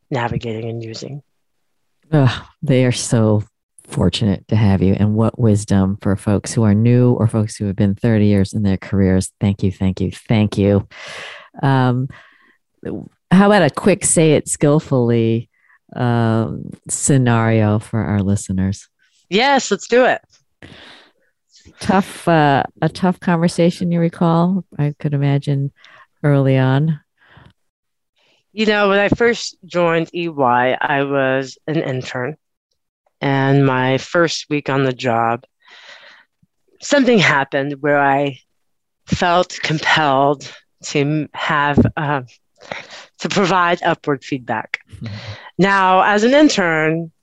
navigating 0.10 0.70
and 0.70 0.84
using. 0.84 1.22
They 2.62 2.86
are 2.86 2.92
so 2.92 3.44
fortunate 3.88 4.48
to 4.48 4.56
have 4.56 4.82
you. 4.82 4.94
And 4.94 5.16
what 5.16 5.40
wisdom 5.40 5.98
for 6.02 6.16
folks 6.16 6.54
who 6.54 6.64
are 6.64 6.74
new 6.74 7.14
or 7.14 7.28
folks 7.28 7.56
who 7.56 7.66
have 7.66 7.76
been 7.76 7.96
30 7.96 8.26
years 8.26 8.54
in 8.54 8.64
their 8.64 8.78
careers. 8.78 9.32
Thank 9.40 9.64
you, 9.64 9.72
thank 9.72 10.02
you, 10.02 10.12
thank 10.12 10.58
you. 10.58 10.88
Um, 11.62 12.10
how 13.32 13.48
about 13.48 13.64
a 13.64 13.70
quick 13.70 14.06
say 14.06 14.34
it 14.34 14.48
skillfully 14.48 15.50
um, 15.96 16.72
scenario 16.90 17.80
for 17.80 18.00
our 18.00 18.22
listeners? 18.22 18.88
Yes, 19.30 19.72
let's 19.72 19.88
do 19.88 20.06
it. 20.06 20.22
Tough, 21.80 22.28
uh, 22.28 22.64
a 22.82 22.90
tough 22.90 23.20
conversation 23.20 23.92
you 23.92 24.00
recall? 24.00 24.64
I 24.78 24.94
could 25.00 25.14
imagine 25.14 25.72
early 26.24 26.58
on. 26.58 27.00
You 28.54 28.66
know, 28.66 28.90
when 28.90 29.00
I 29.00 29.10
first 29.10 29.58
joined 29.66 30.10
EY, 30.14 30.78
I 30.80 31.04
was 31.04 31.58
an 31.68 31.78
intern. 31.78 32.38
And 33.20 33.66
my 33.66 33.98
first 33.98 34.46
week 34.50 34.70
on 34.70 34.84
the 34.84 34.94
job, 34.94 35.44
something 36.82 37.18
happened 37.18 37.76
where 37.82 38.00
I 38.00 38.40
felt 39.08 39.60
compelled 39.62 40.54
to 40.84 41.28
have 41.34 41.80
uh, 41.98 42.22
to 43.20 43.30
provide 43.30 43.82
upward 43.84 44.24
feedback. 44.24 44.80
Mm-hmm. 44.92 45.16
Now, 45.58 46.02
as 46.02 46.26
an 46.26 46.34
intern, 46.34 47.14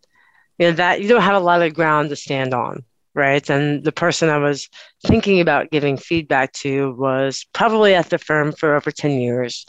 you 0.59 0.68
know 0.68 0.72
that 0.72 1.03
you 1.03 1.09
don't 1.09 1.20
have 1.20 1.36
a 1.36 1.44
lot 1.44 1.61
of 1.61 1.74
ground 1.74 2.09
to 2.09 2.16
stand 2.16 2.55
on, 2.55 2.82
right? 3.14 3.46
And 3.50 3.84
the 3.84 3.92
person 3.92 4.30
I 4.30 4.38
was 4.38 4.70
thinking 5.07 5.40
about 5.40 5.70
giving 5.70 5.98
feedback 5.98 6.53
to 6.55 6.92
was 6.92 7.44
probably 7.53 7.94
at 7.94 8.09
the 8.09 8.16
firm 8.16 8.53
for 8.53 8.74
over 8.74 8.90
10 8.90 9.20
years 9.20 9.66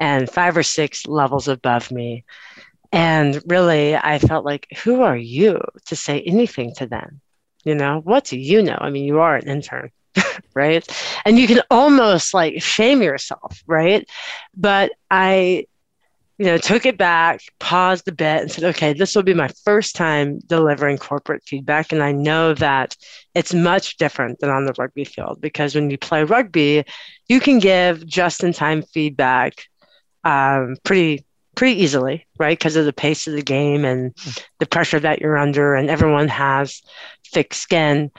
and 0.00 0.30
five 0.30 0.56
or 0.56 0.62
six 0.62 1.06
levels 1.06 1.46
above 1.46 1.90
me. 1.92 2.24
And 2.92 3.42
really, 3.46 3.96
I 3.96 4.18
felt 4.18 4.46
like, 4.46 4.66
who 4.82 5.02
are 5.02 5.16
you 5.16 5.60
to 5.86 5.96
say 5.96 6.22
anything 6.22 6.72
to 6.76 6.86
them? 6.86 7.20
You 7.64 7.74
know, 7.74 8.00
what 8.04 8.24
do 8.24 8.38
you 8.38 8.62
know? 8.62 8.78
I 8.80 8.90
mean, 8.90 9.04
you 9.04 9.18
are 9.18 9.36
an 9.36 9.48
intern. 9.48 9.90
right? 10.54 10.86
And 11.24 11.38
you 11.38 11.46
can 11.46 11.60
almost 11.70 12.34
like 12.34 12.62
shame 12.62 13.02
yourself, 13.02 13.62
right? 13.66 14.08
But 14.56 14.92
I, 15.10 15.66
you 16.38 16.46
know, 16.46 16.58
took 16.58 16.84
it 16.84 16.98
back, 16.98 17.40
paused 17.60 18.06
a 18.08 18.12
bit, 18.12 18.42
and 18.42 18.50
said, 18.50 18.64
okay, 18.64 18.92
this 18.92 19.14
will 19.14 19.22
be 19.22 19.34
my 19.34 19.48
first 19.64 19.96
time 19.96 20.38
delivering 20.46 20.98
corporate 20.98 21.42
feedback. 21.46 21.92
And 21.92 22.02
I 22.02 22.12
know 22.12 22.52
that 22.54 22.96
it's 23.34 23.54
much 23.54 23.96
different 23.96 24.40
than 24.40 24.50
on 24.50 24.66
the 24.66 24.74
rugby 24.78 25.04
field 25.04 25.40
because 25.40 25.74
when 25.74 25.90
you 25.90 25.96
play 25.98 26.24
rugby, 26.24 26.84
you 27.28 27.40
can 27.40 27.58
give 27.58 28.06
just 28.06 28.44
in 28.44 28.52
time 28.52 28.82
feedback 28.82 29.54
um, 30.24 30.76
pretty 30.84 31.24
pretty 31.54 31.82
easily, 31.82 32.26
right? 32.38 32.58
Because 32.58 32.76
of 32.76 32.84
the 32.84 32.92
pace 32.92 33.26
of 33.26 33.32
the 33.32 33.42
game 33.42 33.84
and 33.84 34.14
the 34.60 34.66
pressure 34.66 35.00
that 35.00 35.20
you're 35.20 35.38
under, 35.38 35.74
and 35.74 35.88
everyone 35.88 36.28
has 36.28 36.82
thick 37.32 37.54
skin. 37.54 38.10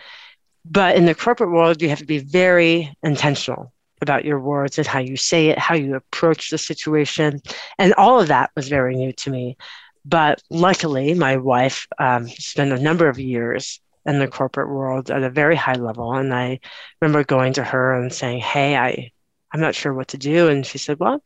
But 0.69 0.95
in 0.95 1.05
the 1.05 1.15
corporate 1.15 1.51
world, 1.51 1.81
you 1.81 1.89
have 1.89 1.99
to 1.99 2.05
be 2.05 2.19
very 2.19 2.93
intentional 3.03 3.73
about 4.01 4.25
your 4.25 4.39
words 4.39 4.77
and 4.77 4.85
how 4.85 4.99
you 4.99 5.17
say 5.17 5.47
it, 5.47 5.57
how 5.57 5.75
you 5.75 5.95
approach 5.95 6.49
the 6.49 6.57
situation. 6.57 7.41
And 7.79 7.93
all 7.93 8.19
of 8.19 8.27
that 8.27 8.51
was 8.55 8.67
very 8.67 8.95
new 8.95 9.11
to 9.13 9.29
me. 9.29 9.57
But 10.05 10.41
luckily, 10.49 11.13
my 11.13 11.37
wife 11.37 11.87
um, 11.99 12.27
spent 12.27 12.71
a 12.71 12.81
number 12.81 13.09
of 13.09 13.19
years 13.19 13.79
in 14.05 14.19
the 14.19 14.27
corporate 14.27 14.69
world 14.69 15.09
at 15.11 15.23
a 15.23 15.29
very 15.29 15.55
high 15.55 15.73
level. 15.73 16.13
And 16.13 16.33
I 16.33 16.59
remember 17.01 17.23
going 17.23 17.53
to 17.53 17.63
her 17.63 17.99
and 17.99 18.13
saying, 18.13 18.39
Hey, 18.39 18.77
I, 18.77 19.11
I'm 19.51 19.59
not 19.59 19.75
sure 19.75 19.93
what 19.93 20.09
to 20.09 20.17
do. 20.17 20.47
And 20.47 20.65
she 20.65 20.77
said, 20.77 20.99
Well, 20.99 21.21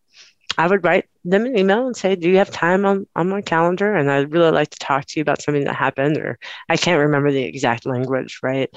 I 0.58 0.68
would 0.68 0.84
write 0.84 1.06
them 1.24 1.45
an 1.45 1.58
email 1.58 1.88
and 1.88 1.95
say, 1.95 2.16
Do 2.16 2.30
you 2.30 2.38
have 2.38 2.52
time 2.52 2.86
on, 2.86 3.08
on 3.16 3.30
my 3.30 3.41
calendar? 3.41 3.95
And 3.95 4.12
I'd 4.12 4.32
really 4.32 4.52
like 4.52 4.70
to 4.72 4.80
talk 4.80 5.06
to 5.06 5.20
you 5.20 5.22
about 5.22 5.41
something 5.41 5.64
that 5.64 5.76
happened, 5.76 6.18
or 6.18 6.38
I 6.70 6.78
can't 6.78 6.99
remember 6.99 7.32
the 7.32 7.43
exact 7.43 7.86
language, 7.86 8.39
right? 8.43 8.70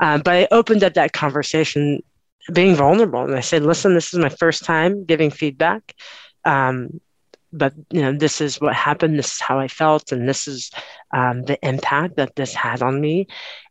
Um, 0.00 0.22
but 0.22 0.34
I 0.34 0.48
opened 0.50 0.84
up 0.84 0.94
that 0.94 1.12
conversation 1.12 2.02
being 2.52 2.74
vulnerable. 2.74 3.22
And 3.22 3.36
I 3.36 3.40
said, 3.40 3.62
Listen, 3.62 3.94
this 3.94 4.12
is 4.14 4.20
my 4.20 4.30
first 4.30 4.64
time 4.64 5.04
giving 5.04 5.30
feedback. 5.30 5.94
Um, 6.44 7.00
but 7.52 7.72
you 7.90 8.02
know 8.02 8.12
this 8.12 8.40
is 8.40 8.60
what 8.60 8.74
happened 8.74 9.18
this 9.18 9.32
is 9.34 9.40
how 9.40 9.58
i 9.58 9.68
felt 9.68 10.12
and 10.12 10.28
this 10.28 10.46
is 10.46 10.70
um, 11.14 11.44
the 11.44 11.58
impact 11.66 12.16
that 12.16 12.36
this 12.36 12.52
had 12.52 12.82
on 12.82 13.00
me 13.00 13.26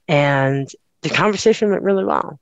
and 0.08 0.70
the 1.04 1.10
conversation 1.10 1.70
went 1.70 1.84
really 1.84 2.04
well 2.04 2.40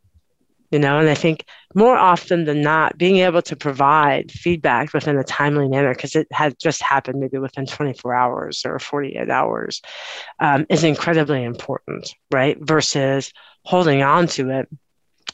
you 0.75 0.79
know? 0.79 0.99
And 0.99 1.07
i 1.07 1.15
think 1.15 1.45
more 1.73 1.97
often 1.97 2.43
than 2.43 2.61
not 2.61 2.97
being 2.97 3.17
able 3.17 3.41
to 3.43 3.55
provide 3.55 4.29
feedback 4.29 4.93
within 4.93 5.17
a 5.17 5.23
timely 5.23 5.69
manner 5.69 5.93
because 5.93 6.15
it 6.15 6.27
had 6.31 6.59
just 6.59 6.81
happened 6.81 7.21
maybe 7.21 7.37
within 7.37 7.65
24 7.65 8.13
hours 8.13 8.63
or 8.65 8.77
48 8.77 9.29
hours 9.29 9.81
um, 10.41 10.65
is 10.69 10.83
incredibly 10.83 11.43
important 11.45 12.13
right? 12.29 12.57
Versus 12.59 13.31
holding 13.63 14.03
on 14.03 14.27
to 14.27 14.49
it 14.49 14.67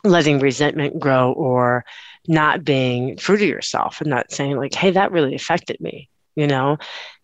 letting 0.04 0.40
resentment 0.40 1.00
grow 1.00 1.32
or 1.34 1.86
not 2.28 2.64
being 2.64 3.18
true 3.18 3.38
to 3.38 3.46
yourself 3.46 4.00
and 4.00 4.12
not 4.12 4.32
saying 4.32 4.58
like 4.58 4.76
hey 4.76 4.92
that 4.92 5.12
really 5.12 5.34
affected 5.34 5.82
me 5.82 6.08
you 6.36 6.48
know? 6.48 6.78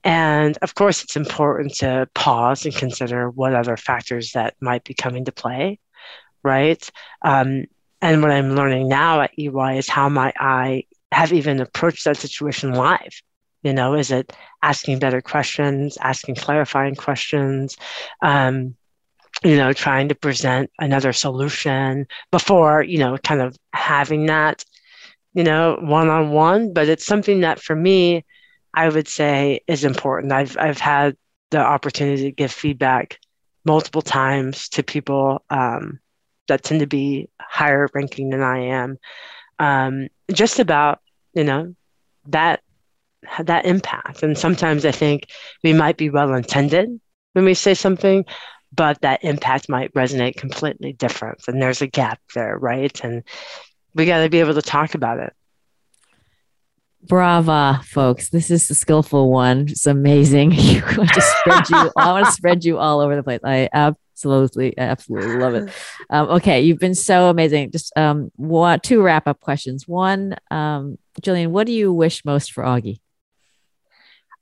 And 0.04 0.58
of 0.64 0.74
course 0.76 1.04
it's 1.04 1.16
important 1.16 1.76
to 1.76 2.10
pause 2.14 2.66
and 2.66 2.76
consider 2.76 3.30
what 3.30 3.54
other 3.54 3.78
factors 3.78 4.32
that 4.32 4.56
might 4.60 4.84
be 4.84 4.96
coming 4.96 5.26
to 5.26 5.32
play 5.32 5.80
right? 6.44 6.90
Um, 7.24 7.66
and 8.02 8.22
what 8.22 8.32
i'm 8.32 8.56
learning 8.56 8.88
now 8.88 9.22
at 9.22 9.32
ey 9.38 9.78
is 9.78 9.90
how 9.90 10.10
might 10.10 10.36
i 10.40 10.84
have 11.12 11.34
even 11.34 11.60
approached 11.60 12.04
that 12.06 12.18
situation 12.18 12.74
live 12.74 13.22
you 13.64 13.74
know 13.74 13.94
is 13.94 14.12
it 14.12 14.34
asking 14.62 15.00
better 15.00 15.22
questions 15.22 15.98
asking 16.02 16.36
clarifying 16.36 16.96
questions 16.96 17.78
um, 18.22 18.76
you 19.44 19.56
know 19.56 19.72
trying 19.74 20.10
to 20.10 20.16
present 20.16 20.70
another 20.80 21.14
solution 21.14 22.06
before 22.32 22.82
you 22.82 22.98
know 22.98 23.18
kind 23.18 23.42
of 23.42 23.56
having 23.74 24.26
that 24.26 24.64
you 25.38 25.44
know, 25.44 25.78
one 25.80 26.10
on 26.10 26.32
one, 26.32 26.74
but 26.74 26.90
it's 26.90 27.06
something 27.06 27.42
that 27.42 27.62
for 27.62 27.76
me, 27.76 28.26
I 28.74 28.90
would 28.90 29.08
say 29.08 29.62
is 29.68 29.84
important. 29.84 30.34
I've 30.34 30.58
I've 30.58 30.80
had 30.80 31.16
the 31.52 31.60
opportunity 31.60 32.24
to 32.24 32.32
give 32.32 32.52
feedback 32.52 33.20
multiple 33.64 34.02
times 34.02 34.68
to 34.70 34.82
people 34.82 35.44
um, 35.52 36.00
that 36.48 36.64
tend 36.64 36.80
to 36.82 36.88
be 36.88 37.30
higher 37.40 37.88
ranking 37.94 38.30
than 38.30 38.42
I 38.42 38.60
am, 38.60 38.98
um, 39.60 40.08
just 40.32 40.60
about 40.60 41.00
you 41.34 41.44
know 41.44 41.76
that 42.28 42.62
that 43.40 43.66
impact. 43.66 44.24
And 44.24 44.38
sometimes 44.38 44.86
I 44.86 44.92
think 44.92 45.28
we 45.64 45.74
might 45.74 45.98
be 45.98 46.10
well 46.10 46.34
intended 46.34 47.00
when 47.34 47.46
we 47.46 47.54
say 47.54 47.74
something, 47.74 48.26
but 48.74 49.02
that 49.02 49.24
impact 49.24 49.70
might 49.70 49.94
resonate 49.94 50.38
completely 50.38 50.94
different. 50.94 51.42
And 51.48 51.62
there's 51.62 51.82
a 51.82 51.88
gap 51.88 52.20
there, 52.36 52.58
right? 52.58 53.04
And 53.04 53.24
we 53.94 54.06
got 54.06 54.24
to 54.24 54.30
be 54.30 54.40
able 54.40 54.54
to 54.54 54.62
talk 54.62 54.96
about 54.96 55.20
it. 55.20 55.34
Brava, 57.04 57.82
folks. 57.86 58.30
This 58.30 58.52
is 58.52 58.68
the 58.68 58.76
skillful 58.76 59.32
one. 59.32 59.68
It's 59.70 59.88
amazing. 59.88 60.52
To 60.98 61.22
spread 61.22 61.70
you 61.70 61.92
I 61.96 62.12
want 62.12 62.26
to 62.26 62.32
spread 62.32 62.66
you 62.66 62.78
all 62.78 63.00
over 63.00 63.16
the 63.16 63.24
place. 63.24 63.40
I 63.44 63.70
absolutely, 64.18 64.78
absolutely 64.78 65.38
love 65.38 65.56
it. 65.56 65.70
Um, 66.10 66.30
okay, 66.30 66.62
you've 66.62 66.80
been 66.80 66.96
so 66.96 67.30
amazing. 67.30 67.72
Just 67.72 67.92
um 67.98 68.32
what 68.38 68.82
two 68.82 69.02
wrap 69.02 69.28
up 69.28 69.42
questions. 69.42 69.88
One, 69.88 70.38
um, 70.50 70.98
Jillian, 71.22 71.50
what 71.50 71.68
do 71.68 71.74
you 71.74 71.92
wish 71.92 72.24
most 72.24 72.54
for 72.54 72.64
Augie? 72.64 73.02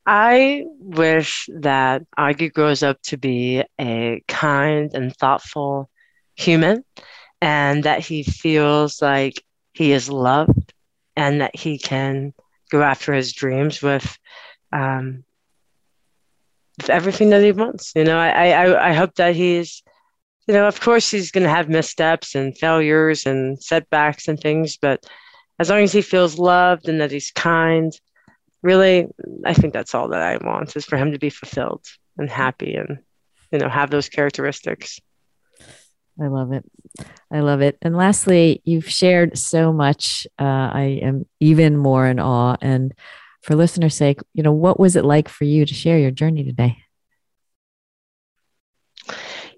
I 0.06 0.66
wish 0.80 1.50
that 1.60 2.04
Augie 2.20 2.54
grows 2.54 2.84
up 2.84 3.02
to 3.04 3.18
be 3.18 3.64
a 3.82 4.22
kind 4.28 4.92
and 4.94 5.16
thoughtful 5.16 5.90
human 6.36 6.84
and 7.42 7.84
that 7.86 8.02
he 8.02 8.22
feels 8.22 9.02
like 9.02 9.42
he 9.74 9.92
is 9.92 10.08
loved 10.08 10.74
and 11.16 11.42
that 11.42 11.56
he 11.56 11.80
can 11.80 12.34
go 12.70 12.84
after 12.84 13.12
his 13.12 13.34
dreams 13.34 13.82
with 13.82 14.18
um, 14.72 15.24
everything 16.88 17.30
that 17.32 17.44
he 17.44 17.52
wants. 17.52 17.94
You 17.96 18.04
know, 18.04 18.18
I, 18.18 18.50
I, 18.50 18.90
I 18.90 18.94
hope 18.94 19.16
that 19.16 19.36
he's, 19.36 19.84
you 20.48 20.54
know, 20.54 20.68
of 20.68 20.80
course 20.80 21.10
he's 21.10 21.32
going 21.32 21.44
to 21.44 21.50
have 21.50 21.70
missteps 21.70 22.36
and 22.36 22.58
failures 22.58 23.26
and 23.26 23.62
setbacks 23.62 24.28
and 24.28 24.40
things, 24.40 24.78
but 24.78 25.06
as 25.58 25.70
long 25.70 25.80
as 25.80 25.94
he 25.94 26.02
feels 26.02 26.38
loved 26.38 26.90
and 26.90 27.00
that 27.02 27.12
he's 27.12 27.32
kind, 27.32 27.98
really, 28.62 29.08
I 29.46 29.54
think 29.54 29.74
that's 29.74 29.96
all 29.96 30.10
that 30.10 30.22
I 30.22 30.38
want 30.38 30.76
is 30.76 30.86
for 30.86 30.98
him 30.98 31.14
to 31.14 31.20
be 31.20 31.30
fulfilled 31.30 31.86
and 32.18 32.30
happy 32.30 32.76
and, 32.76 33.00
you 33.52 33.60
know, 33.60 33.70
have 33.70 33.90
those 33.90 34.10
characteristics. 34.10 35.00
I 36.22 36.28
love 36.28 36.52
it. 36.54 36.66
I 37.32 37.42
love 37.42 37.62
it. 37.62 37.78
And 37.82 37.96
lastly, 37.96 38.62
you've 38.64 38.90
shared 38.90 39.38
so 39.38 39.74
much. 39.74 40.26
Uh, 40.40 40.44
I 40.74 41.00
am 41.02 41.26
even 41.40 41.76
more 41.78 42.08
in 42.08 42.20
awe. 42.20 42.56
And 42.62 42.94
for 43.46 43.56
listeners' 43.56 43.94
sake, 43.94 44.22
you 44.34 44.42
know, 44.42 44.52
what 44.52 44.80
was 44.80 44.96
it 44.96 45.06
like 45.06 45.30
for 45.30 45.44
you 45.44 45.68
to 45.68 45.74
share 45.74 46.00
your 46.00 46.10
journey 46.10 46.44
today? 46.44 46.78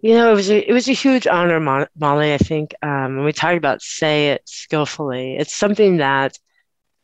You 0.02 0.14
know, 0.14 0.30
it 0.30 0.36
was 0.36 0.52
a 0.52 0.70
it 0.70 0.74
was 0.74 0.90
a 0.90 0.94
huge 0.94 1.26
honor, 1.26 1.88
Molly. 1.96 2.34
I 2.34 2.38
think 2.38 2.76
um, 2.84 3.16
when 3.16 3.26
we 3.26 3.32
talk 3.32 3.56
about 3.56 3.82
say 3.82 4.32
it 4.32 4.42
skillfully, 4.46 5.38
it's 5.38 5.56
something 5.56 5.98
that 5.98 6.38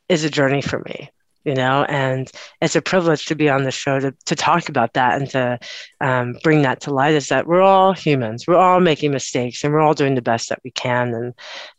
is 0.10 0.26
a 0.26 0.30
journey 0.30 0.62
for 0.62 0.80
me 0.80 1.10
you 1.46 1.54
know 1.54 1.84
and 1.90 2.32
it's 2.62 2.76
a 2.76 2.82
privilege 2.82 3.26
to 3.26 3.36
be 3.36 3.50
on 3.50 3.64
the 3.64 3.72
show 3.72 4.00
to, 4.00 4.14
to 4.26 4.36
talk 4.36 4.70
about 4.70 4.94
that 4.94 5.20
and 5.20 5.30
to 5.30 5.60
um, 6.02 6.36
bring 6.44 6.62
that 6.62 6.82
to 6.82 6.94
light 6.94 7.14
is 7.14 7.28
that 7.28 7.48
we're 7.48 7.62
all 7.62 7.94
humans 7.94 8.48
we're 8.48 8.56
all 8.56 8.80
making 8.80 9.12
mistakes 9.12 9.64
and 9.64 9.74
we're 9.74 9.82
all 9.82 9.94
doing 9.94 10.16
the 10.16 10.22
best 10.22 10.50
that 10.50 10.60
we 10.64 10.72
can 10.72 11.14
and 11.14 11.34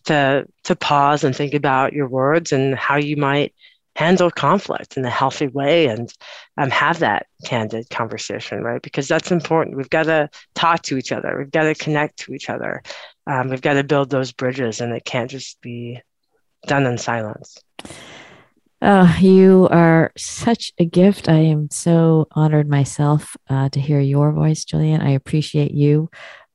to 0.04 0.46
to 0.64 0.76
pause 0.76 1.24
and 1.24 1.34
think 1.34 1.54
about 1.54 1.92
your 1.92 2.08
words 2.08 2.52
and 2.52 2.74
how 2.74 2.96
you 2.96 3.16
might 3.16 3.54
handle 3.96 4.30
conflict 4.30 4.96
in 4.96 5.04
a 5.04 5.10
healthy 5.10 5.46
way 5.46 5.86
and 5.86 6.12
um, 6.58 6.70
have 6.70 6.98
that 6.98 7.26
candid 7.44 7.88
conversation 7.90 8.62
right 8.62 8.82
because 8.82 9.06
that's 9.06 9.30
important 9.30 9.76
we've 9.76 9.90
got 9.90 10.04
to 10.04 10.28
talk 10.54 10.82
to 10.82 10.96
each 10.96 11.12
other 11.12 11.36
we've 11.38 11.50
got 11.50 11.64
to 11.64 11.74
connect 11.74 12.18
to 12.18 12.32
each 12.34 12.50
other 12.50 12.82
um, 13.26 13.48
we've 13.48 13.62
got 13.62 13.74
to 13.74 13.84
build 13.84 14.10
those 14.10 14.32
bridges 14.32 14.80
and 14.80 14.92
it 14.92 15.04
can't 15.04 15.30
just 15.30 15.60
be 15.60 16.00
done 16.66 16.86
in 16.86 16.98
silence 16.98 17.58
Oh, 18.86 19.16
you 19.18 19.66
are 19.70 20.12
such 20.14 20.74
a 20.78 20.84
gift. 20.84 21.26
I 21.30 21.38
am 21.38 21.70
so 21.70 22.28
honored 22.32 22.68
myself 22.68 23.34
uh, 23.48 23.70
to 23.70 23.80
hear 23.80 23.98
your 23.98 24.30
voice, 24.30 24.66
Jillian. 24.66 25.00
I 25.00 25.12
appreciate 25.12 25.70
you. 25.70 26.10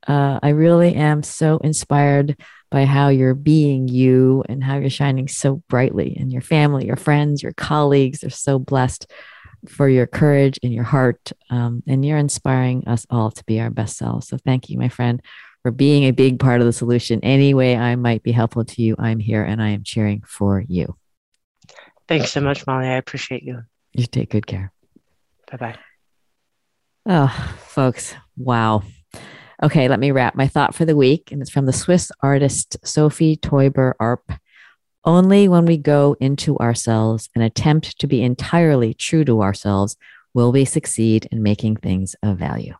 Uh, 0.06 0.38
I 0.40 0.50
really 0.50 0.94
am 0.94 1.24
so 1.24 1.58
inspired 1.58 2.36
by 2.70 2.84
how 2.84 3.08
you're 3.08 3.34
being 3.34 3.88
you 3.88 4.44
and 4.48 4.62
how 4.62 4.78
you're 4.78 4.90
shining 4.90 5.28
so 5.28 5.56
brightly. 5.68 6.16
And 6.18 6.32
your 6.32 6.42
family, 6.42 6.86
your 6.86 6.96
friends, 6.96 7.42
your 7.42 7.52
colleagues 7.52 8.22
are 8.22 8.30
so 8.30 8.58
blessed 8.58 9.10
for 9.68 9.88
your 9.88 10.06
courage 10.06 10.58
and 10.62 10.72
your 10.72 10.84
heart. 10.84 11.32
Um, 11.50 11.82
and 11.86 12.04
you're 12.04 12.18
inspiring 12.18 12.86
us 12.86 13.06
all 13.10 13.30
to 13.32 13.44
be 13.44 13.60
our 13.60 13.70
best 13.70 13.96
selves. 13.96 14.28
So 14.28 14.38
thank 14.38 14.70
you, 14.70 14.78
my 14.78 14.88
friend, 14.88 15.20
for 15.62 15.70
being 15.70 16.04
a 16.04 16.12
big 16.12 16.38
part 16.38 16.60
of 16.60 16.66
the 16.66 16.72
solution. 16.72 17.20
Any 17.22 17.54
way 17.54 17.76
I 17.76 17.96
might 17.96 18.22
be 18.22 18.32
helpful 18.32 18.64
to 18.64 18.82
you, 18.82 18.94
I'm 18.98 19.18
here 19.18 19.44
and 19.44 19.60
I 19.60 19.70
am 19.70 19.82
cheering 19.82 20.22
for 20.26 20.64
you. 20.66 20.96
Thanks 22.08 22.30
so 22.30 22.40
much, 22.40 22.66
Molly. 22.66 22.86
I 22.86 22.96
appreciate 22.96 23.42
you. 23.42 23.62
You 23.92 24.06
take 24.06 24.30
good 24.30 24.46
care. 24.46 24.72
Bye 25.50 25.56
bye. 25.56 25.78
Oh, 27.06 27.54
folks, 27.66 28.14
wow. 28.36 28.82
Okay, 29.62 29.88
let 29.88 30.00
me 30.00 30.10
wrap 30.10 30.34
my 30.34 30.48
thought 30.48 30.74
for 30.74 30.86
the 30.86 30.96
week. 30.96 31.30
And 31.30 31.42
it's 31.42 31.50
from 31.50 31.66
the 31.66 31.72
Swiss 31.72 32.10
artist 32.22 32.78
Sophie 32.82 33.36
Taeuber 33.36 33.92
Arp. 34.00 34.32
Only 35.04 35.48
when 35.48 35.66
we 35.66 35.76
go 35.76 36.16
into 36.18 36.56
ourselves 36.58 37.28
and 37.34 37.44
attempt 37.44 37.98
to 38.00 38.06
be 38.06 38.22
entirely 38.22 38.94
true 38.94 39.24
to 39.26 39.42
ourselves 39.42 39.96
will 40.32 40.50
we 40.50 40.64
succeed 40.64 41.28
in 41.30 41.42
making 41.42 41.76
things 41.76 42.16
of 42.22 42.38
value. 42.38 42.74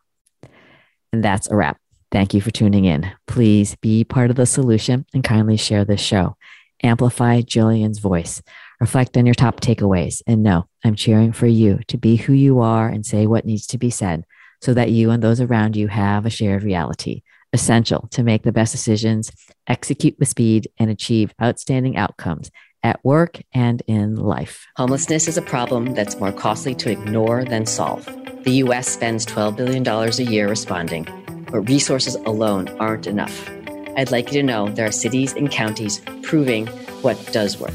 And 1.13 1.23
that's 1.23 1.49
a 1.49 1.55
wrap. 1.55 1.77
Thank 2.11 2.33
you 2.33 2.41
for 2.41 2.51
tuning 2.51 2.85
in. 2.85 3.11
Please 3.27 3.75
be 3.75 4.03
part 4.03 4.31
of 4.31 4.35
the 4.35 4.45
solution 4.47 5.05
and 5.13 5.23
kindly 5.23 5.57
share 5.57 5.85
this 5.85 6.01
show. 6.01 6.35
Amplify 6.81 7.41
Jillian's 7.41 7.99
voice. 7.99 8.41
Reflect 8.79 9.15
on 9.17 9.27
your 9.27 9.35
top 9.35 9.61
takeaways 9.61 10.23
and 10.25 10.41
know 10.41 10.65
I'm 10.83 10.95
cheering 10.95 11.31
for 11.31 11.45
you 11.45 11.81
to 11.89 11.97
be 11.97 12.15
who 12.15 12.33
you 12.33 12.59
are 12.59 12.87
and 12.87 13.05
say 13.05 13.27
what 13.27 13.45
needs 13.45 13.67
to 13.67 13.77
be 13.77 13.91
said 13.91 14.25
so 14.61 14.73
that 14.73 14.91
you 14.91 15.11
and 15.11 15.21
those 15.21 15.41
around 15.41 15.75
you 15.75 15.87
have 15.87 16.25
a 16.25 16.29
shared 16.29 16.63
reality. 16.63 17.21
Essential 17.53 18.07
to 18.11 18.23
make 18.23 18.43
the 18.43 18.51
best 18.51 18.71
decisions, 18.71 19.31
execute 19.67 20.15
with 20.17 20.29
speed, 20.29 20.69
and 20.79 20.89
achieve 20.89 21.33
outstanding 21.41 21.97
outcomes 21.97 22.49
at 22.83 23.03
work 23.03 23.41
and 23.53 23.83
in 23.87 24.15
life. 24.15 24.65
Homelessness 24.77 25.27
is 25.27 25.37
a 25.37 25.41
problem 25.41 25.93
that's 25.93 26.19
more 26.19 26.31
costly 26.31 26.73
to 26.75 26.89
ignore 26.89 27.43
than 27.43 27.65
solve. 27.65 28.05
The 28.43 28.53
US 28.63 28.87
spends 28.87 29.25
$12 29.25 29.57
billion 29.57 29.87
a 29.87 30.31
year 30.31 30.47
responding, 30.47 31.07
but 31.51 31.61
resources 31.61 32.15
alone 32.15 32.69
aren't 32.79 33.05
enough. 33.05 33.49
I'd 33.97 34.11
like 34.11 34.27
you 34.27 34.41
to 34.41 34.43
know 34.43 34.69
there 34.69 34.87
are 34.87 34.91
cities 34.91 35.33
and 35.33 35.51
counties 35.51 36.01
proving 36.23 36.67
what 37.01 37.17
does 37.33 37.59
work 37.59 37.73